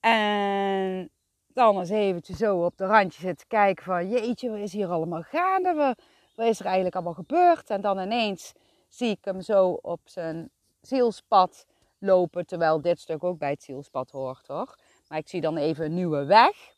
En 0.00 1.10
dan 1.46 1.78
eens 1.78 1.90
eventjes 1.90 2.36
zo 2.36 2.64
op 2.64 2.76
de 2.76 2.86
randje 2.86 3.20
zitten 3.20 3.46
kijken 3.46 3.84
van 3.84 4.08
jeetje, 4.08 4.50
wat 4.50 4.58
is 4.58 4.72
hier 4.72 4.88
allemaal 4.88 5.22
gaande? 5.22 5.96
Wat 6.34 6.46
is 6.46 6.58
er 6.60 6.66
eigenlijk 6.66 6.94
allemaal 6.94 7.14
gebeurd? 7.14 7.70
En 7.70 7.80
dan 7.80 7.98
ineens 7.98 8.52
zie 8.96 9.10
ik 9.10 9.24
hem 9.24 9.40
zo 9.40 9.70
op 9.70 10.00
zijn 10.04 10.50
zielspad 10.80 11.66
lopen. 11.98 12.46
Terwijl 12.46 12.80
dit 12.80 13.00
stuk 13.00 13.24
ook 13.24 13.38
bij 13.38 13.50
het 13.50 13.62
zielspad 13.62 14.10
hoort 14.10 14.46
hoor. 14.46 14.78
Maar 15.08 15.18
ik 15.18 15.28
zie 15.28 15.40
dan 15.40 15.56
even 15.56 15.84
een 15.84 15.94
nieuwe 15.94 16.24
weg. 16.24 16.72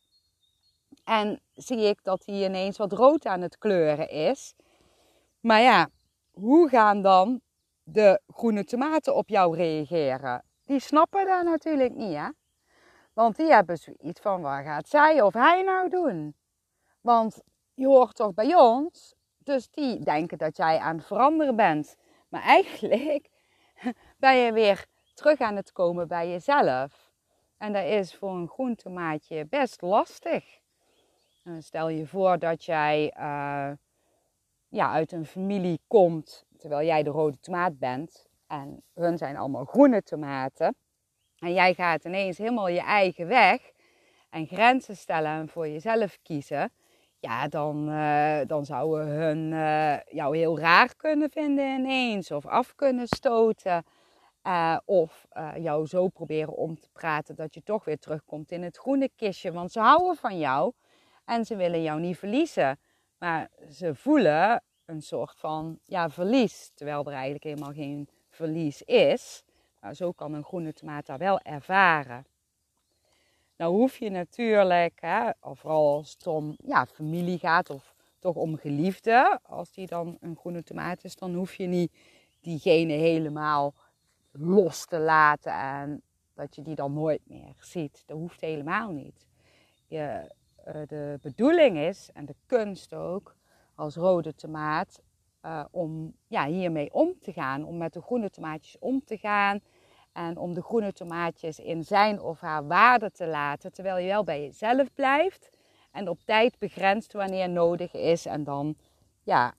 En 1.05 1.41
zie 1.55 1.79
ik 1.79 2.05
dat 2.05 2.27
hij 2.27 2.45
ineens 2.45 2.77
wat 2.77 2.93
rood 2.93 3.27
aan 3.27 3.41
het 3.41 3.59
kleuren 3.59 4.09
is. 4.09 4.55
Maar 5.41 5.61
ja, 5.61 5.89
hoe 6.31 6.69
gaan 6.69 7.03
dan 7.03 7.41
de 7.83 8.21
groene 8.27 8.65
tomaten 8.65 9.15
op 9.15 9.29
jou 9.29 9.57
reageren? 9.57 10.45
Die 10.65 10.81
snappen 10.81 11.27
dat 11.27 11.45
natuurlijk 11.45 11.95
niet, 11.95 12.17
hè? 12.17 12.29
Want 13.13 13.37
die 13.37 13.53
hebben 13.53 13.77
zoiets 13.77 14.21
van, 14.21 14.41
waar 14.41 14.65
gaat 14.65 14.89
zij 14.89 15.23
of 15.23 15.33
hij 15.33 15.63
nou 15.63 15.89
doen? 15.89 16.35
Want 17.01 17.43
je 17.75 17.87
hoort 17.87 18.17
toch 18.17 18.35
bij 18.35 18.55
ons? 18.55 19.15
Dus 19.39 19.71
die 19.71 19.99
denken 19.99 20.39
dat 20.39 20.57
jij 20.57 20.79
aan 20.79 20.97
het 20.97 21.07
veranderen 21.07 21.57
bent. 21.57 21.97
Maar 22.37 22.44
eigenlijk 22.44 23.29
ben 24.18 24.37
je 24.37 24.53
weer 24.53 24.87
terug 25.14 25.40
aan 25.40 25.57
het 25.57 25.72
komen 25.72 26.09
bij 26.09 26.29
jezelf. 26.31 27.11
En 27.59 27.72
dat 27.72 27.85
is 27.85 28.14
voor 28.14 28.31
een 28.31 28.49
groen 28.49 28.75
tomaatje 28.75 29.46
best 29.46 29.83
lastig. 29.83 30.44
Stel 31.59 31.88
je 31.88 32.07
voor 32.07 32.38
dat 32.38 32.64
jij 32.64 33.14
uh, 33.18 33.70
ja, 34.68 34.90
uit 34.92 35.12
een 35.12 35.27
familie 35.27 35.81
komt 35.87 36.44
terwijl 36.59 36.87
jij 36.87 37.03
de 37.03 37.11
rode 37.11 37.40
tomaat 37.40 37.79
bent. 37.79 38.27
En 38.46 38.83
hun 38.94 39.18
zijn 39.18 39.37
allemaal 39.37 39.64
groene 39.64 40.03
tomaten. 40.03 40.77
En 41.38 41.53
jij 41.53 41.75
gaat 41.75 42.05
ineens 42.05 42.38
helemaal 42.38 42.68
je 42.68 42.81
eigen 42.81 43.27
weg 43.27 43.72
en 44.31 44.46
grenzen 44.46 44.96
stellen 44.96 45.31
en 45.31 45.49
voor 45.49 45.68
jezelf 45.68 46.18
kiezen. 46.22 46.72
Ja, 47.27 47.49
dan, 47.49 47.89
uh, 47.89 48.39
dan 48.47 48.65
zouden 48.65 49.07
hun 49.07 49.53
uh, 49.53 49.97
jou 50.05 50.37
heel 50.37 50.59
raar 50.59 50.95
kunnen 50.97 51.31
vinden 51.31 51.79
ineens. 51.79 52.31
Of 52.31 52.47
af 52.47 52.75
kunnen 52.75 53.07
stoten. 53.07 53.85
Uh, 54.43 54.77
of 54.85 55.27
jou 55.57 55.87
zo 55.87 56.09
proberen 56.09 56.57
om 56.57 56.81
te 56.81 56.89
praten 56.93 57.35
dat 57.35 57.55
je 57.55 57.62
toch 57.62 57.85
weer 57.85 57.99
terugkomt 57.99 58.53
in 58.53 58.62
het 58.62 58.77
groene 58.77 59.11
kistje. 59.17 59.53
Want 59.53 59.73
ze 59.73 59.81
houden 59.81 60.17
van 60.17 60.39
jou. 60.39 60.73
En 61.25 61.45
ze 61.45 61.57
willen 61.57 61.83
jou 61.83 62.01
niet 62.01 62.19
verliezen. 62.19 62.79
Maar 63.19 63.49
ze 63.71 63.95
voelen 63.95 64.62
een 64.85 65.03
soort 65.03 65.39
van 65.39 65.79
ja, 65.85 66.11
verlies. 66.11 66.71
Terwijl 66.75 67.05
er 67.05 67.12
eigenlijk 67.12 67.45
helemaal 67.45 67.73
geen 67.73 68.09
verlies 68.29 68.83
is. 68.83 69.45
Maar 69.81 69.95
zo 69.95 70.12
kan 70.12 70.33
een 70.35 70.45
groene 70.45 70.73
tomaat 70.73 71.17
wel 71.17 71.41
ervaren. 71.41 72.27
Nou 73.57 73.75
hoef 73.75 73.99
je 73.99 74.11
natuurlijk, 74.11 75.01
hè, 75.01 75.31
vooral 75.40 75.97
als 75.97 76.11
het 76.12 76.27
om 76.27 76.57
ja, 76.64 76.87
familie 76.87 77.38
gaat 77.38 77.71
of 77.71 77.95
toch 78.19 78.35
om 78.35 78.57
geliefde. 78.57 79.40
Als 79.42 79.73
die 79.73 79.87
dan 79.87 80.16
een 80.21 80.37
groene 80.37 80.62
tomaat 80.62 81.05
is, 81.05 81.16
dan 81.16 81.35
hoef 81.35 81.55
je 81.55 81.66
niet 81.66 81.92
diegene 82.40 82.92
helemaal 82.92 83.75
los 84.33 84.87
te 84.87 84.99
laten. 84.99 85.53
En 85.53 86.03
dat 86.35 86.55
je 86.55 86.62
die 86.62 86.75
dan 86.75 86.92
nooit 86.92 87.21
meer 87.25 87.55
ziet. 87.59 88.03
Dat 88.07 88.19
hoeft 88.19 88.40
helemaal 88.40 88.90
niet. 88.92 89.27
Je, 89.87 90.33
eh, 90.64 90.81
de 90.87 91.19
bedoeling 91.23 91.79
is, 91.79 92.11
en 92.12 92.25
de 92.25 92.35
kunst 92.47 92.95
ook, 92.95 93.37
als 93.75 93.95
rode 93.95 94.35
tomaat, 94.35 95.03
uh, 95.42 95.64
om 95.71 96.14
ja, 96.27 96.47
hiermee 96.47 96.92
om 96.92 97.19
te 97.21 97.33
gaan. 97.33 97.64
Om 97.64 97.77
met 97.77 97.92
de 97.92 98.03
groene 98.03 98.31
tomaatjes 98.31 98.79
om 98.79 99.05
te 99.05 99.19
gaan. 99.19 99.61
En 100.17 100.37
om 100.37 100.55
de 100.55 100.63
groene 100.63 100.93
tomaatjes 100.93 101.59
in 101.59 101.85
zijn 101.85 102.21
of 102.21 102.41
haar 102.41 102.67
waarde 102.67 103.11
te 103.11 103.27
laten. 103.27 103.73
Terwijl 103.73 103.99
je 103.99 104.07
wel 104.07 104.25
bij 104.25 104.43
jezelf 104.43 104.93
blijft. 104.95 105.51
En 105.91 106.09
op 106.09 106.21
tijd 106.25 106.59
begrenst 106.59 107.13
wanneer 107.13 107.49
nodig 107.49 107.93
is. 107.93 108.27
En 108.27 108.45
dan 108.45 108.77
ja, 109.23 109.55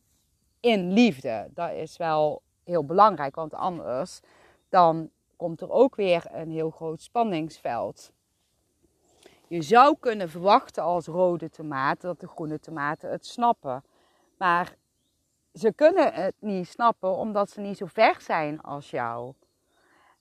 in 0.59 0.93
liefde. 0.93 1.47
Dat 1.53 1.71
is 1.71 1.97
wel 1.97 2.41
heel 2.63 2.85
belangrijk. 2.85 3.35
Want 3.35 3.53
anders 3.53 4.19
dan 4.69 5.09
komt 5.35 5.61
er 5.61 5.71
ook 5.71 5.95
weer 5.95 6.25
een 6.31 6.51
heel 6.51 6.69
groot 6.69 7.01
spanningsveld. 7.01 8.11
Je 9.47 9.61
zou 9.61 9.95
kunnen 9.99 10.29
verwachten 10.29 10.83
als 10.83 11.05
rode 11.05 11.49
tomaat 11.49 12.01
dat 12.01 12.19
de 12.19 12.27
groene 12.27 12.59
tomaten 12.59 13.11
het 13.11 13.25
snappen. 13.25 13.83
Maar 14.37 14.75
ze 15.53 15.73
kunnen 15.73 16.13
het 16.13 16.35
niet 16.39 16.67
snappen 16.67 17.15
omdat 17.15 17.49
ze 17.49 17.61
niet 17.61 17.77
zo 17.77 17.85
ver 17.85 18.21
zijn 18.21 18.61
als 18.61 18.89
jou. 18.89 19.33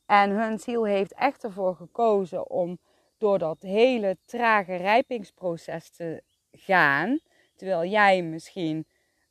En 0.06 0.30
hun 0.30 0.58
ziel 0.58 0.84
heeft 0.84 1.14
echt 1.14 1.44
ervoor 1.44 1.76
gekozen 1.76 2.50
om 2.50 2.78
door 3.18 3.38
dat 3.38 3.62
hele 3.62 4.16
trage 4.26 4.74
rijpingsproces 4.76 5.90
te 5.90 6.22
gaan. 6.52 7.18
Terwijl 7.56 7.90
jij 7.90 8.22
misschien, 8.22 8.86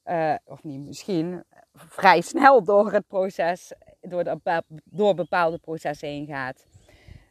uh, 0.05 0.35
of 0.45 0.63
niet 0.63 0.79
misschien, 0.79 1.43
vrij 1.73 2.21
snel 2.21 2.63
door 2.63 2.91
het 2.91 3.07
proces, 3.07 3.73
door, 4.01 4.23
de, 4.23 4.63
door 4.83 5.13
bepaalde 5.13 5.57
processen 5.57 6.07
heen 6.07 6.27
gaat. 6.27 6.65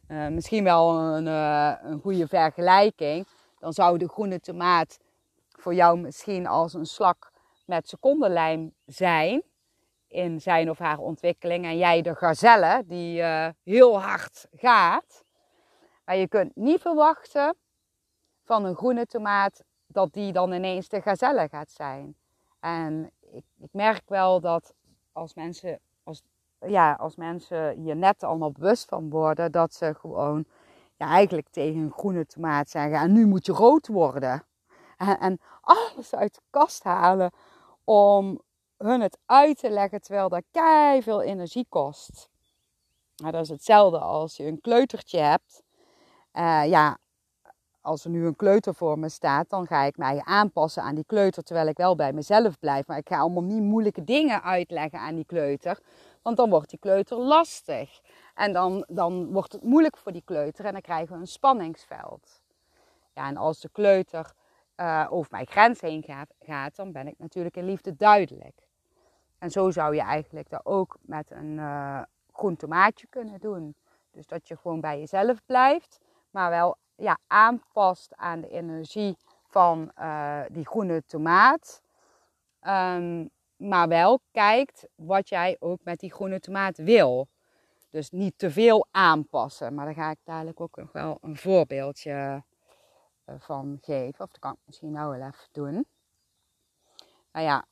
Uh, 0.07 0.27
misschien 0.27 0.63
wel 0.63 0.99
een, 0.99 1.25
uh, 1.25 1.73
een 1.81 1.99
goede 1.99 2.27
vergelijking. 2.27 3.27
Dan 3.59 3.73
zou 3.73 3.97
de 3.97 4.09
groene 4.09 4.39
tomaat 4.39 4.99
voor 5.49 5.73
jou 5.73 5.99
misschien 5.99 6.47
als 6.47 6.73
een 6.73 6.85
slak 6.85 7.31
met 7.65 7.87
secondenlijm 7.87 8.73
zijn. 8.85 9.43
In 10.15 10.41
zijn 10.41 10.69
of 10.69 10.77
haar 10.77 10.97
ontwikkeling. 10.97 11.65
En 11.65 11.77
jij 11.77 12.01
de 12.01 12.15
gazelle 12.15 12.83
die 12.85 13.19
uh, 13.19 13.47
heel 13.63 14.01
hard 14.01 14.47
gaat. 14.53 15.23
Maar 16.05 16.15
je 16.15 16.27
kunt 16.27 16.55
niet 16.55 16.81
verwachten 16.81 17.55
van 18.43 18.65
een 18.65 18.75
groene 18.75 19.05
tomaat 19.05 19.63
dat 19.87 20.13
die 20.13 20.31
dan 20.31 20.51
ineens 20.51 20.87
de 20.87 21.01
gazelle 21.01 21.47
gaat 21.49 21.71
zijn. 21.71 22.15
En 22.59 23.11
ik, 23.19 23.43
ik 23.59 23.69
merk 23.71 24.03
wel 24.05 24.39
dat 24.39 24.73
als 25.11 25.33
mensen 25.33 25.79
ja, 26.67 26.93
als 26.93 27.15
mensen 27.15 27.77
hier 27.77 27.95
net 27.95 28.23
allemaal 28.23 28.51
bewust 28.51 28.85
van 28.85 29.09
worden, 29.09 29.51
dat 29.51 29.73
ze 29.73 29.93
gewoon 29.93 30.45
ja, 30.95 31.07
eigenlijk 31.07 31.47
tegen 31.49 31.81
een 31.81 31.91
groene 31.91 32.25
tomaat 32.25 32.69
zeggen: 32.69 32.99
en 32.99 33.11
nu 33.11 33.25
moet 33.25 33.45
je 33.45 33.51
rood 33.51 33.87
worden. 33.87 34.45
En, 34.97 35.19
en 35.19 35.39
alles 35.61 36.15
uit 36.15 36.33
de 36.33 36.41
kast 36.49 36.83
halen 36.83 37.31
om 37.83 38.41
hun 38.77 39.01
het 39.01 39.17
uit 39.25 39.57
te 39.57 39.69
leggen, 39.69 40.01
terwijl 40.01 40.29
dat 40.29 40.43
kei 40.51 41.03
veel 41.03 41.21
energie 41.21 41.65
kost. 41.69 42.29
Nou, 43.15 43.31
dat 43.31 43.41
is 43.41 43.49
hetzelfde 43.49 43.99
als 43.99 44.37
je 44.37 44.45
een 44.45 44.61
kleutertje 44.61 45.19
hebt. 45.19 45.63
Uh, 46.33 46.67
ja, 46.67 46.97
als 47.81 48.03
er 48.03 48.09
nu 48.09 48.25
een 48.25 48.35
kleuter 48.35 48.75
voor 48.75 48.99
me 48.99 49.09
staat, 49.09 49.49
dan 49.49 49.67
ga 49.67 49.83
ik 49.83 49.97
mij 49.97 50.21
aanpassen 50.23 50.83
aan 50.83 50.95
die 50.95 51.05
kleuter 51.05 51.43
terwijl 51.43 51.67
ik 51.67 51.77
wel 51.77 51.95
bij 51.95 52.13
mezelf 52.13 52.59
blijf. 52.59 52.87
Maar 52.87 52.97
ik 52.97 53.09
ga 53.09 53.17
allemaal 53.17 53.43
niet 53.43 53.61
moeilijke 53.61 54.03
dingen 54.03 54.43
uitleggen 54.43 54.99
aan 54.99 55.15
die 55.15 55.25
kleuter, 55.25 55.79
want 56.21 56.37
dan 56.37 56.49
wordt 56.49 56.69
die 56.69 56.79
kleuter 56.79 57.17
lastig. 57.17 58.01
En 58.33 58.53
dan, 58.53 58.85
dan 58.87 59.31
wordt 59.31 59.51
het 59.51 59.63
moeilijk 59.63 59.97
voor 59.97 60.11
die 60.11 60.23
kleuter 60.25 60.65
en 60.65 60.71
dan 60.71 60.81
krijgen 60.81 61.15
we 61.15 61.21
een 61.21 61.27
spanningsveld. 61.27 62.41
Ja, 63.13 63.27
en 63.27 63.37
als 63.37 63.59
de 63.59 63.69
kleuter 63.69 64.33
uh, 64.77 65.07
over 65.09 65.31
mijn 65.31 65.47
grens 65.47 65.81
heen 65.81 66.03
gaat, 66.03 66.33
gaat, 66.39 66.75
dan 66.75 66.91
ben 66.91 67.07
ik 67.07 67.15
natuurlijk 67.17 67.57
in 67.57 67.65
liefde 67.65 67.95
duidelijk. 67.95 68.64
En 69.45 69.51
zo 69.51 69.71
zou 69.71 69.95
je 69.95 70.01
eigenlijk 70.01 70.49
dat 70.49 70.65
ook 70.65 70.97
met 71.01 71.31
een 71.31 71.57
uh, 71.57 72.01
groen 72.31 72.55
tomaatje 72.55 73.07
kunnen 73.07 73.39
doen. 73.39 73.75
Dus 74.11 74.27
dat 74.27 74.47
je 74.47 74.57
gewoon 74.57 74.81
bij 74.81 74.99
jezelf 74.99 75.45
blijft, 75.45 75.99
maar 76.29 76.49
wel 76.49 76.77
ja, 76.95 77.17
aanpast 77.27 78.15
aan 78.15 78.41
de 78.41 78.49
energie 78.49 79.17
van 79.47 79.91
uh, 79.99 80.41
die 80.49 80.65
groene 80.65 81.03
tomaat. 81.05 81.81
Um, 82.61 83.29
maar 83.55 83.87
wel 83.87 84.19
kijkt 84.31 84.87
wat 84.95 85.29
jij 85.29 85.57
ook 85.59 85.79
met 85.83 85.99
die 85.99 86.13
groene 86.13 86.39
tomaat 86.39 86.77
wil. 86.77 87.27
Dus 87.89 88.09
niet 88.09 88.37
te 88.37 88.51
veel 88.51 88.87
aanpassen. 88.91 89.73
Maar 89.73 89.85
daar 89.85 89.93
ga 89.93 90.11
ik 90.11 90.19
dadelijk 90.23 90.61
ook 90.61 90.75
nog 90.75 90.91
wel 90.91 91.17
een 91.21 91.37
voorbeeldje 91.37 92.43
eh, 93.25 93.35
van 93.39 93.77
geven. 93.81 94.25
Of 94.25 94.31
dat 94.31 94.39
kan 94.39 94.51
ik 94.51 94.59
misschien 94.65 94.91
nou 94.91 95.17
wel 95.17 95.27
even 95.27 95.47
doen. 95.51 95.85
Nou 97.31 97.45
ja, 97.45 97.65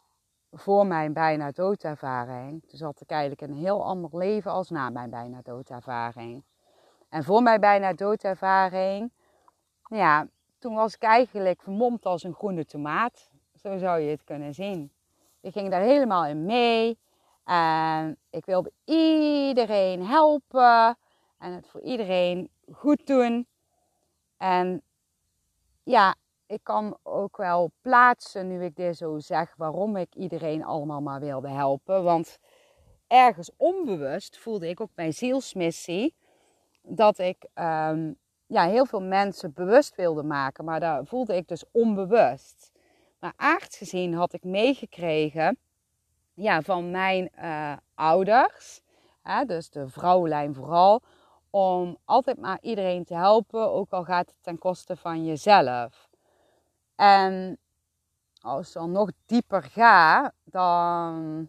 voor 0.54 0.88
mijn 0.88 1.14
bijna 1.14 1.52
doodervaring, 1.52 2.62
toen 2.68 2.78
zat 2.78 3.02
ik 3.02 3.10
eigenlijk 3.10 3.42
een 3.42 3.58
heel 3.58 3.84
ander 3.84 4.18
leven 4.18 4.52
als 4.52 4.70
na 4.70 4.90
mijn 4.90 5.10
bijna 5.10 5.42
doodervaring. 5.42 6.44
En 7.10 7.24
voor 7.24 7.42
mijn 7.42 7.60
bijna 7.60 7.94
doodervaring, 7.94 9.12
ja, 9.88 10.28
toen 10.60 10.76
was 10.76 10.96
ik 10.96 11.04
eigenlijk 11.04 11.62
vermomd 11.62 12.06
als 12.06 12.24
een 12.24 12.34
groene 12.34 12.66
tomaat. 12.66 13.30
Zo 13.56 13.78
zou 13.78 14.00
je 14.00 14.10
het 14.10 14.24
kunnen 14.24 14.54
zien. 14.54 14.92
Ik 15.42 15.52
ging 15.52 15.70
daar 15.70 15.82
helemaal 15.82 16.26
in 16.26 16.46
mee. 16.46 17.00
En 17.44 18.18
ik 18.30 18.46
wilde 18.46 18.72
iedereen 18.86 20.06
helpen. 20.06 20.98
En 21.38 21.54
het 21.54 21.68
voor 21.68 21.82
iedereen 21.82 22.50
goed 22.72 23.08
doen. 23.08 23.48
En 24.38 24.82
ja, 25.84 26.16
ik 26.48 26.64
kan 26.64 26.98
ook 27.04 27.38
wel 27.38 27.72
plaatsen, 27.82 28.48
nu 28.48 28.64
ik 28.64 28.76
dit 28.76 28.98
zo 28.98 29.20
zeg, 29.20 29.54
waarom 29.58 29.96
ik 29.96 30.16
iedereen 30.16 30.64
allemaal 30.64 31.02
maar 31.02 31.20
wilde 31.20 31.50
helpen. 31.50 32.04
Want 32.04 32.40
ergens 33.08 33.52
onbewust 33.58 34.38
voelde 34.38 34.70
ik 34.70 34.82
ook 34.82 34.92
mijn 34.96 35.14
zielsmissie 35.14 36.16
dat 36.82 37.18
ik 37.18 37.48
um, 37.56 38.18
ja, 38.46 38.68
heel 38.68 38.86
veel 38.86 39.02
mensen 39.02 39.54
bewust 39.54 39.96
wilde 39.96 40.24
maken. 40.24 40.66
Maar 40.66 40.80
daar 40.80 41.06
voelde 41.06 41.36
ik 41.36 41.48
dus 41.48 41.64
onbewust. 41.72 42.72
Maar 43.20 43.34
aards 43.36 43.78
gezien 43.78 44.14
had 44.14 44.34
ik 44.34 44.44
meegekregen 44.44 45.58
ja, 46.34 46.62
van 46.62 46.92
mijn 46.92 47.30
uh, 47.40 47.74
ouders, 47.96 48.82
hè, 49.22 49.46
dus 49.46 49.70
de 49.70 49.88
vrouwenlijn 49.88 50.54
vooral, 50.54 51.02
om 51.50 51.98
altijd 52.06 52.38
maar 52.38 52.58
iedereen 52.62 53.04
te 53.04 53.16
helpen, 53.16 53.72
ook 53.72 53.92
al 53.92 54.04
gaat 54.04 54.28
het 54.28 54.38
ten 54.42 54.58
koste 54.58 54.96
van 54.96 55.26
jezelf. 55.26 56.03
En 56.96 57.58
als 58.42 58.68
ik 58.68 58.74
dan 58.74 58.92
nog 58.92 59.10
dieper 59.26 59.64
ga, 59.64 60.32
dan 60.44 61.48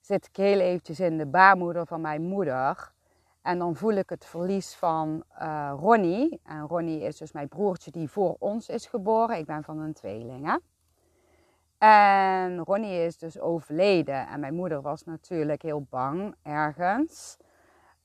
zit 0.00 0.26
ik 0.26 0.36
heel 0.36 0.60
eventjes 0.60 1.00
in 1.00 1.18
de 1.18 1.26
baarmoeder 1.26 1.86
van 1.86 2.00
mijn 2.00 2.22
moeder. 2.22 2.92
En 3.42 3.58
dan 3.58 3.76
voel 3.76 3.92
ik 3.92 4.10
het 4.10 4.24
verlies 4.24 4.74
van 4.74 5.24
uh, 5.40 5.72
Ronnie. 5.78 6.40
En 6.44 6.66
Ronnie 6.66 7.00
is 7.00 7.16
dus 7.16 7.32
mijn 7.32 7.48
broertje 7.48 7.90
die 7.90 8.08
voor 8.08 8.36
ons 8.38 8.68
is 8.68 8.86
geboren. 8.86 9.38
Ik 9.38 9.46
ben 9.46 9.64
van 9.64 9.78
een 9.78 9.92
tweeling. 9.92 10.60
En 11.78 12.58
Ronnie 12.58 13.04
is 13.04 13.18
dus 13.18 13.40
overleden. 13.40 14.26
En 14.26 14.40
mijn 14.40 14.54
moeder 14.54 14.82
was 14.82 15.04
natuurlijk 15.04 15.62
heel 15.62 15.86
bang 15.90 16.34
ergens. 16.42 17.36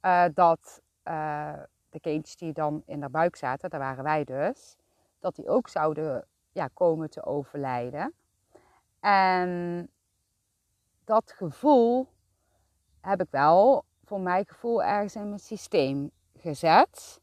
Uh, 0.01 0.23
dat 0.33 0.81
uh, 1.07 1.53
de 1.89 1.99
kindjes 1.99 2.35
die 2.37 2.53
dan 2.53 2.83
in 2.85 3.01
haar 3.01 3.11
buik 3.11 3.35
zaten, 3.35 3.69
daar 3.69 3.79
waren 3.79 4.03
wij 4.03 4.23
dus. 4.23 4.77
Dat 5.21 5.35
die 5.35 5.49
ook 5.49 5.67
zouden 5.67 6.25
ja, 6.51 6.69
komen 6.73 7.09
te 7.09 7.25
overlijden. 7.25 8.13
En 8.99 9.89
dat 11.05 11.31
gevoel 11.31 12.07
heb 13.01 13.21
ik 13.21 13.29
wel 13.29 13.85
voor 14.03 14.21
mijn 14.21 14.45
gevoel 14.47 14.83
ergens 14.83 15.15
in 15.15 15.27
mijn 15.27 15.39
systeem 15.39 16.11
gezet. 16.37 17.21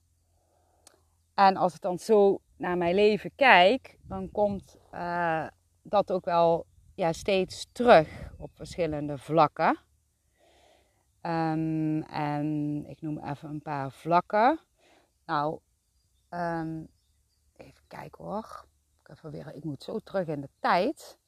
En 1.35 1.57
als 1.57 1.75
ik 1.75 1.81
dan 1.81 1.99
zo 1.99 2.41
naar 2.57 2.77
mijn 2.77 2.95
leven 2.95 3.31
kijk, 3.37 3.99
dan 4.03 4.31
komt 4.31 4.77
uh, 4.95 5.47
dat 5.83 6.13
ook 6.13 6.25
wel 6.25 6.67
ja, 6.95 7.13
steeds 7.13 7.67
terug 7.73 8.33
op 8.39 8.51
verschillende 8.55 9.19
vlakken. 9.19 9.79
Um, 11.23 12.03
en 12.03 12.85
ik 12.87 13.01
noem 13.01 13.19
even 13.19 13.49
een 13.49 13.63
paar 13.63 13.93
vlakken. 13.93 14.61
Nou, 15.27 15.59
um, 16.31 16.89
kijken 17.89 18.25
hoor. 18.25 18.65
Ik, 19.07 19.19
weer, 19.21 19.55
ik 19.55 19.65
moet 19.65 19.83
zo 19.83 19.99
terug 19.99 20.27
in 20.27 20.41
de 20.41 20.49
tijd. 20.61 21.19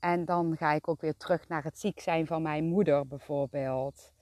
En 0.00 0.24
dan 0.24 0.56
ga 0.56 0.72
ik 0.72 0.88
ook 0.88 1.00
weer 1.00 1.16
terug 1.16 1.48
naar 1.48 1.64
het 1.64 1.78
ziek 1.78 2.00
zijn 2.00 2.26
van 2.26 2.42
mijn 2.42 2.64
moeder 2.64 3.06
bijvoorbeeld. 3.06 4.12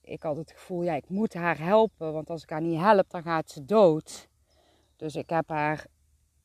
Ik 0.00 0.22
had 0.22 0.36
het 0.36 0.50
gevoel, 0.50 0.82
ja, 0.82 0.94
ik 0.94 1.08
moet 1.08 1.34
haar 1.34 1.58
helpen, 1.58 2.12
want 2.12 2.30
als 2.30 2.42
ik 2.42 2.50
haar 2.50 2.60
niet 2.60 2.80
help, 2.80 3.10
dan 3.10 3.22
gaat 3.22 3.50
ze 3.50 3.64
dood. 3.64 4.28
Dus 4.96 5.14
ik 5.14 5.30
heb 5.30 5.48
haar 5.48 5.86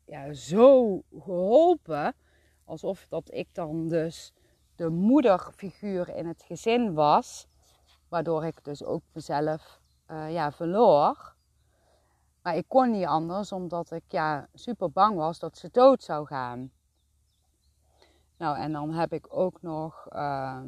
ja, 0.06 0.34
zo 0.34 1.02
geholpen, 1.20 2.16
alsof 2.64 3.08
dat 3.08 3.34
ik 3.34 3.48
dan 3.52 3.88
dus 3.88 4.34
de 4.76 4.90
moederfiguur 4.90 6.16
in 6.16 6.28
het 6.28 6.44
gezin 6.44 6.94
was, 6.94 7.48
waardoor 8.08 8.46
ik 8.46 8.64
dus 8.64 8.84
ook 8.84 9.02
mezelf 9.14 9.82
uh, 10.08 10.32
ja, 10.32 10.52
verloor. 10.52 11.36
Ik 12.52 12.66
kon 12.68 12.92
niet 12.92 13.06
anders, 13.06 13.52
omdat 13.52 13.92
ik 13.92 14.04
ja, 14.08 14.48
super 14.54 14.92
bang 14.92 15.16
was 15.16 15.40
dat 15.40 15.58
ze 15.58 15.70
dood 15.72 16.04
zou 16.04 16.26
gaan. 16.26 16.72
Nou, 18.38 18.58
en 18.58 18.72
dan 18.72 18.94
heb 18.94 19.14
ik 19.14 19.26
ook 19.30 19.62
nog 19.62 20.06
uh, 20.10 20.62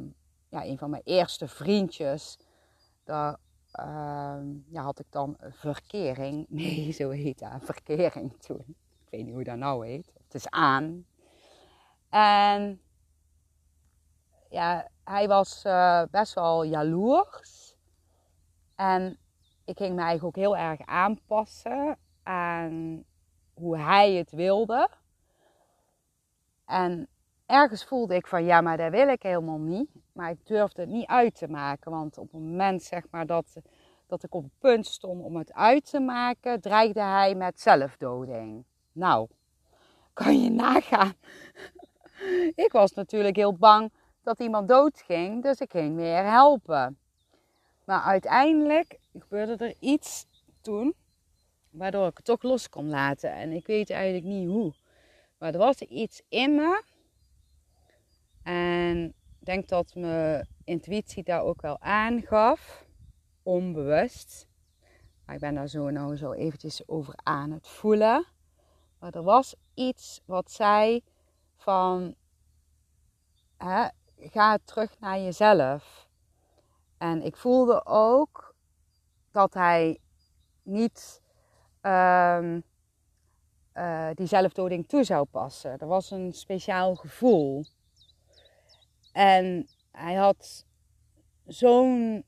ja, 0.50 0.66
een 0.66 0.78
van 0.78 0.90
mijn 0.90 1.04
eerste 1.06 1.48
vriendjes. 1.48 2.38
Daar 3.04 3.38
uh, 3.80 4.42
ja, 4.68 4.82
had 4.82 5.00
ik 5.00 5.06
dan 5.10 5.38
verkering. 5.40 6.46
Nee, 6.50 6.92
zo 6.92 7.10
heet 7.10 7.40
dat, 7.40 7.64
verkering 7.64 8.38
toen. 8.40 8.64
Ik 9.06 9.10
weet 9.10 9.26
niet 9.26 9.34
hoe 9.34 9.44
dat 9.44 9.58
nou 9.58 9.88
heet. 9.88 10.14
Het 10.24 10.34
is 10.34 10.50
aan. 10.50 11.06
En 12.10 12.82
ja, 14.50 14.88
hij 15.04 15.28
was 15.28 15.66
uh, 15.66 16.04
best 16.12 16.34
wel 16.34 16.64
jaloers. 16.64 17.76
En 18.76 19.18
ik 19.72 19.78
ging 19.78 19.96
me 19.96 20.02
eigenlijk 20.02 20.38
ook 20.38 20.44
heel 20.44 20.58
erg 20.58 20.80
aanpassen 20.86 21.98
aan 22.24 23.04
hoe 23.54 23.78
hij 23.78 24.14
het 24.14 24.32
wilde. 24.32 24.90
En 26.66 27.08
ergens 27.46 27.86
voelde 27.86 28.16
ik 28.16 28.28
van 28.28 28.44
ja, 28.44 28.62
maar 28.62 28.78
dat 28.78 28.92
wil 28.92 29.08
ik 29.08 29.24
helemaal 29.24 29.60
niet. 29.60 29.90
Maar 30.14 30.30
ik 30.30 30.46
durfde 30.46 30.82
het 30.82 30.90
niet 30.90 31.08
uit 31.08 31.36
te 31.36 31.48
maken. 31.48 31.92
Want 31.92 32.18
op 32.18 32.32
het 32.32 32.42
moment 32.42 32.84
zeg 32.84 33.04
maar, 33.12 33.26
dat, 33.26 33.62
dat 34.08 34.24
ik 34.24 34.36
op 34.36 34.44
het 34.44 34.60
punt 34.60 34.86
stond 34.86 35.24
om 35.24 35.36
het 35.36 35.54
uit 35.54 35.90
te 35.90 36.00
maken, 36.00 36.62
dreigde 36.62 37.02
hij 37.02 37.36
met 37.36 37.62
zelfdoding. 37.62 38.66
Nou, 38.92 39.28
kan 40.14 40.42
je 40.44 40.50
nagaan. 40.50 41.14
ik 42.66 42.72
was 42.72 42.94
natuurlijk 42.94 43.36
heel 43.36 43.58
bang 43.58 43.94
dat 44.24 44.40
iemand 44.40 44.68
doodging, 44.68 45.44
dus 45.44 45.60
ik 45.60 45.72
ging 45.72 45.96
weer 45.96 46.24
helpen. 46.24 46.98
Maar 47.92 48.02
uiteindelijk 48.02 49.00
gebeurde 49.14 49.66
er 49.66 49.76
iets 49.80 50.26
toen, 50.62 50.96
waardoor 51.70 52.08
ik 52.08 52.18
het 52.18 52.26
toch 52.26 52.42
los 52.42 52.70
kon 52.70 52.90
laten. 52.90 53.34
En 53.34 53.52
ik 53.52 53.66
weet 53.66 53.90
eigenlijk 53.90 54.26
niet 54.26 54.48
hoe. 54.48 54.74
Maar 55.38 55.54
er 55.54 55.60
was 55.60 55.82
iets 55.82 56.22
in 56.30 56.56
me 56.56 56.84
en 58.44 59.06
ik 59.40 59.46
denk 59.46 59.68
dat 59.68 59.96
mijn 59.96 60.48
intuïtie 60.64 61.24
daar 61.24 61.42
ook 61.42 61.62
wel 61.62 61.80
aangaf, 61.80 62.86
onbewust. 63.44 64.48
Ik 65.28 65.40
ben 65.40 65.56
daar 65.56 65.68
zo 65.68 65.90
nou 65.90 66.18
zo 66.18 66.32
eventjes 66.32 66.88
over 66.88 67.14
aan 67.24 67.52
het 67.52 67.68
voelen. 67.68 68.26
Maar 69.00 69.14
er 69.14 69.24
was 69.24 69.56
iets 69.74 70.22
wat 70.26 70.52
zei 70.52 71.04
van, 71.56 72.16
ga 74.18 74.58
terug 74.66 75.00
naar 75.00 75.20
jezelf. 75.20 76.01
En 77.02 77.22
ik 77.22 77.36
voelde 77.36 77.86
ook 77.86 78.56
dat 79.32 79.54
hij 79.54 80.00
niet 80.64 81.22
um, 81.82 82.64
uh, 83.74 84.10
die 84.14 84.26
zelfdoding 84.28 84.88
toe 84.88 85.04
zou 85.04 85.26
passen. 85.26 85.78
Er 85.78 85.88
was 85.88 86.12
een 86.12 86.34
speciaal 86.34 86.96
gevoel. 86.96 87.66
En 89.12 89.68
hij 89.92 90.14
had 90.14 90.66
zo'n 91.46 92.26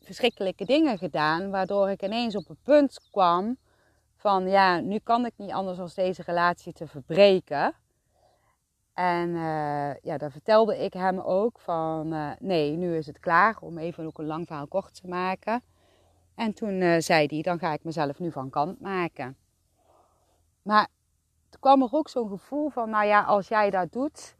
verschrikkelijke 0.00 0.64
dingen 0.64 0.98
gedaan, 0.98 1.50
waardoor 1.50 1.90
ik 1.90 2.02
ineens 2.02 2.36
op 2.36 2.48
het 2.48 2.62
punt 2.62 3.08
kwam 3.10 3.58
van 4.16 4.48
ja, 4.48 4.80
nu 4.80 4.98
kan 4.98 5.26
ik 5.26 5.32
niet 5.36 5.52
anders 5.52 5.78
dan 5.78 5.90
deze 5.94 6.22
relatie 6.22 6.72
te 6.72 6.86
verbreken. 6.86 7.74
En 8.96 9.28
uh, 9.28 9.94
ja, 10.02 10.18
daar 10.18 10.30
vertelde 10.30 10.78
ik 10.78 10.92
hem 10.92 11.18
ook 11.18 11.60
van 11.60 12.14
uh, 12.14 12.30
nee, 12.38 12.76
nu 12.76 12.96
is 12.96 13.06
het 13.06 13.20
klaar 13.20 13.56
om 13.60 13.78
even 13.78 14.06
ook 14.06 14.18
een 14.18 14.26
lang 14.26 14.46
verhaal 14.46 14.66
kort 14.66 15.00
te 15.00 15.08
maken. 15.08 15.62
En 16.34 16.52
toen 16.52 16.80
uh, 16.80 16.98
zei 16.98 17.26
hij, 17.26 17.42
dan 17.42 17.58
ga 17.58 17.72
ik 17.72 17.84
mezelf 17.84 18.18
nu 18.18 18.32
van 18.32 18.50
kant 18.50 18.80
maken. 18.80 19.36
Maar 20.62 20.88
toen 21.48 21.60
kwam 21.60 21.82
er 21.82 21.88
ook 21.92 22.08
zo'n 22.08 22.28
gevoel 22.28 22.68
van, 22.68 22.90
nou 22.90 23.06
ja, 23.06 23.22
als 23.22 23.48
jij 23.48 23.70
dat 23.70 23.92
doet, 23.92 24.36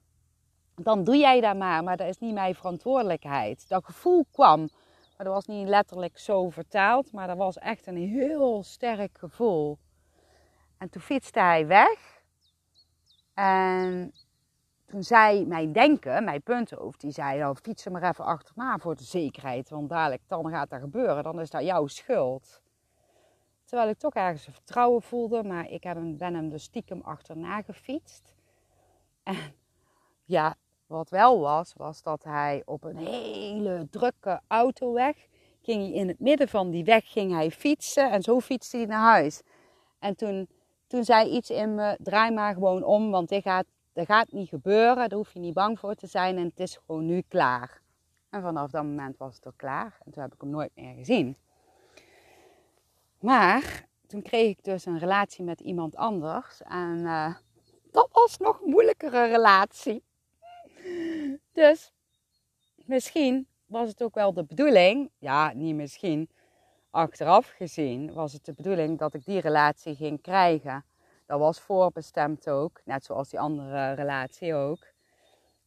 dan 0.74 1.04
doe 1.04 1.16
jij 1.16 1.40
dat 1.40 1.56
maar. 1.56 1.84
Maar 1.84 1.96
dat 1.96 2.08
is 2.08 2.18
niet 2.18 2.34
mijn 2.34 2.54
verantwoordelijkheid. 2.54 3.68
Dat 3.68 3.84
gevoel 3.84 4.26
kwam, 4.32 4.58
maar 5.16 5.26
dat 5.26 5.34
was 5.34 5.46
niet 5.46 5.68
letterlijk 5.68 6.18
zo 6.18 6.50
vertaald, 6.50 7.12
maar 7.12 7.26
dat 7.26 7.36
was 7.36 7.58
echt 7.58 7.86
een 7.86 7.96
heel 7.96 8.62
sterk 8.62 9.18
gevoel. 9.18 9.78
En 10.78 10.90
toen 10.90 11.02
fietste 11.02 11.40
hij 11.40 11.66
weg. 11.66 12.22
En 13.34 14.12
toen 14.86 15.02
zei 15.02 15.46
mijn 15.46 15.72
denken, 15.72 16.24
mijn 16.24 16.42
punthoofd, 16.42 17.00
die 17.00 17.10
zei, 17.10 17.38
nou 17.38 17.56
fiets 17.62 17.84
er 17.84 17.92
maar 17.92 18.02
even 18.02 18.24
achterna 18.24 18.78
voor 18.78 18.96
de 18.96 19.04
zekerheid. 19.04 19.70
Want 19.70 19.88
dadelijk 19.88 20.22
dan 20.26 20.50
gaat 20.50 20.70
dat 20.70 20.80
gebeuren, 20.80 21.22
dan 21.22 21.40
is 21.40 21.50
dat 21.50 21.64
jouw 21.64 21.86
schuld. 21.86 22.60
Terwijl 23.64 23.88
ik 23.88 23.98
toch 23.98 24.14
ergens 24.14 24.44
vertrouwen 24.44 25.02
voelde, 25.02 25.42
maar 25.42 25.70
ik 25.70 25.82
heb 25.82 25.96
hem, 25.96 26.16
ben 26.16 26.34
hem 26.34 26.48
dus 26.48 26.62
stiekem 26.62 27.00
achterna 27.00 27.62
gefietst. 27.62 28.34
En 29.22 29.36
ja, 30.24 30.54
wat 30.86 31.10
wel 31.10 31.40
was, 31.40 31.72
was 31.76 32.02
dat 32.02 32.24
hij 32.24 32.62
op 32.64 32.84
een 32.84 32.96
hele 32.96 33.86
drukke 33.90 34.40
autoweg, 34.46 35.26
ging 35.62 35.82
hij 35.82 35.92
in 35.92 36.08
het 36.08 36.20
midden 36.20 36.48
van 36.48 36.70
die 36.70 36.84
weg 36.84 37.10
ging 37.10 37.32
hij 37.32 37.50
fietsen 37.50 38.10
en 38.10 38.22
zo 38.22 38.40
fietste 38.40 38.76
hij 38.76 38.86
naar 38.86 39.12
huis. 39.12 39.42
En 39.98 40.16
toen, 40.16 40.48
toen 40.86 41.04
zei 41.04 41.30
iets 41.30 41.50
in 41.50 41.74
me, 41.74 41.96
draai 42.02 42.30
maar 42.30 42.54
gewoon 42.54 42.84
om, 42.84 43.10
want 43.10 43.28
dit 43.28 43.42
gaat 43.42 43.66
dat 43.96 44.06
gaat 44.06 44.32
niet 44.32 44.48
gebeuren, 44.48 45.08
daar 45.08 45.18
hoef 45.18 45.32
je 45.32 45.38
niet 45.38 45.54
bang 45.54 45.78
voor 45.78 45.94
te 45.94 46.06
zijn 46.06 46.36
en 46.36 46.44
het 46.44 46.60
is 46.60 46.78
gewoon 46.86 47.06
nu 47.06 47.22
klaar. 47.28 47.80
En 48.30 48.42
vanaf 48.42 48.70
dat 48.70 48.82
moment 48.82 49.16
was 49.16 49.34
het 49.34 49.46
ook 49.46 49.56
klaar 49.56 49.98
en 50.04 50.12
toen 50.12 50.22
heb 50.22 50.34
ik 50.34 50.40
hem 50.40 50.50
nooit 50.50 50.70
meer 50.74 50.94
gezien. 50.94 51.36
Maar 53.20 53.86
toen 54.06 54.22
kreeg 54.22 54.50
ik 54.50 54.64
dus 54.64 54.86
een 54.86 54.98
relatie 54.98 55.44
met 55.44 55.60
iemand 55.60 55.96
anders 55.96 56.62
en 56.62 56.98
uh, 56.98 57.34
dat 57.90 58.08
was 58.12 58.38
nog 58.38 58.60
een 58.60 58.70
moeilijkere 58.70 59.26
relatie. 59.26 60.02
Dus 61.52 61.92
misschien 62.74 63.46
was 63.66 63.88
het 63.88 64.02
ook 64.02 64.14
wel 64.14 64.32
de 64.32 64.44
bedoeling, 64.44 65.10
ja, 65.18 65.52
niet 65.52 65.74
misschien, 65.74 66.28
achteraf 66.90 67.48
gezien 67.48 68.12
was 68.12 68.32
het 68.32 68.44
de 68.44 68.52
bedoeling 68.52 68.98
dat 68.98 69.14
ik 69.14 69.24
die 69.24 69.40
relatie 69.40 69.94
ging 69.94 70.20
krijgen 70.20 70.84
dat 71.26 71.38
was 71.38 71.60
voorbestemd 71.60 72.48
ook, 72.48 72.80
net 72.84 73.04
zoals 73.04 73.28
die 73.28 73.40
andere 73.40 73.92
relatie 73.92 74.54
ook, 74.54 74.86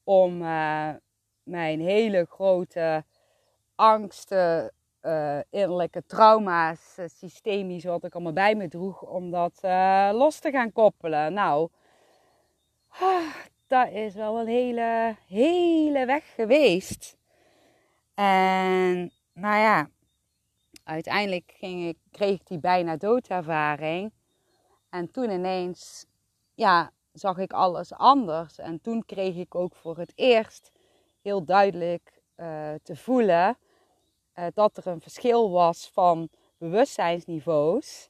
om 0.04 0.42
uh, 0.42 0.90
mijn 1.44 1.80
hele 1.80 2.26
grote 2.30 3.04
angsten, 3.76 4.74
uh, 5.02 5.40
innerlijke 5.50 6.06
trauma's, 6.06 6.96
uh, 7.00 7.06
systemisch 7.08 7.84
wat 7.84 8.04
ik 8.04 8.14
allemaal 8.14 8.34
bij 8.34 8.56
me 8.56 8.68
droeg, 8.68 9.02
om 9.02 9.32
dat 9.32 9.60
los 10.16 10.40
te 10.40 10.52
gaan 10.52 10.72
koppelen. 10.72 11.34
Nou, 11.34 11.70
ah, 12.90 13.36
dat 13.68 13.92
is 13.92 14.14
wel 14.16 14.40
een 14.40 14.48
hele, 14.48 15.16
hele 15.28 16.06
weg 16.06 16.34
geweest. 16.36 17.18
En 18.14 19.12
nou 19.34 19.58
ja, 19.58 19.90
uiteindelijk 20.84 21.54
ging 21.58 21.88
ik, 21.88 21.98
kreeg 22.12 22.40
ik 22.40 22.48
die 22.48 22.60
bijna 22.60 22.98
doodervaring. 22.98 24.12
En 24.90 25.12
toen 25.12 25.30
ineens, 25.30 26.06
ja, 26.54 26.92
zag 27.14 27.38
ik 27.38 27.54
alles 27.54 27.94
anders. 27.94 28.58
En 28.58 28.82
toen 28.82 29.06
kreeg 29.06 29.36
ik 29.36 29.56
ook 29.56 29.76
voor 29.76 29.98
het 29.98 30.12
eerst 30.16 30.72
heel 31.22 31.44
duidelijk 31.44 32.22
uh, 32.36 32.74
te 32.84 32.96
voelen 32.96 33.58
uh, 34.36 34.46
dat 34.54 34.78
er 34.78 34.88
een 34.88 35.02
verschil 35.02 35.52
was 35.52 35.90
van 35.94 36.30
bewustzijnsniveaus. 36.58 38.10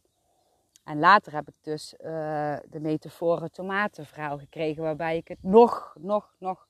En 0.84 1.00
later 1.00 1.34
heb 1.34 1.48
ik 1.48 1.56
dus 1.62 1.94
uh, 1.94 2.58
de 2.70 2.80
metaforen 2.80 3.52
tomatenverhaal 3.52 4.38
gekregen, 4.38 4.84
waarbij 4.84 5.18
ik 5.18 5.28
het 5.28 5.44
nog, 5.44 5.96
nog, 6.00 6.36
nog, 6.38 6.68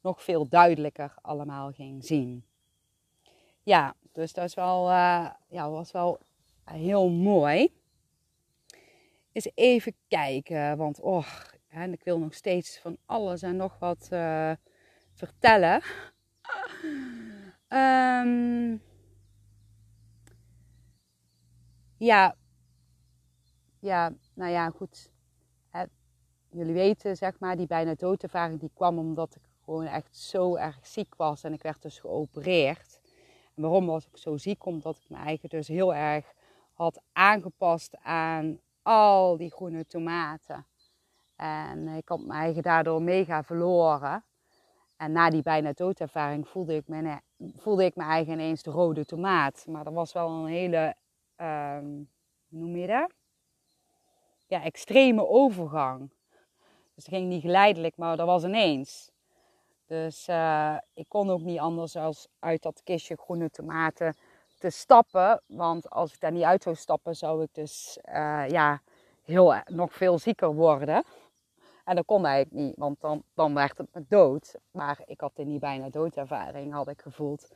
nog 0.00 0.22
veel 0.22 0.48
duidelijker 0.48 1.14
allemaal 1.22 1.72
ging 1.72 2.04
zien. 2.04 2.44
Ja, 3.62 3.94
dus 4.12 4.32
dat 4.32 4.44
is 4.44 4.54
wel, 4.54 4.90
ja, 5.48 5.70
was 5.70 5.92
wel 5.92 6.18
heel 6.64 7.08
mooi 7.08 7.72
eens 9.36 9.50
even 9.54 9.96
kijken. 10.08 10.76
Want 10.76 11.00
oh, 11.00 11.26
en 11.68 11.92
ik 11.92 12.04
wil 12.04 12.18
nog 12.18 12.34
steeds 12.34 12.78
van 12.78 12.96
alles 13.06 13.42
en 13.42 13.56
nog 13.56 13.78
wat 13.78 14.08
uh, 14.12 14.52
vertellen. 15.12 15.82
um, 17.68 18.82
ja, 21.96 22.36
ja, 23.80 24.12
nou 24.34 24.50
ja, 24.50 24.70
goed. 24.70 25.10
Hè, 25.70 25.84
jullie 26.50 26.74
weten, 26.74 27.16
zeg 27.16 27.38
maar, 27.38 27.56
die 27.56 27.66
bijna 27.66 27.94
doodervaring 27.94 28.60
die 28.60 28.70
kwam 28.74 28.98
omdat 28.98 29.34
ik 29.36 29.42
gewoon 29.64 29.86
echt 29.86 30.16
zo 30.16 30.54
erg 30.54 30.86
ziek 30.86 31.14
was. 31.14 31.42
En 31.44 31.52
ik 31.52 31.62
werd 31.62 31.82
dus 31.82 31.98
geopereerd. 31.98 33.00
En 33.54 33.62
waarom 33.62 33.86
was 33.86 34.06
ik 34.06 34.16
zo 34.16 34.36
ziek? 34.36 34.64
Omdat 34.64 34.96
ik 34.96 35.08
me 35.08 35.16
eigen 35.16 35.48
dus 35.48 35.68
heel 35.68 35.94
erg 35.94 36.34
had 36.72 37.02
aangepast 37.12 37.96
aan 37.96 38.60
al 38.86 39.36
die 39.36 39.50
groene 39.50 39.86
tomaten. 39.86 40.66
En 41.36 41.88
ik 41.88 42.08
had 42.08 42.20
mijn 42.20 42.40
eigen 42.40 42.62
daardoor 42.62 43.02
mega 43.02 43.42
verloren. 43.42 44.24
En 44.96 45.12
na 45.12 45.30
die 45.30 45.42
bijna 45.42 45.72
doodervaring 45.72 46.48
voelde 46.48 46.74
ik 46.74 46.88
me, 46.88 47.20
voelde 47.56 47.84
ik 47.84 47.96
me 47.96 48.02
eigen 48.02 48.32
ineens 48.32 48.62
de 48.62 48.70
rode 48.70 49.04
tomaat. 49.04 49.64
Maar 49.68 49.84
dat 49.84 49.92
was 49.92 50.12
wel 50.12 50.28
een 50.28 50.46
hele, 50.46 50.94
um, 51.36 52.10
hoe 52.48 52.58
noem 52.58 52.86
dat? 52.86 53.12
Ja, 54.46 54.62
extreme 54.62 55.28
overgang. 55.28 56.10
Dus 56.94 57.04
het 57.04 57.14
ging 57.14 57.28
niet 57.28 57.42
geleidelijk, 57.42 57.96
maar 57.96 58.16
dat 58.16 58.26
was 58.26 58.44
ineens. 58.44 59.10
Dus 59.86 60.28
uh, 60.28 60.76
ik 60.94 61.08
kon 61.08 61.30
ook 61.30 61.42
niet 61.42 61.58
anders 61.58 61.92
dan 61.92 62.14
uit 62.38 62.62
dat 62.62 62.82
kistje 62.84 63.16
groene 63.16 63.50
tomaten 63.50 64.16
te 64.58 64.70
stappen. 64.70 65.42
Want 65.46 65.90
als 65.90 66.14
ik 66.14 66.20
daar 66.20 66.32
niet 66.32 66.42
uit 66.42 66.62
zou 66.62 66.74
stappen, 66.74 67.16
zou 67.16 67.42
ik 67.42 67.48
dus 67.52 67.98
uh, 68.08 68.48
ja, 68.48 68.82
heel, 69.22 69.54
nog 69.66 69.92
veel 69.92 70.18
zieker 70.18 70.54
worden. 70.54 71.04
En 71.84 71.96
dat 71.96 72.04
kon 72.04 72.26
eigenlijk 72.26 72.64
niet, 72.64 72.76
want 72.76 73.00
dan, 73.00 73.22
dan 73.34 73.54
werd 73.54 73.78
het 73.78 73.94
me 73.94 74.04
dood. 74.08 74.54
Maar 74.70 75.00
ik 75.04 75.20
had 75.20 75.32
in 75.34 75.48
die 75.48 75.58
bijna 75.58 75.88
doodervaring, 75.88 76.72
had 76.72 76.88
ik 76.88 77.00
gevoeld, 77.00 77.48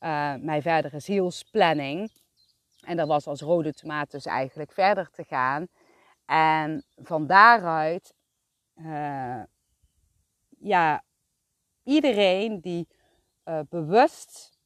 uh, 0.00 0.34
mijn 0.34 0.62
verdere 0.62 1.00
zielsplanning. 1.00 2.12
En 2.80 2.96
dat 2.96 3.08
was 3.08 3.26
als 3.26 3.40
rode 3.40 3.72
tomaat 3.72 4.10
dus 4.10 4.26
eigenlijk 4.26 4.72
verder 4.72 5.10
te 5.10 5.24
gaan. 5.24 5.66
En 6.24 6.84
van 6.96 7.26
daaruit, 7.26 8.14
ja, 10.58 11.02
iedereen 11.82 12.60
die 12.60 12.88
bewust 13.68 14.58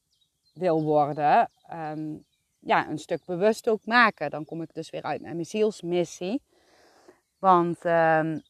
wil 0.53 0.83
worden, 0.83 1.49
um, 1.73 2.25
ja, 2.59 2.89
een 2.89 2.99
stuk 2.99 3.25
bewust 3.25 3.69
ook 3.69 3.85
maken. 3.85 4.29
Dan 4.29 4.45
kom 4.45 4.61
ik 4.61 4.73
dus 4.73 4.89
weer 4.89 5.03
uit 5.03 5.21
naar 5.21 5.33
mijn 5.33 5.45
zielsmissie. 5.45 6.41
Want 7.39 7.85
um, 7.85 8.41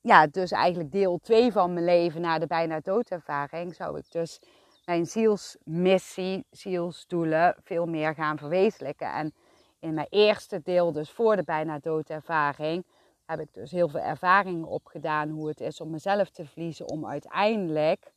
ja, 0.00 0.26
dus 0.26 0.50
eigenlijk 0.50 0.92
deel 0.92 1.18
2 1.18 1.52
van 1.52 1.72
mijn 1.72 1.84
leven 1.84 2.20
na 2.20 2.38
de 2.38 2.46
bijna 2.46 2.80
doodervaring 2.80 3.74
zou 3.74 3.98
ik 3.98 4.10
dus 4.10 4.40
mijn 4.84 5.06
zielsmissie, 5.06 6.44
zielsdoelen 6.50 7.56
veel 7.64 7.86
meer 7.86 8.14
gaan 8.14 8.38
verwezenlijken. 8.38 9.12
En 9.12 9.34
in 9.78 9.94
mijn 9.94 10.06
eerste 10.10 10.60
deel, 10.62 10.92
dus 10.92 11.10
voor 11.10 11.36
de 11.36 11.42
bijna 11.42 11.78
doodervaring, 11.78 12.84
heb 13.26 13.40
ik 13.40 13.54
dus 13.54 13.70
heel 13.70 13.88
veel 13.88 14.00
ervaringen 14.00 14.68
opgedaan 14.68 15.28
hoe 15.28 15.48
het 15.48 15.60
is 15.60 15.80
om 15.80 15.90
mezelf 15.90 16.30
te 16.30 16.44
verliezen, 16.44 16.88
om 16.88 17.06
uiteindelijk 17.06 18.12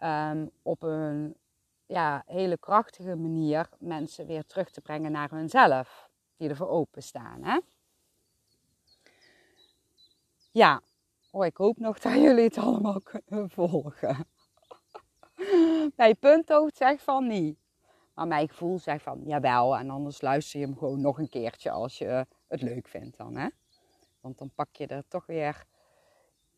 um, 0.00 0.50
op 0.62 0.82
een 0.82 1.36
ja, 1.86 2.22
hele 2.26 2.58
krachtige 2.58 3.16
manier 3.16 3.68
mensen 3.78 4.26
weer 4.26 4.46
terug 4.46 4.70
te 4.70 4.80
brengen 4.80 5.12
naar 5.12 5.30
hunzelf. 5.30 6.08
Die 6.36 6.48
ervoor 6.48 6.68
openstaan. 6.68 7.42
Hè? 7.42 7.58
Ja, 10.52 10.82
oh, 11.30 11.46
ik 11.46 11.56
hoop 11.56 11.78
nog 11.78 11.98
dat 12.00 12.12
jullie 12.12 12.44
het 12.44 12.58
allemaal 12.58 13.00
kunnen 13.00 13.50
volgen. 13.50 14.26
mijn 15.96 16.18
punthoofd 16.18 16.76
zegt 16.76 17.02
van 17.02 17.26
niet. 17.26 17.58
Maar 18.14 18.26
mijn 18.26 18.48
gevoel 18.48 18.78
zegt 18.78 19.02
van 19.02 19.22
jawel. 19.24 19.76
En 19.76 19.90
anders 19.90 20.20
luister 20.20 20.60
je 20.60 20.66
hem 20.66 20.76
gewoon 20.76 21.00
nog 21.00 21.18
een 21.18 21.28
keertje 21.28 21.70
als 21.70 21.98
je 21.98 22.26
het 22.46 22.62
leuk 22.62 22.88
vindt 22.88 23.16
dan. 23.16 23.36
Hè? 23.36 23.48
Want 24.20 24.38
dan 24.38 24.50
pak 24.54 24.76
je 24.76 24.86
er 24.86 25.08
toch 25.08 25.26
weer 25.26 25.64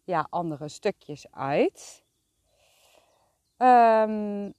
ja, 0.05 0.27
andere 0.31 0.69
stukjes 0.69 1.31
uit. 1.31 2.05
Um, 3.57 4.55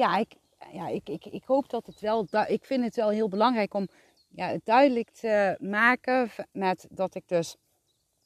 ja, 0.00 0.16
ik, 0.16 0.34
ja, 0.72 0.88
ik, 0.88 1.08
ik, 1.08 1.24
ik 1.24 1.44
hoop 1.44 1.68
dat 1.70 1.86
het 1.86 2.00
wel, 2.00 2.26
ik 2.46 2.64
vind 2.64 2.84
het 2.84 2.96
wel 2.96 3.08
heel 3.08 3.28
belangrijk 3.28 3.74
om 3.74 3.88
ja, 4.28 4.46
het 4.46 4.64
duidelijk 4.64 5.10
te 5.10 5.56
maken 5.60 6.30
met 6.52 6.86
dat 6.90 7.14
ik 7.14 7.28
dus, 7.28 7.56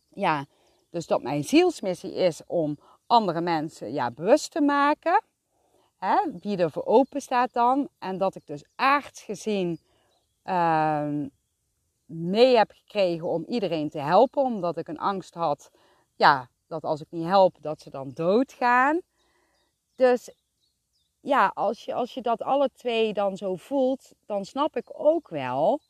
ja, 0.08 0.46
dus 0.90 1.06
dat 1.06 1.22
mijn 1.22 1.44
zielsmissie 1.44 2.14
is 2.14 2.40
om 2.46 2.78
andere 3.06 3.40
mensen 3.40 3.92
ja, 3.92 4.10
bewust 4.10 4.50
te 4.50 4.60
maken. 4.60 5.22
Hè, 5.98 6.16
wie 6.40 6.56
er 6.56 6.70
voor 6.70 6.84
open 6.84 7.20
staat 7.20 7.52
dan. 7.52 7.88
En 7.98 8.18
dat 8.18 8.34
ik 8.34 8.46
dus 8.46 8.64
aardsgezien 8.74 9.80
uh, 10.44 11.08
mee 12.04 12.56
heb 12.56 12.70
gekregen 12.70 13.28
om 13.28 13.44
iedereen 13.44 13.90
te 13.90 13.98
helpen. 13.98 14.42
Omdat 14.42 14.76
ik 14.76 14.88
een 14.88 14.98
angst 14.98 15.34
had, 15.34 15.70
ja, 16.14 16.48
dat 16.66 16.82
als 16.82 17.00
ik 17.00 17.06
niet 17.10 17.26
help, 17.26 17.56
dat 17.60 17.80
ze 17.80 17.90
dan 17.90 18.10
doodgaan. 18.14 19.00
Dus 19.94 20.34
ja, 21.24 21.50
als 21.54 21.84
je, 21.84 21.94
als 21.94 22.14
je 22.14 22.22
dat 22.22 22.42
alle 22.42 22.70
twee 22.72 23.12
dan 23.12 23.36
zo 23.36 23.56
voelt, 23.56 24.12
dan 24.26 24.44
snap 24.44 24.76
ik 24.76 24.88
ook 24.92 25.28
wel 25.28 25.80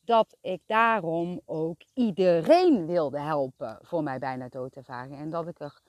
dat 0.00 0.36
ik 0.40 0.62
daarom 0.66 1.40
ook 1.44 1.80
iedereen 1.94 2.86
wilde 2.86 3.20
helpen 3.20 3.78
voor 3.82 4.02
mijn 4.02 4.20
bijna 4.20 4.48
doodervaring. 4.48 5.18
En 5.18 5.30
dat 5.30 5.48
ik 5.48 5.60
er, 5.60 5.80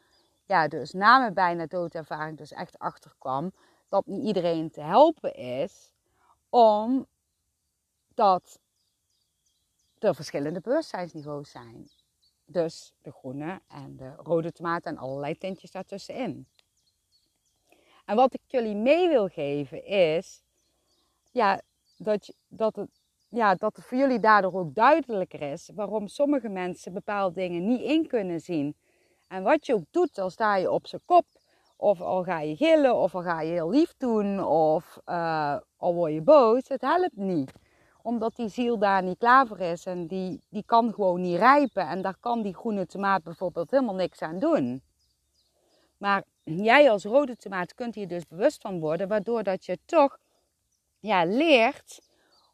ja, 0.45 0.67
dus 0.67 0.91
na 0.91 1.19
mijn 1.19 1.33
bijna 1.33 1.65
doodervaring 1.65 2.37
dus 2.37 2.51
echt 2.51 2.79
achter 2.79 3.13
kwam 3.17 3.51
dat 3.89 4.05
niet 4.05 4.25
iedereen 4.25 4.69
te 4.69 4.81
helpen 4.81 5.33
is, 5.33 5.93
omdat 6.49 8.59
er 9.97 10.15
verschillende 10.15 10.61
bewustzijnsniveaus 10.61 11.51
zijn. 11.51 11.89
Dus 12.45 12.93
de 13.01 13.11
groene 13.11 13.61
en 13.67 13.97
de 13.97 14.15
rode 14.15 14.51
tomaat 14.51 14.85
en 14.85 14.97
allerlei 14.97 15.37
tintjes 15.37 15.71
daartussenin. 15.71 16.47
En 18.07 18.15
wat 18.15 18.33
ik 18.33 18.41
jullie 18.47 18.75
mee 18.75 19.07
wil 19.07 19.27
geven 19.27 19.85
is, 19.85 20.41
ja, 21.31 21.61
dat, 21.97 22.33
dat, 22.47 22.75
het, 22.75 22.89
ja, 23.29 23.55
dat 23.55 23.75
het 23.75 23.85
voor 23.85 23.97
jullie 23.97 24.19
daardoor 24.19 24.53
ook 24.53 24.75
duidelijker 24.75 25.41
is 25.41 25.69
waarom 25.75 26.07
sommige 26.07 26.49
mensen 26.49 26.93
bepaalde 26.93 27.35
dingen 27.35 27.67
niet 27.67 27.81
in 27.81 28.07
kunnen 28.07 28.39
zien. 28.39 28.75
En 29.27 29.43
wat 29.43 29.65
je 29.65 29.73
ook 29.73 29.85
doet, 29.91 30.19
al 30.19 30.29
sta 30.29 30.55
je 30.55 30.71
op 30.71 30.87
zijn 30.87 31.01
kop, 31.05 31.25
of 31.75 32.01
al 32.01 32.23
ga 32.23 32.39
je 32.39 32.55
gillen, 32.55 32.95
of 32.95 33.15
al 33.15 33.21
ga 33.21 33.41
je 33.41 33.51
heel 33.51 33.69
lief 33.69 33.93
doen, 33.97 34.45
of 34.45 34.99
uh, 35.05 35.57
al 35.77 35.93
word 35.93 36.13
je 36.13 36.21
boos, 36.21 36.67
het 36.67 36.81
helpt 36.81 37.17
niet 37.17 37.53
omdat 38.01 38.35
die 38.35 38.49
ziel 38.49 38.77
daar 38.77 39.03
niet 39.03 39.17
klaar 39.17 39.47
voor 39.47 39.59
is 39.59 39.85
en 39.85 40.07
die, 40.07 40.41
die 40.49 40.63
kan 40.65 40.93
gewoon 40.93 41.21
niet 41.21 41.37
rijpen. 41.37 41.87
En 41.87 42.01
daar 42.01 42.17
kan 42.19 42.41
die 42.41 42.55
groene 42.55 42.85
tomaat 42.85 43.23
bijvoorbeeld 43.23 43.71
helemaal 43.71 43.95
niks 43.95 44.21
aan 44.21 44.39
doen. 44.39 44.81
Maar 45.97 46.23
jij 46.55 46.91
als 46.91 47.03
rode 47.03 47.35
tomaat 47.35 47.73
kunt 47.73 47.95
hier 47.95 48.07
dus 48.07 48.27
bewust 48.27 48.61
van 48.61 48.79
worden, 48.79 49.07
waardoor 49.07 49.43
dat 49.43 49.65
je 49.65 49.79
toch 49.85 50.19
ja, 50.99 51.25
leert 51.25 52.01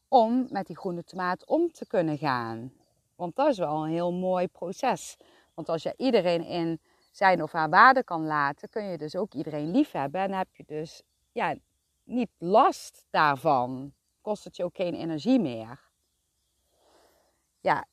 om 0.07 0.47
met 0.49 0.67
die 0.67 0.77
groene 0.77 1.03
tomaat 1.03 1.45
om 1.45 1.71
te 1.71 1.87
kunnen 1.87 2.17
gaan. 2.17 2.73
Want 3.15 3.35
dat 3.35 3.47
is 3.47 3.57
wel 3.57 3.83
een 3.83 3.91
heel 3.91 4.11
mooi 4.11 4.47
proces. 4.47 5.17
Want 5.53 5.69
als 5.69 5.83
je 5.83 5.93
iedereen 5.97 6.45
in 6.45 6.81
zijn 7.11 7.43
of 7.43 7.51
haar 7.51 7.69
waarde 7.69 8.03
kan 8.03 8.25
laten, 8.25 8.69
kun 8.69 8.83
je 8.83 8.97
dus 8.97 9.15
ook 9.15 9.33
iedereen 9.33 9.71
lief 9.71 9.91
hebben. 9.91 10.21
En 10.21 10.33
heb 10.33 10.47
je 10.55 10.63
dus 10.67 11.01
ja, 11.31 11.55
niet 12.03 12.29
last 12.37 13.05
daarvan 13.09 13.93
kost 14.21 14.43
het 14.43 14.55
je 14.55 14.63
ook 14.63 14.75
geen 14.75 14.93
energie 14.93 15.39
meer. 15.39 15.79
Ja, 17.59 17.85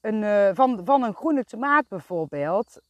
een, 0.00 0.22
uh, 0.22 0.50
van, 0.52 0.84
van 0.84 1.02
een 1.02 1.14
groene 1.14 1.44
tomaat 1.44 1.88
bijvoorbeeld 1.88 2.80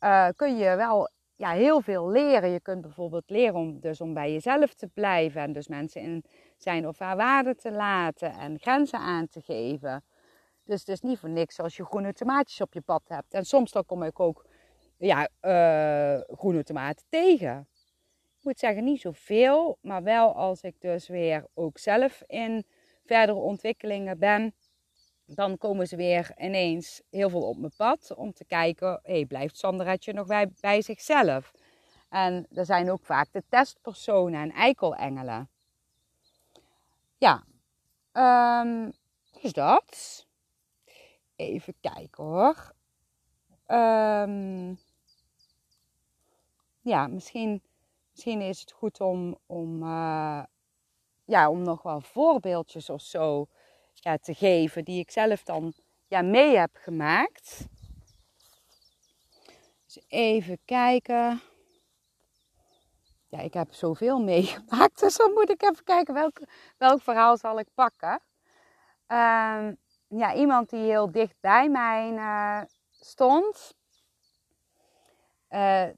uh, 0.00 0.28
kun 0.36 0.56
je 0.56 0.76
wel 0.76 1.08
ja, 1.40 1.50
heel 1.50 1.80
veel 1.80 2.10
leren. 2.10 2.50
Je 2.50 2.60
kunt 2.60 2.80
bijvoorbeeld 2.80 3.30
leren 3.30 3.54
om, 3.54 3.80
dus 3.80 4.00
om 4.00 4.14
bij 4.14 4.32
jezelf 4.32 4.74
te 4.74 4.86
blijven 4.86 5.40
en 5.40 5.52
dus 5.52 5.68
mensen 5.68 6.00
in 6.00 6.24
zijn 6.56 6.88
of 6.88 6.98
haar 6.98 7.16
waarde 7.16 7.54
te 7.54 7.72
laten 7.72 8.32
en 8.32 8.58
grenzen 8.58 8.98
aan 8.98 9.28
te 9.28 9.40
geven. 9.40 10.04
Dus 10.64 10.80
het 10.80 10.88
is 10.88 11.00
niet 11.00 11.18
voor 11.18 11.28
niks 11.28 11.60
als 11.60 11.76
je 11.76 11.84
groene 11.84 12.12
tomaatjes 12.12 12.60
op 12.60 12.74
je 12.74 12.80
pad 12.80 13.02
hebt. 13.08 13.34
En 13.34 13.44
soms 13.44 13.72
dan 13.72 13.84
kom 13.86 14.02
ik 14.02 14.20
ook 14.20 14.46
ja, 14.96 15.28
uh, 15.42 16.36
groene 16.36 16.62
tomaten 16.62 17.06
tegen. 17.08 17.68
Ik 18.38 18.44
moet 18.44 18.58
zeggen, 18.58 18.84
niet 18.84 19.00
zoveel, 19.00 19.78
maar 19.80 20.02
wel 20.02 20.34
als 20.34 20.60
ik 20.60 20.74
dus 20.78 21.08
weer 21.08 21.46
ook 21.54 21.78
zelf 21.78 22.22
in 22.26 22.64
verdere 23.04 23.38
ontwikkelingen 23.38 24.18
ben, 24.18 24.54
dan 25.34 25.58
komen 25.58 25.86
ze 25.86 25.96
weer 25.96 26.32
ineens 26.38 27.02
heel 27.10 27.30
veel 27.30 27.48
op 27.48 27.56
mijn 27.56 27.72
pad 27.76 28.14
om 28.14 28.32
te 28.32 28.44
kijken, 28.44 29.00
hey, 29.02 29.26
blijft 29.26 29.58
Sandra'tje 29.58 30.12
nog 30.12 30.26
bij, 30.26 30.52
bij 30.60 30.82
zichzelf? 30.82 31.52
En 32.08 32.46
er 32.54 32.64
zijn 32.64 32.90
ook 32.90 33.04
vaak 33.04 33.32
de 33.32 33.42
testpersonen 33.48 34.40
en 34.40 34.52
eikelengelen. 34.52 35.48
Ja, 37.18 37.44
um, 38.62 38.92
dus 39.40 39.52
dat. 39.52 40.26
Even 41.36 41.74
kijken 41.80 42.24
hoor. 42.24 42.74
Um, 43.66 44.78
ja, 46.80 47.06
misschien 47.06 47.62
misschien 48.10 48.40
is 48.40 48.60
het 48.60 48.72
goed 48.72 49.00
om, 49.00 49.38
om, 49.46 49.82
uh, 49.82 50.42
ja, 51.24 51.50
om 51.50 51.62
nog 51.62 51.82
wel 51.82 52.00
voorbeeldjes 52.00 52.90
of 52.90 53.00
zo 53.00 53.46
ja, 54.00 54.16
te 54.16 54.34
geven 54.34 54.84
die 54.84 55.00
ik 55.00 55.10
zelf 55.10 55.42
dan 55.42 55.72
ja, 56.08 56.22
mee 56.22 56.56
heb 56.56 56.70
gemaakt. 56.72 57.66
Dus 59.84 60.04
even 60.08 60.58
kijken. 60.64 61.40
Ja, 63.28 63.38
ik 63.38 63.54
heb 63.54 63.72
zoveel 63.72 64.20
meegemaakt, 64.32 65.00
dus 65.00 65.16
dan 65.16 65.32
moet 65.32 65.50
ik 65.50 65.62
even 65.62 65.84
kijken 65.84 66.14
welk, 66.14 66.40
welk 66.78 67.02
verhaal 67.02 67.36
zal 67.36 67.58
ik 67.58 67.68
pakken. 67.74 68.20
Uh, 69.08 69.68
ja, 70.08 70.34
iemand 70.34 70.70
die 70.70 70.80
heel 70.80 71.10
dicht 71.10 71.36
bij 71.40 71.68
mij 71.68 72.12
uh, 72.12 72.60
stond. 72.90 73.74
Uh, 75.50 75.88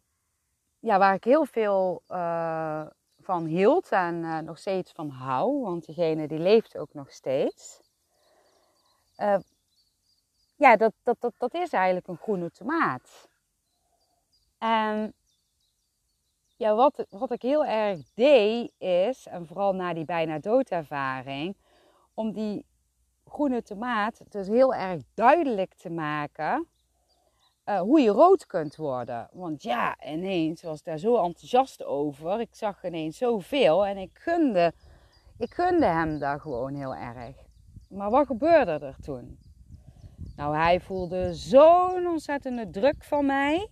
ja, 0.78 0.98
waar 0.98 1.14
ik 1.14 1.24
heel 1.24 1.46
veel 1.46 2.03
uh, 2.09 2.86
van 3.20 3.44
hield 3.44 3.88
en 3.88 4.44
nog 4.44 4.59
steeds 4.59 4.92
van 4.92 5.09
hou, 5.09 5.61
want 5.61 5.84
diegene 5.84 6.28
die 6.28 6.38
leeft 6.38 6.78
ook 6.78 6.94
nog 6.94 7.12
steeds. 7.12 7.82
Uh, 9.23 9.37
ja, 10.57 10.77
dat, 10.77 10.93
dat, 11.03 11.16
dat, 11.20 11.35
dat 11.39 11.55
is 11.55 11.73
eigenlijk 11.73 12.07
een 12.07 12.16
groene 12.16 12.51
tomaat. 12.51 13.29
En 14.59 15.14
ja, 16.57 16.75
wat, 16.75 17.07
wat 17.11 17.33
ik 17.33 17.43
heel 17.43 17.64
erg 17.64 18.01
deed 18.14 18.73
is, 18.79 19.27
en 19.27 19.47
vooral 19.47 19.75
na 19.75 19.95
die 19.95 20.05
bijna 20.05 20.39
doodervaring, 20.39 21.57
om 22.14 22.33
die 22.33 22.66
groene 23.27 23.62
tomaat 23.62 24.20
dus 24.29 24.49
heel 24.49 24.75
erg 24.75 25.03
duidelijk 25.14 25.75
te 25.75 25.91
maken 25.91 26.68
uh, 27.64 27.81
hoe 27.81 28.01
je 28.01 28.11
rood 28.11 28.47
kunt 28.47 28.77
worden. 28.77 29.29
Want 29.33 29.62
ja, 29.62 29.97
ineens 30.05 30.62
was 30.62 30.79
ik 30.79 30.85
daar 30.85 30.99
zo 30.99 31.16
enthousiast 31.16 31.85
over. 31.85 32.41
Ik 32.41 32.55
zag 32.55 32.85
ineens 32.85 33.18
zoveel 33.18 33.87
en 33.87 33.97
ik 33.97 34.11
gunde, 34.14 34.73
ik 35.39 35.55
gunde 35.55 35.87
hem 35.87 36.18
daar 36.18 36.41
gewoon 36.41 36.75
heel 36.75 36.95
erg. 36.95 37.41
Maar 37.93 38.11
wat 38.11 38.26
gebeurde 38.26 38.70
er 38.70 38.97
toen? 39.01 39.38
Nou, 40.36 40.57
hij 40.57 40.80
voelde 40.80 41.34
zo'n 41.34 42.07
ontzettende 42.07 42.70
druk 42.70 43.05
van 43.05 43.26
mij, 43.26 43.68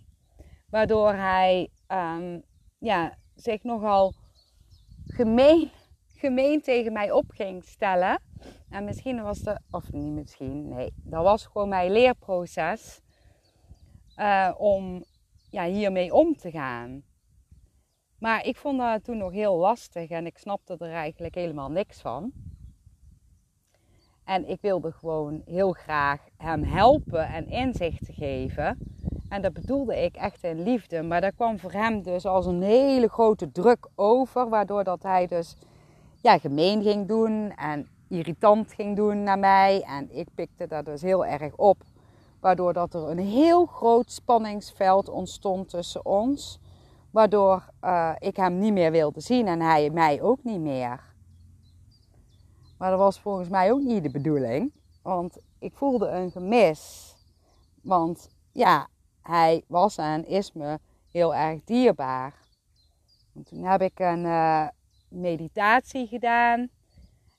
waardoor 0.70 1.12
hij 1.12 1.68
um, 1.88 2.42
ja, 2.78 3.16
zich 3.34 3.62
nogal 3.62 4.14
gemeen, 5.06 5.70
gemeen 6.14 6.60
tegen 6.60 6.92
mij 6.92 7.10
op 7.10 7.30
ging 7.30 7.64
stellen. 7.64 8.20
En 8.68 8.84
misschien 8.84 9.22
was 9.22 9.38
dat, 9.38 9.60
of 9.70 9.92
niet 9.92 10.12
misschien, 10.12 10.68
nee, 10.68 10.92
dat 10.96 11.22
was 11.22 11.46
gewoon 11.46 11.68
mijn 11.68 11.92
leerproces 11.92 13.00
uh, 14.16 14.54
om 14.56 15.04
ja, 15.50 15.64
hiermee 15.64 16.14
om 16.14 16.36
te 16.36 16.50
gaan. 16.50 17.02
Maar 18.18 18.44
ik 18.46 18.56
vond 18.56 18.78
dat 18.78 19.04
toen 19.04 19.16
nog 19.16 19.32
heel 19.32 19.56
lastig 19.56 20.10
en 20.10 20.26
ik 20.26 20.38
snapte 20.38 20.76
er 20.78 20.92
eigenlijk 20.92 21.34
helemaal 21.34 21.70
niks 21.70 22.00
van. 22.00 22.32
En 24.30 24.48
ik 24.48 24.60
wilde 24.60 24.92
gewoon 24.92 25.42
heel 25.46 25.72
graag 25.72 26.20
hem 26.36 26.62
helpen 26.62 27.28
en 27.28 27.48
inzicht 27.48 28.08
geven. 28.12 28.78
En 29.28 29.42
dat 29.42 29.52
bedoelde 29.52 30.02
ik 30.04 30.16
echt 30.16 30.44
in 30.44 30.62
liefde. 30.62 31.02
Maar 31.02 31.20
dat 31.20 31.34
kwam 31.34 31.58
voor 31.58 31.72
hem 31.72 32.02
dus 32.02 32.26
als 32.26 32.46
een 32.46 32.62
hele 32.62 33.08
grote 33.08 33.52
druk 33.52 33.88
over. 33.94 34.48
Waardoor 34.48 34.84
dat 34.84 35.02
hij 35.02 35.26
dus 35.26 35.56
ja, 36.22 36.38
gemeen 36.38 36.82
ging 36.82 37.08
doen 37.08 37.52
en 37.56 37.88
irritant 38.08 38.72
ging 38.72 38.96
doen 38.96 39.22
naar 39.22 39.38
mij. 39.38 39.82
En 39.82 40.16
ik 40.16 40.28
pikte 40.34 40.66
dat 40.66 40.84
dus 40.84 41.02
heel 41.02 41.26
erg 41.26 41.56
op. 41.56 41.82
Waardoor 42.40 42.72
dat 42.72 42.94
er 42.94 43.08
een 43.08 43.18
heel 43.18 43.66
groot 43.66 44.12
spanningsveld 44.12 45.08
ontstond 45.08 45.68
tussen 45.68 46.06
ons. 46.06 46.60
Waardoor 47.10 47.70
uh, 47.84 48.12
ik 48.18 48.36
hem 48.36 48.58
niet 48.58 48.72
meer 48.72 48.90
wilde 48.90 49.20
zien 49.20 49.46
en 49.46 49.60
hij 49.60 49.90
mij 49.90 50.22
ook 50.22 50.38
niet 50.42 50.60
meer. 50.60 51.09
Maar 52.80 52.90
dat 52.90 52.98
was 52.98 53.20
volgens 53.20 53.48
mij 53.48 53.72
ook 53.72 53.80
niet 53.80 54.02
de 54.02 54.10
bedoeling. 54.10 54.72
Want 55.02 55.38
ik 55.58 55.72
voelde 55.74 56.08
een 56.08 56.30
gemis. 56.30 57.14
Want 57.82 58.28
ja, 58.52 58.88
hij 59.22 59.64
was 59.66 59.96
en 59.96 60.26
is 60.26 60.52
me 60.52 60.78
heel 61.10 61.34
erg 61.34 61.64
dierbaar. 61.64 62.34
En 63.34 63.44
toen 63.44 63.64
heb 63.64 63.80
ik 63.80 63.98
een, 63.98 64.24
uh, 64.24 64.68
meditatie 65.08 66.06
gedaan 66.06 66.68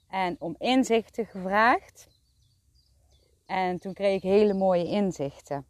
en 0.07 0.35
om 0.39 0.55
inzichten 0.57 1.25
gevraagd. 1.25 2.07
En 3.45 3.79
toen 3.79 3.93
kreeg 3.93 4.15
ik 4.15 4.23
hele 4.23 4.53
mooie 4.53 4.85
inzichten. 4.85 5.65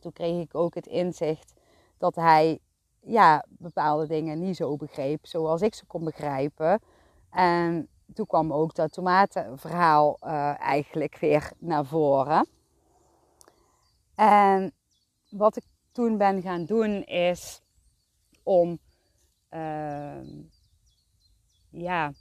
Toen 0.00 0.12
kreeg 0.12 0.42
ik 0.42 0.54
ook 0.54 0.74
het 0.74 0.86
inzicht 0.86 1.54
dat 1.98 2.14
hij 2.14 2.58
ja, 3.00 3.44
bepaalde 3.48 4.06
dingen 4.06 4.40
niet 4.40 4.56
zo 4.56 4.76
begreep 4.76 5.26
zoals 5.26 5.62
ik 5.62 5.74
ze 5.74 5.86
kon 5.86 6.04
begrijpen. 6.04 6.80
En 7.30 7.88
toen 8.14 8.26
kwam 8.26 8.52
ook 8.52 8.74
dat 8.74 8.92
tomatenverhaal 8.92 10.18
uh, 10.22 10.60
eigenlijk 10.60 11.18
weer 11.18 11.52
naar 11.58 11.84
voren. 11.84 12.48
En 14.14 14.72
wat 15.30 15.56
ik 15.56 15.64
toen 15.92 16.18
ben 16.18 16.42
gaan 16.42 16.64
doen 16.64 17.04
is 17.04 17.62
om 18.42 18.78
uh, 19.50 20.20
ja, 21.70 22.12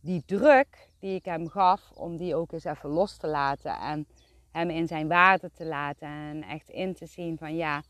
die 0.00 0.22
druk 0.26 0.88
die 0.98 1.14
ik 1.14 1.24
hem 1.24 1.48
gaf, 1.48 1.90
om 1.94 2.16
die 2.16 2.34
ook 2.34 2.52
eens 2.52 2.64
even 2.64 2.90
los 2.90 3.16
te 3.16 3.26
laten 3.26 3.78
en 3.78 4.06
hem 4.50 4.70
in 4.70 4.86
zijn 4.86 5.08
waarde 5.08 5.50
te 5.50 5.64
laten 5.64 6.08
en 6.08 6.42
echt 6.42 6.68
in 6.68 6.94
te 6.94 7.06
zien 7.06 7.38
van 7.38 7.56
ja, 7.56 7.82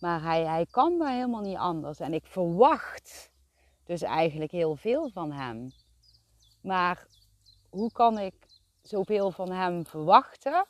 maar 0.00 0.22
hij, 0.22 0.46
hij 0.46 0.66
kan 0.70 0.98
wel 0.98 1.08
helemaal 1.08 1.40
niet 1.40 1.56
anders. 1.56 2.00
En 2.00 2.14
ik 2.14 2.26
verwacht 2.26 3.30
dus 3.84 4.02
eigenlijk 4.02 4.50
heel 4.50 4.76
veel 4.76 5.10
van 5.10 5.32
hem. 5.32 5.72
Maar 6.66 7.06
hoe 7.70 7.92
kan 7.92 8.18
ik 8.18 8.34
zoveel 8.82 9.30
van 9.30 9.50
hem 9.50 9.86
verwachten 9.86 10.66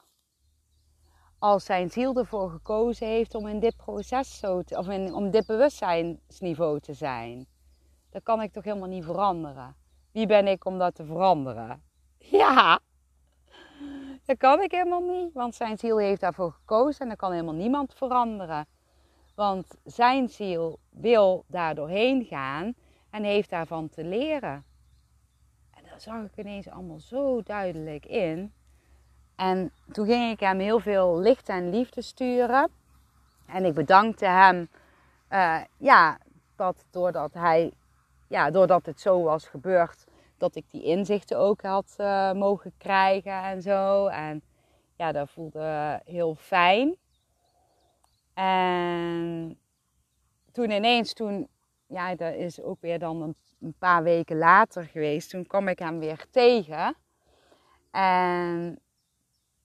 als 1.38 1.64
zijn 1.64 1.90
ziel 1.90 2.16
ervoor 2.16 2.50
gekozen 2.50 3.06
heeft 3.06 3.34
om 3.34 3.46
in 3.46 3.60
dit 3.60 3.76
proces 3.76 4.40
of 4.68 4.88
om 5.12 5.30
dit 5.30 5.46
bewustzijnsniveau 5.46 6.80
te 6.80 6.94
zijn? 6.94 7.46
Dat 8.10 8.22
kan 8.22 8.42
ik 8.42 8.52
toch 8.52 8.64
helemaal 8.64 8.88
niet 8.88 9.04
veranderen. 9.04 9.76
Wie 10.12 10.26
ben 10.26 10.46
ik 10.46 10.64
om 10.64 10.78
dat 10.78 10.94
te 10.94 11.04
veranderen? 11.04 11.82
Ja, 12.30 12.80
dat 14.24 14.36
kan 14.36 14.62
ik 14.62 14.70
helemaal 14.70 15.02
niet, 15.02 15.32
want 15.32 15.54
zijn 15.54 15.78
ziel 15.78 15.98
heeft 15.98 16.20
daarvoor 16.20 16.52
gekozen 16.52 17.00
en 17.00 17.08
dat 17.08 17.18
kan 17.18 17.32
helemaal 17.32 17.54
niemand 17.54 17.94
veranderen. 17.94 18.66
Want 19.34 19.66
zijn 19.84 20.28
ziel 20.28 20.78
wil 20.90 21.44
daar 21.46 21.74
doorheen 21.74 22.24
gaan 22.24 22.74
en 23.10 23.24
heeft 23.24 23.50
daarvan 23.50 23.88
te 23.88 24.04
leren. 24.04 24.64
Zag 25.96 26.24
ik 26.24 26.36
ineens 26.36 26.68
allemaal 26.68 26.98
zo 26.98 27.42
duidelijk 27.42 28.06
in. 28.06 28.52
En 29.36 29.72
toen 29.92 30.06
ging 30.06 30.32
ik 30.32 30.40
hem 30.40 30.58
heel 30.58 30.80
veel 30.80 31.18
licht 31.18 31.48
en 31.48 31.70
liefde 31.70 32.02
sturen. 32.02 32.70
En 33.46 33.64
ik 33.64 33.74
bedankte 33.74 34.26
hem, 34.26 34.68
uh, 35.30 35.60
ja, 35.76 36.18
dat 36.56 36.84
doordat 36.90 37.34
hij, 37.34 37.72
ja, 38.28 38.50
doordat 38.50 38.86
het 38.86 39.00
zo 39.00 39.22
was 39.22 39.48
gebeurd, 39.48 40.04
dat 40.38 40.54
ik 40.54 40.70
die 40.70 40.82
inzichten 40.82 41.38
ook 41.38 41.62
had 41.62 41.94
uh, 41.98 42.32
mogen 42.32 42.72
krijgen 42.78 43.42
en 43.42 43.62
zo. 43.62 44.06
En 44.06 44.42
ja, 44.96 45.12
dat 45.12 45.30
voelde 45.30 46.00
heel 46.04 46.34
fijn. 46.34 46.96
En 48.34 49.58
toen 50.52 50.70
ineens, 50.70 51.12
toen, 51.12 51.48
ja, 51.86 52.14
dat 52.14 52.34
is 52.34 52.62
ook 52.62 52.80
weer 52.80 52.98
dan 52.98 53.22
een, 53.22 53.36
een, 53.60 53.74
paar 53.78 54.02
weken 54.02 54.38
later 54.38 54.84
geweest, 54.84 55.30
toen 55.30 55.46
kwam 55.46 55.68
ik 55.68 55.78
hem 55.78 55.98
weer 55.98 56.26
tegen. 56.30 56.96
En 57.90 58.78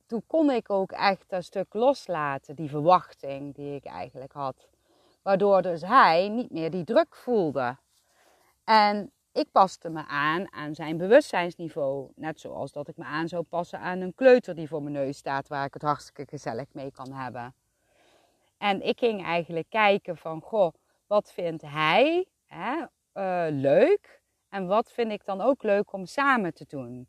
toen 0.06 0.24
kon 0.28 0.52
ik 0.52 0.70
ook 0.70 0.92
echt 0.92 1.26
een 1.32 1.44
stuk 1.44 1.74
loslaten, 1.74 2.56
die 2.56 2.70
verwachting 2.70 3.56
die 3.56 3.76
ik 3.76 3.86
eigenlijk 3.86 4.34
had. 4.34 4.70
Waardoor 5.22 5.62
dus 5.62 5.82
hij 5.82 6.30
niet 6.30 6.52
meer 6.52 6.72
die 6.72 6.84
druk 6.84 7.16
voelde. 7.16 7.78
En 8.64 9.12
ik 9.32 9.52
paste 9.52 9.90
me 9.90 10.06
aan 10.08 10.54
aan 10.54 10.76
zijn 10.76 10.98
bewustzijnsniveau. 10.98 12.12
Net 12.16 12.40
zoals 12.40 12.72
dat 12.72 12.88
ik 12.88 12.98
me 12.98 13.04
aan 13.04 13.28
zou 13.28 13.44
passen 13.44 13.80
aan 13.80 14.00
een 14.00 14.16
kleuter 14.16 14.56
die 14.56 14.68
voor 14.68 14.84
mijn 14.84 14.94
neus 14.94 15.18
staat, 15.18 15.48
waar 15.48 15.66
ik 15.66 15.74
het 15.74 15.82
hartstikke 15.82 16.26
gezellig 16.26 16.66
mee 16.72 16.92
kan 16.92 17.14
hebben. 17.14 17.54
En 18.58 18.82
ik 18.82 19.00
ging 19.00 19.24
eigenlijk 19.24 19.70
kijken 19.70 20.18
van, 20.18 20.42
goh, 20.42 20.74
wat 21.08 21.32
vindt 21.32 21.62
hij 21.62 22.26
hè, 22.46 22.86
uh, 23.14 23.46
leuk? 23.50 24.22
En 24.50 24.68
wat 24.68 24.92
vind 24.92 25.12
ik 25.12 25.26
dan 25.26 25.42
ook 25.42 25.64
leuk 25.64 25.94
om 25.94 26.06
samen 26.06 26.54
te 26.54 26.66
doen? 26.68 27.08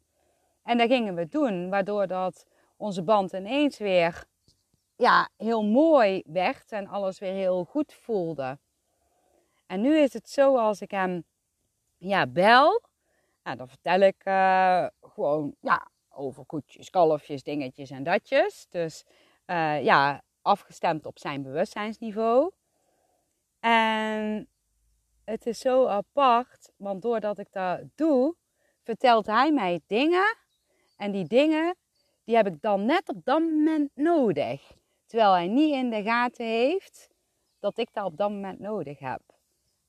En 0.62 0.78
dat 0.78 0.88
gingen 0.88 1.14
we 1.14 1.28
doen, 1.28 1.70
waardoor 1.70 2.06
dat 2.06 2.46
onze 2.76 3.02
band 3.02 3.32
ineens 3.32 3.78
weer 3.78 4.24
ja, 4.96 5.28
heel 5.36 5.64
mooi 5.64 6.22
werd 6.26 6.72
en 6.72 6.86
alles 6.86 7.18
weer 7.18 7.32
heel 7.32 7.64
goed 7.64 7.92
voelde. 7.92 8.58
En 9.66 9.80
nu 9.80 9.98
is 9.98 10.12
het 10.12 10.28
zo 10.28 10.56
als 10.56 10.80
ik 10.80 10.90
hem 10.90 11.24
ja, 11.96 12.26
bel, 12.26 12.82
nou, 13.42 13.56
dan 13.56 13.68
vertel 13.68 14.00
ik 14.00 14.24
uh, 14.24 14.86
gewoon 15.00 15.54
ja, 15.60 15.90
over 16.08 16.44
koetjes, 16.44 16.90
kalfjes, 16.90 17.42
dingetjes 17.42 17.90
en 17.90 18.02
datjes. 18.02 18.66
Dus 18.68 19.04
uh, 19.46 19.82
ja, 19.82 20.22
afgestemd 20.42 21.06
op 21.06 21.18
zijn 21.18 21.42
bewustzijnsniveau. 21.42 22.50
En 23.60 24.48
het 25.24 25.46
is 25.46 25.58
zo 25.58 25.86
apart, 25.86 26.72
want 26.76 27.02
doordat 27.02 27.38
ik 27.38 27.48
dat 27.50 27.80
doe, 27.94 28.36
vertelt 28.82 29.26
hij 29.26 29.52
mij 29.52 29.80
dingen. 29.86 30.36
En 30.96 31.12
die 31.12 31.26
dingen, 31.26 31.76
die 32.24 32.36
heb 32.36 32.46
ik 32.46 32.60
dan 32.60 32.84
net 32.84 33.08
op 33.08 33.24
dat 33.24 33.40
moment 33.40 33.90
nodig. 33.94 34.72
Terwijl 35.06 35.32
hij 35.32 35.48
niet 35.48 35.74
in 35.74 35.90
de 35.90 36.02
gaten 36.02 36.46
heeft 36.46 37.08
dat 37.58 37.78
ik 37.78 37.88
dat 37.92 38.04
op 38.04 38.16
dat 38.16 38.30
moment 38.30 38.58
nodig 38.58 38.98
heb. 38.98 39.22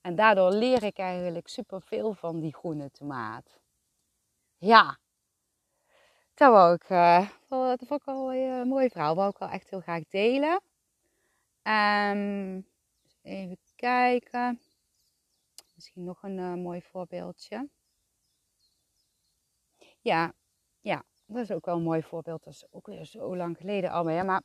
En 0.01 0.15
daardoor 0.15 0.51
leer 0.51 0.83
ik 0.83 0.97
eigenlijk 0.97 1.47
superveel 1.47 2.13
van 2.13 2.39
die 2.39 2.53
groene 2.53 2.91
tomaat. 2.91 3.59
Ja, 4.57 4.97
dat 6.33 6.51
wou 6.51 6.73
ik, 6.73 6.89
uh, 6.89 7.29
dat 7.49 7.83
vond 7.87 8.01
ik 8.01 8.07
al 8.07 8.33
een 8.33 8.67
mooi 8.67 8.89
verhaal. 8.89 9.07
Dat 9.07 9.17
wou 9.17 9.29
ik 9.29 9.37
wel 9.37 9.49
echt 9.49 9.69
heel 9.69 9.79
graag 9.79 10.03
delen. 10.09 10.61
Um, 11.63 12.67
even 13.21 13.57
kijken. 13.75 14.59
Misschien 15.73 16.03
nog 16.03 16.23
een 16.23 16.37
uh, 16.37 16.53
mooi 16.53 16.81
voorbeeldje. 16.81 17.69
Ja, 19.99 20.33
ja, 20.79 21.03
dat 21.25 21.43
is 21.43 21.51
ook 21.51 21.65
wel 21.65 21.75
een 21.75 21.83
mooi 21.83 22.03
voorbeeld. 22.03 22.43
Dat 22.43 22.53
is 22.53 22.65
ook 22.71 22.87
weer 22.87 23.05
zo 23.05 23.35
lang 23.35 23.57
geleden 23.57 23.91
alweer. 23.91 24.25
Maar 24.25 24.43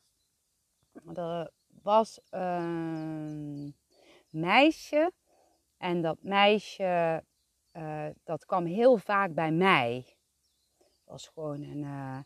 er 1.14 1.50
was 1.82 2.20
een 2.30 3.76
meisje. 4.30 5.12
En 5.76 6.02
dat 6.02 6.22
meisje, 6.22 7.24
uh, 7.72 8.08
dat 8.24 8.44
kwam 8.44 8.64
heel 8.64 8.96
vaak 8.96 9.34
bij 9.34 9.52
mij 9.52 10.16
was 11.04 11.28
gewoon 11.28 11.62
een, 11.62 11.82
uh, 11.82 12.18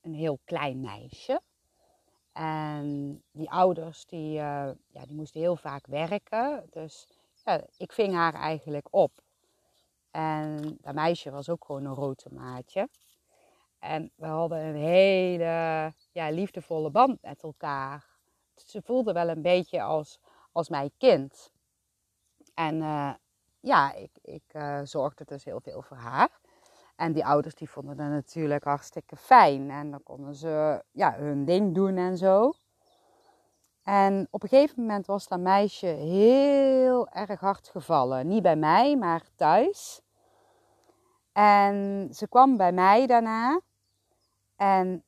een 0.00 0.14
heel 0.14 0.38
klein 0.44 0.80
meisje. 0.80 1.40
En 2.32 3.22
die 3.30 3.50
ouders 3.50 4.06
die, 4.06 4.32
ja, 4.32 5.06
die 5.06 5.14
moesten 5.14 5.40
heel 5.40 5.56
vaak 5.56 5.86
werken. 5.86 6.66
Dus 6.70 7.08
ja, 7.46 7.60
ik 7.76 7.92
ving 7.92 8.14
haar 8.14 8.34
eigenlijk 8.34 8.88
op. 8.90 9.12
En 10.10 10.78
dat 10.80 10.94
meisje 10.94 11.30
was 11.30 11.48
ook 11.48 11.64
gewoon 11.64 11.84
een 11.84 11.94
rood 11.94 12.26
maatje. 12.30 12.88
En 13.78 14.12
we 14.14 14.26
hadden 14.26 14.58
een 14.58 14.76
hele 14.76 15.92
ja, 16.12 16.30
liefdevolle 16.30 16.90
band 16.90 17.22
met 17.22 17.42
elkaar. 17.42 18.06
Ze 18.54 18.82
voelde 18.82 19.12
wel 19.12 19.28
een 19.28 19.42
beetje 19.42 19.82
als, 19.82 20.20
als 20.52 20.68
mijn 20.68 20.90
kind. 20.98 21.52
En 22.54 22.74
uh, 22.74 23.14
ja, 23.60 23.92
ik, 23.92 24.10
ik 24.22 24.44
uh, 24.52 24.80
zorgde 24.82 25.24
dus 25.24 25.44
heel 25.44 25.60
veel 25.60 25.82
voor 25.82 25.96
haar. 25.96 26.40
En 26.96 27.12
die 27.12 27.26
ouders 27.26 27.54
die 27.54 27.70
vonden 27.70 27.96
dat 27.96 28.08
natuurlijk 28.08 28.64
hartstikke 28.64 29.16
fijn. 29.16 29.70
En 29.70 29.90
dan 29.90 30.02
konden 30.02 30.34
ze 30.34 30.84
ja, 30.90 31.14
hun 31.14 31.44
ding 31.44 31.74
doen 31.74 31.96
en 31.96 32.16
zo. 32.16 32.52
En 33.86 34.28
op 34.30 34.42
een 34.42 34.48
gegeven 34.48 34.80
moment 34.80 35.06
was 35.06 35.28
dat 35.28 35.40
meisje 35.40 35.86
heel 35.86 37.08
erg 37.08 37.40
hard 37.40 37.68
gevallen. 37.68 38.26
Niet 38.26 38.42
bij 38.42 38.56
mij, 38.56 38.96
maar 38.96 39.22
thuis. 39.36 40.00
En 41.32 42.08
ze 42.12 42.28
kwam 42.28 42.56
bij 42.56 42.72
mij 42.72 43.06
daarna. 43.06 43.60
En 44.56 45.04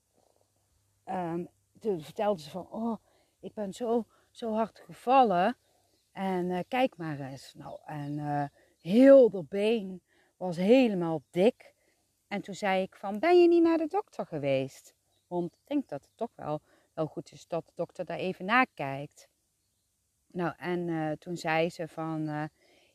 um, 1.05 1.49
toen 1.79 2.01
vertelde 2.01 2.43
ze 2.43 2.51
van, 2.51 2.69
oh, 2.71 2.97
ik 3.41 3.55
ben 3.55 3.73
zo, 3.73 4.05
zo 4.31 4.53
hard 4.53 4.79
gevallen. 4.79 5.57
En 6.13 6.51
uh, 6.51 6.59
kijk 6.69 6.97
maar 6.97 7.21
eens. 7.21 7.55
Nou, 7.55 7.79
en 7.85 8.19
uh, 8.19 8.45
heel 8.81 9.31
de 9.31 9.45
been 9.45 10.03
was 10.37 10.57
helemaal 10.57 11.23
dik. 11.31 11.75
En 12.29 12.43
toen 12.43 12.55
zei 12.55 12.83
ik 12.83 12.97
van, 12.97 13.19
ben 13.19 13.43
je 13.43 13.49
niet 13.49 13.63
naar 13.63 13.79
de 13.79 13.87
dokter 13.87 14.27
geweest? 14.27 14.95
Want 15.27 15.53
ik 15.53 15.61
denk 15.65 15.89
dat 15.89 16.03
het 16.03 16.17
toch 16.17 16.33
wel, 16.35 16.61
wel 16.99 17.07
goed 17.07 17.33
is 17.33 17.47
dat 17.47 17.67
de 17.67 17.73
dokter 17.75 18.05
daar 18.05 18.19
even 18.19 18.45
nakijkt. 18.45 19.29
Nou, 20.27 20.55
en 20.57 20.89
uh, 20.89 21.13
toen 21.13 21.37
zei 21.37 21.71
ze 21.71 21.89
van, 21.89 22.29
uh, 22.29 22.45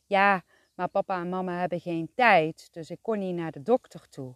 ja, 0.04 0.44
maar 0.74 0.88
papa 0.88 1.20
en 1.20 1.28
mama 1.28 1.58
hebben 1.58 1.80
geen 1.80 2.12
tijd, 2.14 2.68
dus 2.72 2.90
ik 2.90 2.98
kon 3.02 3.18
niet 3.18 3.34
naar 3.34 3.52
de 3.52 3.62
dokter 3.62 4.08
toe. 4.08 4.34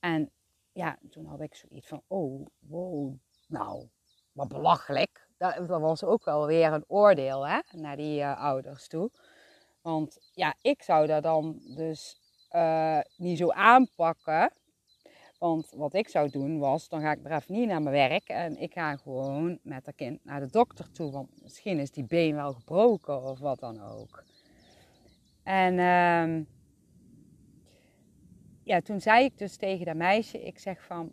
En 0.00 0.30
ja, 0.72 0.98
toen 1.10 1.26
had 1.26 1.40
ik 1.40 1.54
zoiets 1.54 1.86
van, 1.86 2.02
oh, 2.06 2.46
wow, 2.58 3.14
nou, 3.48 3.88
wat 4.32 4.48
belachelijk. 4.48 5.28
Dat, 5.36 5.68
dat 5.68 5.80
was 5.80 6.04
ook 6.04 6.24
wel 6.24 6.46
weer 6.46 6.72
een 6.72 6.84
oordeel 6.86 7.46
hè, 7.46 7.60
naar 7.70 7.96
die 7.96 8.20
uh, 8.20 8.40
ouders 8.40 8.88
toe. 8.88 9.10
Want 9.80 10.18
ja, 10.32 10.54
ik 10.60 10.82
zou 10.82 11.06
dat 11.06 11.22
dan 11.22 11.60
dus 11.76 12.20
niet 13.16 13.38
zo 13.38 13.50
aanpakken. 13.50 14.52
Want 15.38 15.72
wat 15.76 15.94
ik 15.94 16.08
zou 16.08 16.30
doen 16.30 16.58
was, 16.58 16.88
dan 16.88 17.00
ga 17.00 17.12
ik 17.12 17.24
even 17.24 17.54
niet 17.54 17.68
naar 17.68 17.82
mijn 17.82 17.94
werk 17.94 18.28
en 18.28 18.60
ik 18.60 18.72
ga 18.72 18.96
gewoon 18.96 19.58
met 19.62 19.84
dat 19.84 19.94
kind 19.94 20.24
naar 20.24 20.40
de 20.40 20.50
dokter 20.50 20.92
toe. 20.92 21.10
Want 21.10 21.42
misschien 21.42 21.78
is 21.78 21.90
die 21.90 22.04
been 22.04 22.34
wel 22.34 22.52
gebroken 22.52 23.22
of 23.22 23.38
wat 23.38 23.58
dan 23.58 23.82
ook. 23.82 24.24
En 25.42 25.72
uh, 25.72 26.44
ja, 28.62 28.80
toen 28.80 29.00
zei 29.00 29.24
ik 29.24 29.38
dus 29.38 29.56
tegen 29.56 29.86
dat 29.86 29.96
meisje, 29.96 30.42
ik 30.42 30.58
zeg 30.58 30.84
van, 30.84 31.12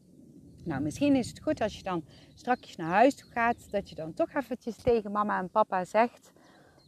nou 0.63 0.81
misschien 0.81 1.15
is 1.15 1.27
het 1.27 1.41
goed 1.41 1.61
als 1.61 1.77
je 1.77 1.83
dan 1.83 2.05
strakjes 2.33 2.75
naar 2.75 2.89
huis 2.89 3.15
toe 3.15 3.31
gaat, 3.31 3.71
dat 3.71 3.89
je 3.89 3.95
dan 3.95 4.13
toch 4.13 4.33
eventjes 4.33 4.75
tegen 4.75 5.11
mama 5.11 5.39
en 5.39 5.49
papa 5.49 5.85
zegt 5.85 6.31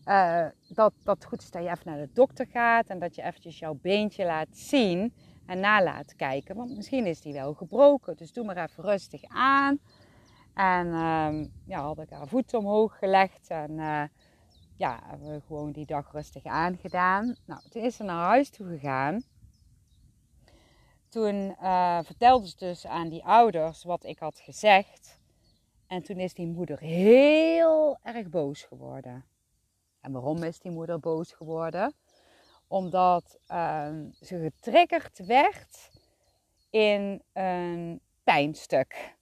uh, 0.05 0.45
dat, 0.67 0.93
dat 1.03 1.15
het 1.15 1.25
goed 1.25 1.41
is 1.41 1.51
dat 1.51 1.63
je 1.63 1.69
even 1.69 1.81
naar 1.85 1.97
de 1.97 2.09
dokter 2.13 2.47
gaat 2.47 2.87
en 2.87 2.99
dat 2.99 3.15
je 3.15 3.23
eventjes 3.23 3.59
jouw 3.59 3.79
beentje 3.81 4.25
laat 4.25 4.47
zien 4.51 5.13
en 5.45 5.59
na 5.59 5.83
laat 5.83 6.15
kijken. 6.15 6.55
Want 6.55 6.75
misschien 6.75 7.05
is 7.05 7.21
die 7.21 7.33
wel 7.33 7.53
gebroken, 7.53 8.15
dus 8.17 8.33
doe 8.33 8.45
maar 8.45 8.57
even 8.57 8.83
rustig 8.83 9.23
aan. 9.27 9.79
En 10.53 10.87
uh, 10.87 11.45
ja, 11.65 11.81
had 11.81 11.99
ik 11.99 12.09
haar 12.09 12.27
voet 12.27 12.53
omhoog 12.53 12.97
gelegd 12.97 13.49
en 13.49 13.71
uh, 13.71 14.03
ja, 14.77 14.99
hebben 15.05 15.33
we 15.33 15.41
gewoon 15.47 15.71
die 15.71 15.85
dag 15.85 16.11
rustig 16.11 16.43
aangedaan. 16.45 17.35
Nou, 17.45 17.61
toen 17.69 17.83
is 17.83 17.95
ze 17.95 18.03
naar 18.03 18.25
huis 18.25 18.49
toe 18.49 18.67
gegaan. 18.67 19.23
Toen 21.09 21.55
uh, 21.61 21.99
vertelde 22.03 22.47
ze 22.47 22.55
dus 22.57 22.87
aan 22.87 23.09
die 23.09 23.23
ouders 23.23 23.83
wat 23.83 24.03
ik 24.03 24.19
had 24.19 24.39
gezegd. 24.39 25.19
En 25.87 26.03
toen 26.03 26.17
is 26.17 26.33
die 26.33 26.47
moeder 26.47 26.79
heel 26.79 27.97
erg 28.01 28.29
boos 28.29 28.63
geworden. 28.63 29.25
En 30.01 30.11
waarom 30.11 30.43
is 30.43 30.59
die 30.59 30.71
moeder 30.71 30.99
boos 30.99 31.33
geworden? 31.33 31.93
Omdat 32.75 33.37
uh, 33.51 33.87
ze 34.21 34.39
getriggerd 34.39 35.25
werd 35.25 35.89
in 36.69 37.21
een 37.33 38.01
pijnstuk. 38.23 39.15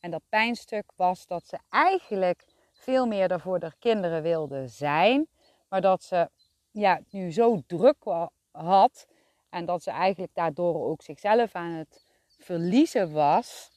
En 0.00 0.10
dat 0.10 0.22
pijnstuk 0.28 0.84
was 0.96 1.26
dat 1.26 1.46
ze 1.46 1.58
eigenlijk 1.68 2.44
veel 2.72 3.06
meer 3.06 3.28
daarvoor 3.28 3.58
de 3.58 3.72
kinderen 3.78 4.22
wilde 4.22 4.68
zijn. 4.68 5.28
Maar 5.68 5.80
dat 5.80 6.02
ze 6.02 6.30
ja, 6.70 7.00
nu 7.10 7.32
zo 7.32 7.62
druk 7.66 8.04
had 8.50 9.06
en 9.50 9.64
dat 9.64 9.82
ze 9.82 9.90
eigenlijk 9.90 10.34
daardoor 10.34 10.86
ook 10.86 11.02
zichzelf 11.02 11.54
aan 11.54 11.72
het 11.72 12.04
verliezen 12.38 13.12
was. 13.12 13.70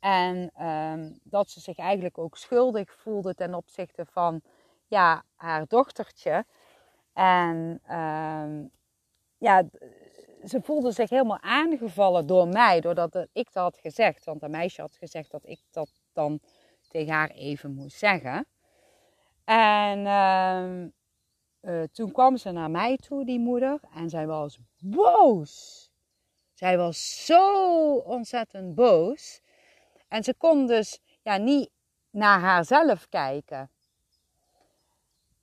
En 0.00 0.64
um, 0.66 1.18
dat 1.22 1.50
ze 1.50 1.60
zich 1.60 1.78
eigenlijk 1.78 2.18
ook 2.18 2.36
schuldig 2.36 2.94
voelde 2.94 3.34
ten 3.34 3.54
opzichte 3.54 4.06
van 4.06 4.40
ja, 4.86 5.24
haar 5.34 5.66
dochtertje. 5.66 6.44
En 7.14 7.80
um, 7.90 8.70
ja, 9.38 9.64
ze 10.44 10.60
voelde 10.62 10.92
zich 10.92 11.10
helemaal 11.10 11.40
aangevallen 11.40 12.26
door 12.26 12.48
mij, 12.48 12.80
doordat 12.80 13.26
ik 13.32 13.52
dat 13.52 13.62
had 13.62 13.78
gezegd. 13.78 14.24
Want 14.24 14.42
een 14.42 14.50
meisje 14.50 14.80
had 14.80 14.96
gezegd 14.96 15.30
dat 15.30 15.46
ik 15.46 15.60
dat 15.70 15.90
dan 16.12 16.40
tegen 16.88 17.12
haar 17.12 17.30
even 17.30 17.74
moest 17.74 17.98
zeggen. 17.98 18.46
En 19.44 19.98
uh, 21.60 21.82
toen 21.82 22.12
kwam 22.12 22.36
ze 22.36 22.50
naar 22.50 22.70
mij 22.70 22.96
toe, 22.96 23.24
die 23.24 23.40
moeder, 23.40 23.80
en 23.94 24.10
zij 24.10 24.26
was 24.26 24.58
boos. 24.78 25.82
Zij 26.52 26.76
was 26.76 27.24
zo 27.26 27.96
ontzettend 27.96 28.74
boos. 28.74 29.40
En 30.08 30.24
ze 30.24 30.34
kon 30.34 30.66
dus 30.66 31.00
ja, 31.22 31.36
niet 31.36 31.70
naar 32.10 32.40
haarzelf 32.40 33.08
kijken. 33.08 33.70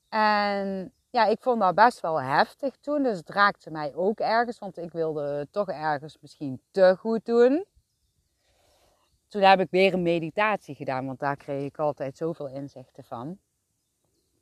En 0.09 0.93
ja, 1.11 1.25
ik 1.25 1.41
vond 1.41 1.59
dat 1.59 1.75
best 1.75 1.99
wel 1.99 2.21
heftig 2.21 2.75
toen. 2.75 3.03
Dus 3.03 3.17
het 3.17 3.29
raakte 3.29 3.71
mij 3.71 3.95
ook 3.95 4.19
ergens, 4.19 4.59
want 4.59 4.77
ik 4.77 4.91
wilde 4.91 5.47
toch 5.51 5.69
ergens 5.69 6.17
misschien 6.21 6.61
te 6.71 6.95
goed 6.99 7.25
doen. 7.25 7.65
Toen 9.27 9.41
heb 9.41 9.59
ik 9.59 9.67
weer 9.71 9.93
een 9.93 10.01
meditatie 10.01 10.75
gedaan, 10.75 11.05
want 11.05 11.19
daar 11.19 11.37
kreeg 11.37 11.63
ik 11.63 11.79
altijd 11.79 12.17
zoveel 12.17 12.47
inzichten 12.47 13.03
van. 13.03 13.37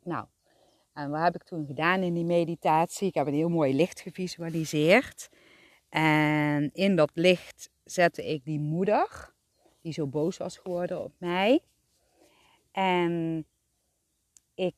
Nou, 0.03 0.25
en 0.93 1.09
wat 1.09 1.21
heb 1.21 1.35
ik 1.35 1.43
toen 1.43 1.65
gedaan 1.65 2.01
in 2.01 2.13
die 2.13 2.25
meditatie? 2.25 3.07
Ik 3.07 3.13
heb 3.13 3.27
een 3.27 3.33
heel 3.33 3.49
mooi 3.49 3.75
licht 3.75 3.99
gevisualiseerd. 3.99 5.29
En 5.89 6.69
in 6.73 6.95
dat 6.95 7.11
licht 7.13 7.69
zette 7.83 8.25
ik 8.25 8.45
die 8.45 8.59
moeder, 8.59 9.33
die 9.81 9.93
zo 9.93 10.07
boos 10.07 10.37
was 10.37 10.57
geworden 10.57 11.03
op 11.03 11.13
mij. 11.17 11.63
En 12.71 13.45
ik 14.53 14.75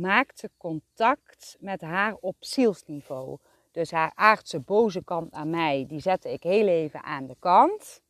maakte 0.00 0.50
contact 0.56 1.56
met 1.60 1.80
haar 1.80 2.14
op 2.14 2.36
zielsniveau. 2.38 3.38
Dus 3.70 3.90
haar 3.90 4.12
aardse 4.14 4.60
boze 4.60 5.04
kant 5.04 5.32
aan 5.32 5.50
mij, 5.50 5.84
die 5.88 6.00
zette 6.00 6.32
ik 6.32 6.42
heel 6.42 6.66
even 6.66 7.02
aan 7.02 7.26
de 7.26 7.36
kant. 7.38 8.02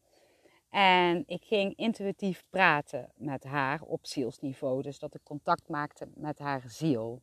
En 0.70 1.24
ik 1.26 1.44
ging 1.44 1.76
intuïtief 1.76 2.44
praten 2.50 3.12
met 3.14 3.44
haar 3.44 3.82
op 3.82 4.06
zielsniveau. 4.06 4.82
Dus 4.82 4.98
dat 4.98 5.14
ik 5.14 5.20
contact 5.22 5.68
maakte 5.68 6.08
met 6.14 6.38
haar 6.38 6.62
ziel. 6.66 7.22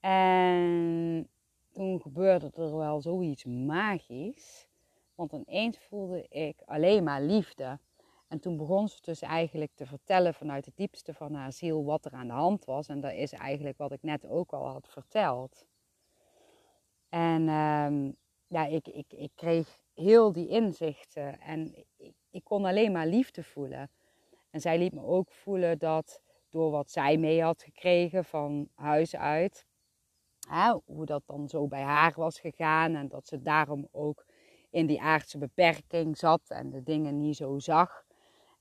En 0.00 1.28
toen 1.72 2.00
gebeurde 2.00 2.50
er 2.54 2.76
wel 2.76 3.00
zoiets 3.00 3.44
magisch. 3.44 4.66
Want 5.14 5.32
ineens 5.32 5.78
voelde 5.78 6.26
ik 6.28 6.62
alleen 6.64 7.04
maar 7.04 7.22
liefde. 7.22 7.78
En 8.32 8.40
toen 8.40 8.56
begon 8.56 8.88
ze 8.88 8.98
dus 9.00 9.20
eigenlijk 9.20 9.70
te 9.74 9.86
vertellen 9.86 10.34
vanuit 10.34 10.64
het 10.64 10.76
diepste 10.76 11.14
van 11.14 11.34
haar 11.34 11.52
ziel 11.52 11.84
wat 11.84 12.04
er 12.04 12.12
aan 12.12 12.26
de 12.26 12.32
hand 12.32 12.64
was. 12.64 12.88
En 12.88 13.00
dat 13.00 13.12
is 13.12 13.32
eigenlijk 13.32 13.78
wat 13.78 13.92
ik 13.92 14.02
net 14.02 14.26
ook 14.26 14.52
al 14.52 14.68
had 14.68 14.88
verteld. 14.88 15.66
En 17.08 17.42
uh, 17.42 18.12
ja, 18.46 18.66
ik, 18.66 18.88
ik, 18.88 19.12
ik 19.12 19.30
kreeg 19.34 19.78
heel 19.94 20.32
die 20.32 20.48
inzichten 20.48 21.40
en 21.40 21.74
ik, 21.96 22.14
ik 22.30 22.44
kon 22.44 22.64
alleen 22.64 22.92
maar 22.92 23.06
liefde 23.06 23.42
voelen. 23.42 23.90
En 24.50 24.60
zij 24.60 24.78
liet 24.78 24.92
me 24.92 25.02
ook 25.02 25.30
voelen 25.32 25.78
dat 25.78 26.20
door 26.50 26.70
wat 26.70 26.90
zij 26.90 27.16
mee 27.16 27.42
had 27.42 27.62
gekregen 27.62 28.24
van 28.24 28.68
huis 28.74 29.16
uit, 29.16 29.66
hoe 30.84 31.06
dat 31.06 31.22
dan 31.26 31.48
zo 31.48 31.66
bij 31.66 31.82
haar 31.82 32.12
was 32.16 32.40
gegaan 32.40 32.94
en 32.94 33.08
dat 33.08 33.26
ze 33.26 33.42
daarom 33.42 33.88
ook 33.90 34.24
in 34.70 34.86
die 34.86 35.00
aardse 35.00 35.38
beperking 35.38 36.16
zat 36.16 36.42
en 36.48 36.70
de 36.70 36.82
dingen 36.82 37.18
niet 37.18 37.36
zo 37.36 37.58
zag. 37.58 38.10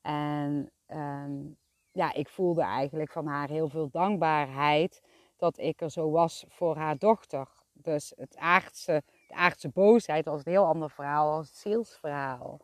En 0.01 0.71
um, 0.87 1.57
ja, 1.91 2.13
ik 2.13 2.29
voelde 2.29 2.61
eigenlijk 2.61 3.11
van 3.11 3.27
haar 3.27 3.49
heel 3.49 3.67
veel 3.67 3.89
dankbaarheid 3.89 5.01
dat 5.37 5.57
ik 5.57 5.81
er 5.81 5.91
zo 5.91 6.11
was 6.11 6.45
voor 6.47 6.75
haar 6.75 6.97
dochter. 6.97 7.47
Dus 7.73 8.13
het 8.17 8.37
aardse, 8.37 9.03
de 9.27 9.33
aardse 9.33 9.69
boosheid 9.69 10.25
was 10.25 10.45
een 10.45 10.51
heel 10.51 10.65
ander 10.65 10.89
verhaal 10.89 11.31
als 11.31 11.47
het 11.47 11.57
zielsverhaal. 11.57 12.59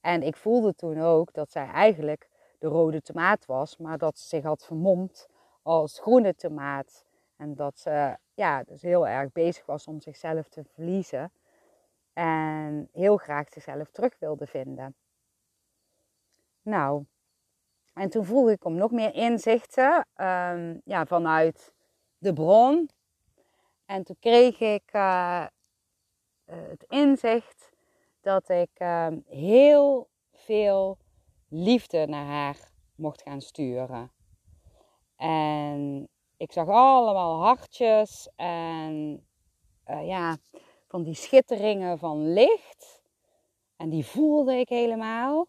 En 0.00 0.22
ik 0.22 0.36
voelde 0.36 0.74
toen 0.74 1.00
ook 1.00 1.32
dat 1.32 1.50
zij 1.50 1.66
eigenlijk 1.66 2.28
de 2.58 2.66
rode 2.66 3.02
tomaat 3.02 3.46
was, 3.46 3.76
maar 3.76 3.98
dat 3.98 4.18
ze 4.18 4.28
zich 4.28 4.42
had 4.44 4.64
vermomd 4.64 5.28
als 5.62 5.98
groene 5.98 6.34
tomaat. 6.34 7.04
En 7.36 7.54
dat 7.54 7.78
ze 7.78 8.16
ja, 8.34 8.62
dus 8.62 8.82
heel 8.82 9.08
erg 9.08 9.32
bezig 9.32 9.66
was 9.66 9.86
om 9.86 10.00
zichzelf 10.00 10.48
te 10.48 10.64
verliezen. 10.64 11.32
En 12.12 12.88
heel 12.92 13.16
graag 13.16 13.48
zichzelf 13.48 13.90
terug 13.90 14.18
wilde 14.18 14.46
vinden. 14.46 14.94
Nou, 16.62 17.04
en 17.92 18.10
toen 18.10 18.24
vroeg 18.24 18.50
ik 18.50 18.64
om 18.64 18.74
nog 18.74 18.90
meer 18.90 19.14
inzichten 19.14 20.06
um, 20.16 20.80
ja, 20.84 21.06
vanuit 21.06 21.74
de 22.18 22.32
bron. 22.32 22.90
En 23.86 24.04
toen 24.04 24.16
kreeg 24.20 24.60
ik 24.60 24.92
uh, 24.92 25.46
het 26.44 26.84
inzicht 26.88 27.72
dat 28.20 28.48
ik 28.48 28.70
uh, 28.78 29.06
heel 29.26 30.08
veel 30.32 30.98
liefde 31.48 32.06
naar 32.06 32.26
haar 32.26 32.56
mocht 32.94 33.22
gaan 33.22 33.40
sturen. 33.40 34.12
En 35.16 36.08
ik 36.36 36.52
zag 36.52 36.68
allemaal 36.68 37.42
hartjes 37.42 38.28
en 38.36 39.26
uh, 39.86 40.06
ja, 40.06 40.36
van 40.88 41.02
die 41.02 41.14
schitteringen 41.14 41.98
van 41.98 42.32
licht. 42.32 43.02
En 43.76 43.88
die 43.88 44.06
voelde 44.06 44.54
ik 44.56 44.68
helemaal. 44.68 45.46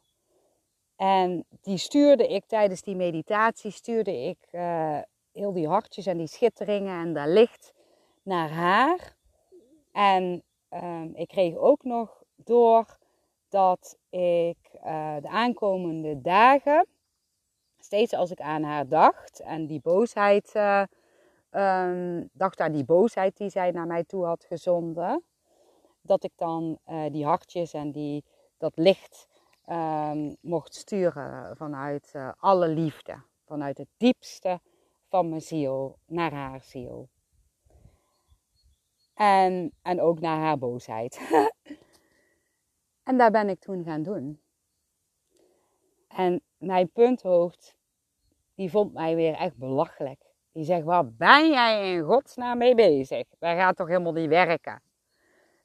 En 1.04 1.46
die 1.62 1.78
stuurde 1.78 2.28
ik 2.28 2.46
tijdens 2.46 2.82
die 2.82 2.96
meditatie, 2.96 3.72
stuurde 3.72 4.12
ik 4.12 4.38
uh, 4.52 5.00
heel 5.32 5.54
die 5.54 5.68
hartjes 5.68 6.06
en 6.06 6.18
die 6.18 6.28
schitteringen 6.28 7.02
en 7.02 7.14
dat 7.14 7.28
licht 7.28 7.74
naar 8.22 8.50
haar. 8.50 9.16
En 9.92 10.44
uh, 10.74 11.04
ik 11.14 11.28
kreeg 11.28 11.56
ook 11.56 11.84
nog 11.84 12.24
door 12.36 12.98
dat 13.50 13.98
ik 14.10 14.58
uh, 14.74 15.16
de 15.22 15.28
aankomende 15.28 16.22
dagen, 16.22 16.88
steeds 17.80 18.14
als 18.14 18.32
ik 18.32 18.42
aan 18.42 18.64
haar 18.64 18.88
dacht 18.88 19.40
en 19.40 19.68
die 19.68 19.82
boosheid, 19.82 20.56
um, 21.52 22.30
dacht 22.34 22.60
aan 22.60 22.72
die 22.72 22.86
boosheid 22.86 23.38
die 23.38 23.50
zij 23.50 23.72
naar 23.72 23.88
mij 23.88 24.04
toe 24.04 24.26
had 24.26 24.44
gezonden, 24.44 25.24
dat 26.02 26.24
ik 26.24 26.32
dan 26.36 26.80
die 27.12 27.26
hartjes 27.26 27.74
en 27.74 27.92
die, 27.92 28.24
dat 28.58 28.72
licht 28.76 29.28
um, 29.70 30.36
mocht 30.42 30.76
sturen 30.76 31.58
vanuit 31.58 32.14
uh, 32.16 32.32
alle 32.38 32.68
liefde. 32.68 33.24
Vanuit 33.46 33.78
het 33.78 33.88
diepste 33.98 34.60
van 35.10 35.30
mijn 35.30 35.42
ziel 35.42 35.98
naar 36.06 36.34
haar 36.34 36.62
ziel. 36.62 37.10
En, 39.14 39.74
en 39.82 40.02
ook 40.02 40.20
naar 40.20 40.38
haar 40.38 40.58
boosheid. 40.58 41.20
en 43.04 43.18
daar 43.18 43.32
ben 43.32 43.50
ik 43.50 43.60
toen 43.60 43.84
gaan 43.84 44.04
doen. 44.04 44.42
En 46.08 46.42
mijn 46.58 46.92
punthoofd, 46.92 47.76
die 48.56 48.70
vond 48.70 48.94
mij 48.94 49.16
weer 49.16 49.34
echt 49.34 49.58
belachelijk. 49.58 50.24
Die 50.52 50.64
zegt, 50.64 50.84
waar 50.84 51.12
ben 51.12 51.50
jij 51.50 51.94
in 51.94 52.04
godsnaam 52.04 52.58
mee 52.58 52.76
bezig? 52.76 53.28
Dat 53.40 53.58
gaat 53.58 53.76
toch 53.76 53.88
helemaal 53.88 54.14
niet 54.14 54.30
werken? 54.30 54.82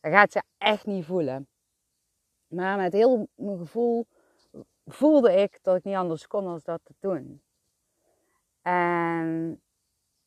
Dat 0.01 0.13
gaat 0.13 0.33
ze 0.33 0.43
echt 0.59 0.87
niet 0.87 1.05
voelen. 1.05 1.49
Maar 2.49 2.77
met 2.77 2.93
heel 2.93 3.29
mijn 3.35 3.59
gevoel 3.59 4.07
voelde 4.87 5.33
ik 5.33 5.59
dat 5.63 5.77
ik 5.77 5.85
niet 5.85 5.95
anders 5.95 6.27
kon 6.27 6.45
dan 6.45 6.61
dat 6.63 6.81
te 6.85 6.95
doen. 6.99 7.43
En 8.63 9.61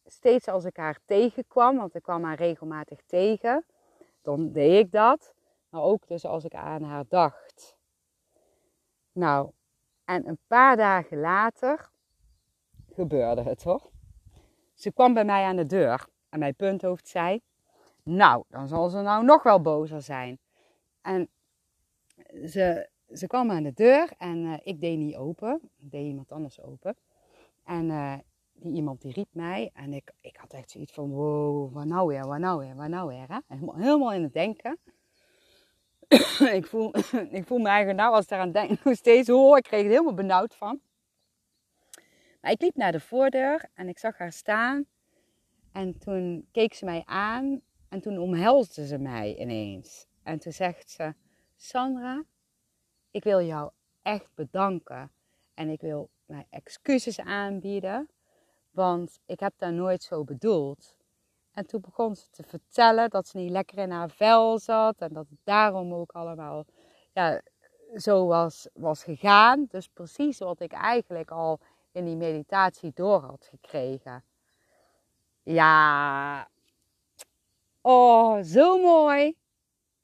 steeds 0.05 0.47
als 0.47 0.65
ik 0.65 0.77
haar 0.77 0.99
tegenkwam, 1.05 1.77
want 1.77 1.95
ik 1.95 2.01
kwam 2.01 2.23
haar 2.23 2.37
regelmatig 2.37 3.01
tegen, 3.05 3.65
dan 4.21 4.51
deed 4.51 4.85
ik 4.85 4.91
dat. 4.91 5.33
Maar 5.69 5.81
ook 5.81 6.07
dus 6.07 6.25
als 6.25 6.43
ik 6.43 6.53
aan 6.53 6.83
haar 6.83 7.05
dacht. 7.07 7.77
Nou, 9.11 9.51
en 10.05 10.27
een 10.27 10.39
paar 10.47 10.77
dagen 10.77 11.19
later 11.19 11.89
gebeurde 12.93 13.41
het 13.41 13.63
hoor. 13.63 13.89
Ze 14.73 14.91
kwam 14.91 15.13
bij 15.13 15.25
mij 15.25 15.43
aan 15.43 15.55
de 15.55 15.65
deur 15.65 16.07
en 16.29 16.39
mijn 16.39 16.55
punthoofd 16.55 17.07
zei: 17.07 17.41
Nou, 18.03 18.43
dan 18.47 18.67
zal 18.67 18.89
ze 18.89 19.01
nou 19.01 19.23
nog 19.25 19.43
wel 19.43 19.61
bozer 19.61 20.01
zijn. 20.01 20.39
En 21.01 21.29
ze, 22.45 22.89
ze 23.13 23.27
kwam 23.27 23.51
aan 23.51 23.63
de 23.63 23.73
deur 23.73 24.11
en 24.17 24.37
uh, 24.37 24.57
ik 24.63 24.81
deed 24.81 24.97
niet 24.97 25.15
open. 25.15 25.59
Ik 25.77 25.91
deed 25.91 26.05
iemand 26.05 26.31
anders 26.31 26.61
open. 26.61 26.97
En 27.65 27.85
uh, 27.85 28.17
die 28.53 28.73
iemand 28.73 29.01
die 29.01 29.13
riep 29.13 29.29
mij. 29.31 29.69
En 29.73 29.93
ik, 29.93 30.11
ik 30.21 30.37
had 30.37 30.53
echt 30.53 30.71
zoiets 30.71 30.93
van, 30.93 31.09
wow, 31.09 31.73
waar 31.73 31.87
nou 31.87 32.07
weer, 32.07 32.27
waar 32.27 32.39
nou 32.39 32.59
weer, 32.59 32.75
waar 32.75 32.89
nou 32.89 33.07
weer. 33.07 33.27
Hè? 33.27 33.37
Helemaal, 33.47 33.75
helemaal 33.75 34.13
in 34.13 34.23
het 34.23 34.33
denken. 34.33 34.79
ik, 36.59 36.65
voel, 36.65 36.95
ik 37.39 37.45
voel 37.45 37.59
me 37.59 37.67
eigenlijk 37.67 37.99
nou 37.99 38.13
als 38.13 38.23
ik 38.25 38.31
eraan 38.31 38.51
denk 38.51 38.69
nog 38.83 38.95
steeds 38.95 39.27
hoor. 39.27 39.57
Ik 39.57 39.63
kreeg 39.63 39.83
er 39.83 39.89
helemaal 39.89 40.13
benauwd 40.13 40.55
van. 40.55 40.81
Maar 42.41 42.51
ik 42.51 42.61
liep 42.61 42.75
naar 42.75 42.91
de 42.91 42.99
voordeur 42.99 43.69
en 43.73 43.87
ik 43.87 43.99
zag 43.99 44.17
haar 44.17 44.31
staan. 44.31 44.85
En 45.71 45.97
toen 45.97 46.47
keek 46.51 46.73
ze 46.73 46.85
mij 46.85 47.01
aan 47.05 47.61
en 47.89 48.01
toen 48.01 48.17
omhelsde 48.17 48.87
ze 48.87 48.97
mij 48.97 49.37
ineens. 49.37 50.07
En 50.23 50.39
toen 50.39 50.51
zegt 50.51 50.89
ze, 50.89 51.13
Sandra, 51.63 52.23
ik 53.11 53.23
wil 53.23 53.41
jou 53.41 53.71
echt 54.01 54.29
bedanken. 54.35 55.11
En 55.53 55.69
ik 55.69 55.81
wil 55.81 56.09
mijn 56.25 56.45
excuses 56.49 57.19
aanbieden, 57.19 58.09
want 58.71 59.19
ik 59.25 59.39
heb 59.39 59.53
dat 59.57 59.71
nooit 59.71 60.03
zo 60.03 60.23
bedoeld. 60.23 60.95
En 61.51 61.65
toen 61.65 61.81
begon 61.81 62.15
ze 62.15 62.29
te 62.29 62.43
vertellen 62.43 63.09
dat 63.09 63.27
ze 63.27 63.37
niet 63.37 63.49
lekker 63.49 63.77
in 63.77 63.91
haar 63.91 64.09
vel 64.09 64.59
zat 64.59 64.95
en 64.97 65.13
dat 65.13 65.25
het 65.29 65.39
daarom 65.43 65.93
ook 65.93 66.11
allemaal 66.11 66.65
ja, 67.13 67.41
zo 67.95 68.25
was, 68.25 68.67
was 68.73 69.03
gegaan. 69.03 69.65
Dus 69.69 69.87
precies 69.87 70.37
wat 70.37 70.59
ik 70.59 70.71
eigenlijk 70.71 71.31
al 71.31 71.59
in 71.91 72.05
die 72.05 72.15
meditatie 72.15 72.91
door 72.93 73.21
had 73.21 73.47
gekregen. 73.49 74.23
Ja, 75.43 76.47
oh, 77.81 78.41
zo 78.43 78.77
mooi. 78.77 79.39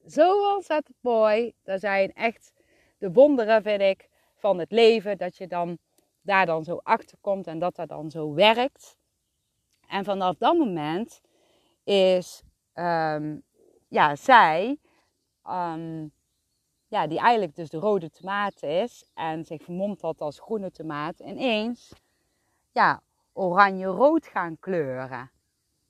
Zo 0.07 0.53
ontzettend 0.53 0.97
mooi. 1.01 1.53
Dat 1.63 1.79
zijn 1.79 2.13
echt 2.13 2.53
de 2.97 3.11
wonderen, 3.11 3.61
vind 3.61 3.81
ik, 3.81 4.09
van 4.35 4.59
het 4.59 4.71
leven. 4.71 5.17
Dat 5.17 5.37
je 5.37 5.47
dan 5.47 5.77
daar 6.21 6.45
dan 6.45 6.63
zo 6.63 6.79
achter 6.83 7.17
komt 7.21 7.47
en 7.47 7.59
dat 7.59 7.75
dat 7.75 7.89
dan 7.89 8.11
zo 8.11 8.33
werkt. 8.33 8.97
En 9.87 10.03
vanaf 10.03 10.37
dat 10.37 10.57
moment 10.57 11.21
is 11.83 12.43
um, 12.73 13.43
ja, 13.87 14.15
zij, 14.15 14.77
um, 15.49 16.11
ja, 16.87 17.07
die 17.07 17.19
eigenlijk 17.19 17.55
dus 17.55 17.69
de 17.69 17.77
rode 17.77 18.09
tomaat 18.09 18.63
is 18.63 19.09
en 19.13 19.45
zich 19.45 19.63
vermomt 19.63 20.01
had 20.01 20.21
als 20.21 20.39
groene 20.39 20.71
tomaat, 20.71 21.19
ineens 21.19 21.93
ja, 22.71 23.01
oranje-rood 23.33 24.27
gaan 24.27 24.59
kleuren. 24.59 25.31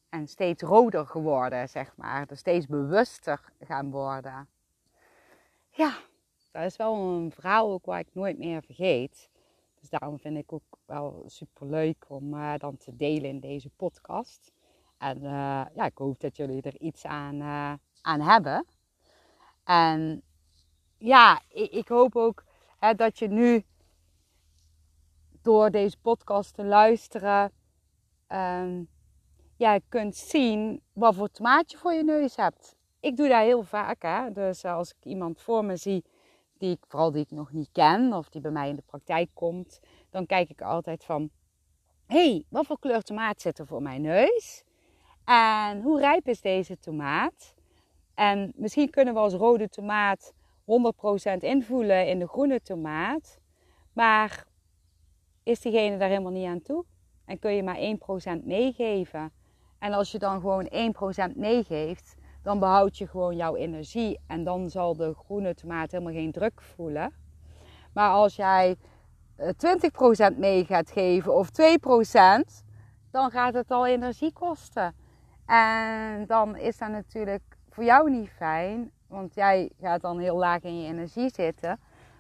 En 0.09 0.27
steeds 0.27 0.61
roder 0.61 1.05
geworden, 1.05 1.69
zeg 1.69 1.95
maar. 1.95 2.27
Dus 2.27 2.39
steeds 2.39 2.65
bewuster 2.65 3.53
gaan 3.59 3.91
worden. 3.91 4.47
Ja, 5.69 5.97
dat 6.51 6.63
is 6.63 6.75
wel 6.75 6.95
een 6.95 7.31
verhaal 7.31 7.71
ook 7.71 7.85
waar 7.85 7.99
ik 7.99 8.13
nooit 8.13 8.37
meer 8.37 8.63
vergeet. 8.63 9.29
Dus 9.79 9.89
daarom 9.89 10.19
vind 10.19 10.37
ik 10.37 10.53
ook 10.53 10.77
wel 10.85 11.23
super 11.27 11.67
leuk 11.67 12.05
om 12.07 12.33
uh, 12.33 12.53
dan 12.57 12.77
te 12.77 12.95
delen 12.95 13.29
in 13.29 13.39
deze 13.39 13.69
podcast. 13.69 14.51
En 14.97 15.17
uh, 15.17 15.65
ja, 15.73 15.85
ik 15.85 15.97
hoop 15.97 16.19
dat 16.19 16.37
jullie 16.37 16.61
er 16.61 16.79
iets 16.79 17.05
aan, 17.05 17.35
uh, 17.35 17.73
aan 18.01 18.21
hebben. 18.21 18.65
En 19.63 20.21
ja, 20.97 21.41
ik, 21.49 21.71
ik 21.71 21.87
hoop 21.87 22.15
ook 22.15 22.43
hè, 22.77 22.93
dat 22.93 23.19
je 23.19 23.27
nu 23.27 23.65
door 25.41 25.71
deze 25.71 25.97
podcast 25.97 26.53
te 26.53 26.63
luisteren, 26.63 27.51
um, 28.27 28.89
ja, 29.57 29.79
kunt 29.89 30.15
zien 30.15 30.81
wat 30.93 31.15
voor 31.15 31.29
tomaatje 31.29 31.77
voor 31.77 31.93
je 31.93 32.03
neus 32.03 32.35
hebt. 32.35 32.75
Ik 32.99 33.17
doe 33.17 33.27
dat 33.27 33.41
heel 33.41 33.63
vaak. 33.63 34.01
Hè? 34.01 34.31
Dus 34.31 34.65
als 34.65 34.89
ik 34.89 35.05
iemand 35.05 35.41
voor 35.41 35.65
me 35.65 35.75
zie, 35.75 36.03
die 36.57 36.71
ik, 36.71 36.83
vooral 36.87 37.11
die 37.11 37.21
ik 37.21 37.31
nog 37.31 37.51
niet 37.51 37.69
ken, 37.71 38.13
of 38.13 38.29
die 38.29 38.41
bij 38.41 38.51
mij 38.51 38.69
in 38.69 38.75
de 38.75 38.83
praktijk 38.85 39.29
komt, 39.33 39.79
dan 40.09 40.25
kijk 40.25 40.49
ik 40.49 40.61
altijd 40.61 41.03
van: 41.03 41.29
hey, 42.05 42.43
wat 42.49 42.65
voor 42.65 42.79
kleur 42.79 43.01
tomaat 43.01 43.41
zit 43.41 43.59
er 43.59 43.67
voor 43.67 43.81
mijn 43.81 44.01
neus? 44.01 44.63
En 45.25 45.81
hoe 45.81 45.99
rijp 45.99 46.27
is 46.27 46.41
deze 46.41 46.79
tomaat? 46.79 47.55
En 48.13 48.53
misschien 48.55 48.89
kunnen 48.89 49.13
we 49.13 49.19
als 49.19 49.33
rode 49.33 49.69
tomaat 49.69 50.33
100% 50.61 51.37
invoelen 51.39 52.07
in 52.07 52.19
de 52.19 52.27
groene 52.27 52.61
tomaat. 52.61 53.39
Maar 53.93 54.45
is 55.43 55.59
diegene 55.59 55.97
daar 55.97 56.09
helemaal 56.09 56.31
niet 56.31 56.47
aan 56.47 56.61
toe? 56.61 56.85
En 57.25 57.39
kun 57.39 57.51
je 57.51 57.63
maar 57.63 58.39
1% 58.39 58.43
meegeven? 58.43 59.31
En 59.79 59.93
als 59.93 60.11
je 60.11 60.19
dan 60.19 60.39
gewoon 60.39 60.69
1% 61.33 61.35
meegeeft, 61.35 62.15
dan 62.41 62.59
behoud 62.59 62.97
je 62.97 63.07
gewoon 63.07 63.35
jouw 63.35 63.55
energie. 63.55 64.19
En 64.27 64.43
dan 64.43 64.69
zal 64.69 64.95
de 64.95 65.13
groene 65.13 65.53
tomaat 65.53 65.91
helemaal 65.91 66.13
geen 66.13 66.31
druk 66.31 66.61
voelen. 66.61 67.13
Maar 67.93 68.09
als 68.09 68.35
jij 68.35 68.75
20% 69.37 69.49
eh, 70.17 70.27
mee 70.37 70.65
gaat 70.65 70.91
geven 70.91 71.35
of 71.35 71.49
2%, 71.49 72.63
dan 73.11 73.31
gaat 73.31 73.53
het 73.53 73.71
al 73.71 73.87
energie 73.87 74.33
kosten. 74.33 74.95
En 75.45 76.25
dan 76.25 76.55
is 76.55 76.77
dat 76.77 76.89
natuurlijk 76.89 77.43
voor 77.69 77.83
jou 77.83 78.11
niet 78.11 78.29
fijn, 78.29 78.91
want 79.07 79.33
jij 79.33 79.71
gaat 79.79 80.01
dan 80.01 80.19
heel 80.19 80.37
laag 80.37 80.61
in 80.61 80.81
je 80.81 80.87
energie 80.87 81.29
zitten. 81.33 81.79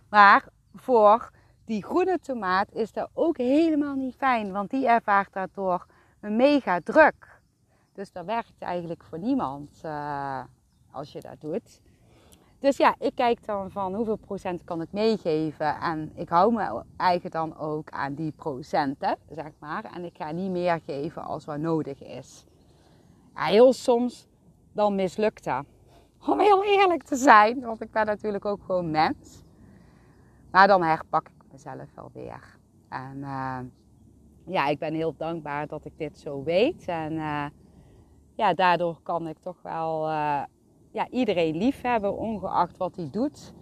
Maar 0.09 0.45
voor 0.75 1.31
die 1.65 1.83
groene 1.83 2.19
tomaat 2.19 2.71
is 2.71 2.91
dat 2.91 3.09
ook 3.13 3.37
helemaal 3.37 3.95
niet 3.95 4.15
fijn, 4.15 4.51
want 4.51 4.69
die 4.69 4.87
ervaart 4.87 5.33
daardoor 5.33 5.85
een 6.21 6.35
mega 6.35 6.79
druk. 6.83 7.36
Dus 7.97 8.11
dat 8.11 8.25
werkt 8.25 8.53
eigenlijk 8.59 9.03
voor 9.03 9.19
niemand 9.19 9.81
uh, 9.85 10.43
als 10.91 11.11
je 11.11 11.21
dat 11.21 11.41
doet. 11.41 11.81
Dus 12.59 12.77
ja, 12.77 12.95
ik 12.99 13.15
kijk 13.15 13.45
dan 13.45 13.71
van 13.71 13.95
hoeveel 13.95 14.15
procent 14.15 14.63
kan 14.63 14.81
ik 14.81 14.91
meegeven. 14.91 15.79
En 15.79 16.11
ik 16.15 16.29
hou 16.29 16.53
me 16.53 16.83
eigen 16.97 17.31
dan 17.31 17.57
ook 17.57 17.89
aan 17.89 18.13
die 18.13 18.31
procenten, 18.31 19.17
zeg 19.29 19.51
maar. 19.59 19.83
En 19.83 20.03
ik 20.03 20.15
ga 20.17 20.31
niet 20.31 20.51
meer 20.51 20.81
geven 20.85 21.23
als 21.23 21.45
wat 21.45 21.57
nodig 21.57 22.03
is. 22.03 22.45
Heel 23.33 23.73
soms 23.73 24.27
dan 24.71 24.95
mislukt 24.95 25.43
dat. 25.43 25.65
Om 26.27 26.39
heel 26.39 26.63
eerlijk 26.63 27.03
te 27.03 27.15
zijn, 27.15 27.61
want 27.61 27.81
ik 27.81 27.91
ben 27.91 28.05
natuurlijk 28.05 28.45
ook 28.45 28.63
gewoon 28.63 28.91
mens. 28.91 29.43
Maar 30.51 30.67
dan 30.67 30.83
herpak 30.83 31.27
ik 31.27 31.51
mezelf 31.51 31.93
wel 31.95 32.09
weer. 32.13 32.57
En 32.89 33.17
uh, 33.17 33.59
ja, 34.45 34.67
ik 34.67 34.79
ben 34.79 34.93
heel 34.93 35.15
dankbaar 35.17 35.67
dat 35.67 35.85
ik 35.85 35.97
dit 35.97 36.19
zo 36.19 36.43
weet. 36.43 36.85
En 36.87 37.13
uh, 37.13 37.45
ja, 38.37 38.53
daardoor 38.53 38.99
kan 39.03 39.27
ik 39.27 39.39
toch 39.39 39.61
wel 39.61 40.03
uh, 40.03 40.43
ja, 40.91 41.09
iedereen 41.09 41.57
lief 41.57 41.81
hebben, 41.81 42.17
ongeacht 42.17 42.77
wat 42.77 42.95
hij 42.95 43.09
doet. 43.11 43.53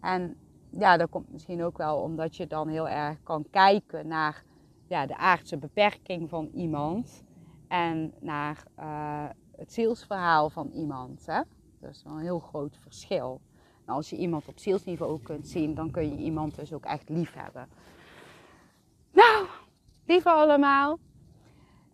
En 0.00 0.36
ja, 0.70 0.96
dat 0.96 1.10
komt 1.10 1.32
misschien 1.32 1.62
ook 1.62 1.76
wel 1.76 1.96
omdat 1.96 2.36
je 2.36 2.46
dan 2.46 2.68
heel 2.68 2.88
erg 2.88 3.22
kan 3.22 3.44
kijken 3.50 4.08
naar 4.08 4.44
ja, 4.88 5.06
de 5.06 5.16
aardse 5.16 5.56
beperking 5.56 6.28
van 6.28 6.50
iemand. 6.54 7.24
En 7.68 8.14
naar 8.20 8.64
uh, 8.78 9.24
het 9.56 9.72
zielsverhaal 9.72 10.50
van 10.50 10.70
iemand. 10.70 11.26
Hè? 11.26 11.40
Dat 11.80 11.90
is 11.90 12.02
wel 12.02 12.12
een 12.12 12.22
heel 12.22 12.38
groot 12.38 12.76
verschil. 12.76 13.40
Nou, 13.84 13.98
als 13.98 14.10
je 14.10 14.16
iemand 14.16 14.48
op 14.48 14.58
zielsniveau 14.58 15.22
kunt 15.22 15.48
zien, 15.48 15.74
dan 15.74 15.90
kun 15.90 16.08
je 16.08 16.16
iemand 16.16 16.54
dus 16.54 16.72
ook 16.72 16.84
echt 16.84 17.08
lief 17.08 17.34
hebben. 17.34 17.68
Nou, 19.12 19.46
lieve 20.06 20.30
allemaal. 20.30 20.98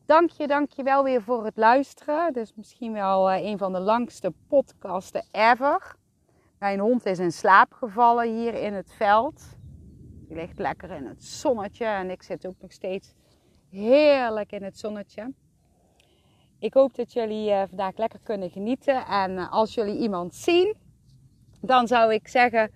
Dank 0.07 0.31
je, 0.31 0.47
dank 0.47 0.71
je 0.71 0.83
wel 0.83 1.05
weer 1.05 1.23
voor 1.23 1.45
het 1.45 1.57
luisteren. 1.57 2.33
Dit 2.33 2.43
is 2.43 2.55
misschien 2.55 2.93
wel 2.93 3.31
eh, 3.31 3.45
een 3.45 3.59
van 3.59 3.73
de 3.73 3.81
langste 3.81 4.33
podcasten 4.49 5.25
ever. 5.31 5.97
Mijn 6.59 6.79
hond 6.79 7.07
is 7.07 7.19
in 7.19 7.33
slaap 7.33 7.73
gevallen 7.73 8.37
hier 8.37 8.55
in 8.55 8.73
het 8.73 8.93
veld. 8.93 9.43
Die 10.27 10.37
ligt 10.37 10.59
lekker 10.59 10.91
in 10.91 11.07
het 11.07 11.25
zonnetje 11.25 11.85
en 11.85 12.11
ik 12.11 12.23
zit 12.23 12.47
ook 12.47 12.61
nog 12.61 12.73
steeds 12.73 13.15
heerlijk 13.71 14.53
in 14.53 14.63
het 14.63 14.79
zonnetje. 14.79 15.33
Ik 16.59 16.75
hoop 16.75 16.95
dat 16.95 17.13
jullie 17.13 17.51
eh, 17.51 17.63
vandaag 17.69 17.97
lekker 17.97 18.21
kunnen 18.23 18.51
genieten. 18.51 19.07
En 19.07 19.39
eh, 19.39 19.53
als 19.53 19.75
jullie 19.75 19.99
iemand 19.99 20.35
zien, 20.35 20.77
dan 21.61 21.87
zou 21.87 22.13
ik 22.13 22.29
zeggen: 22.29 22.71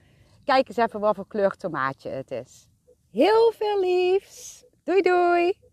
kijk 0.45 0.68
eens 0.68 0.76
even 0.76 1.01
wat 1.01 1.14
voor 1.14 1.26
kleur 1.26 1.57
tomaatje 1.57 2.11
het 2.11 2.31
is. 2.31 2.68
Heel 3.11 3.53
veel 3.53 3.81
liefs. 3.81 4.64
Doei 4.85 5.03
doei. 5.03 5.68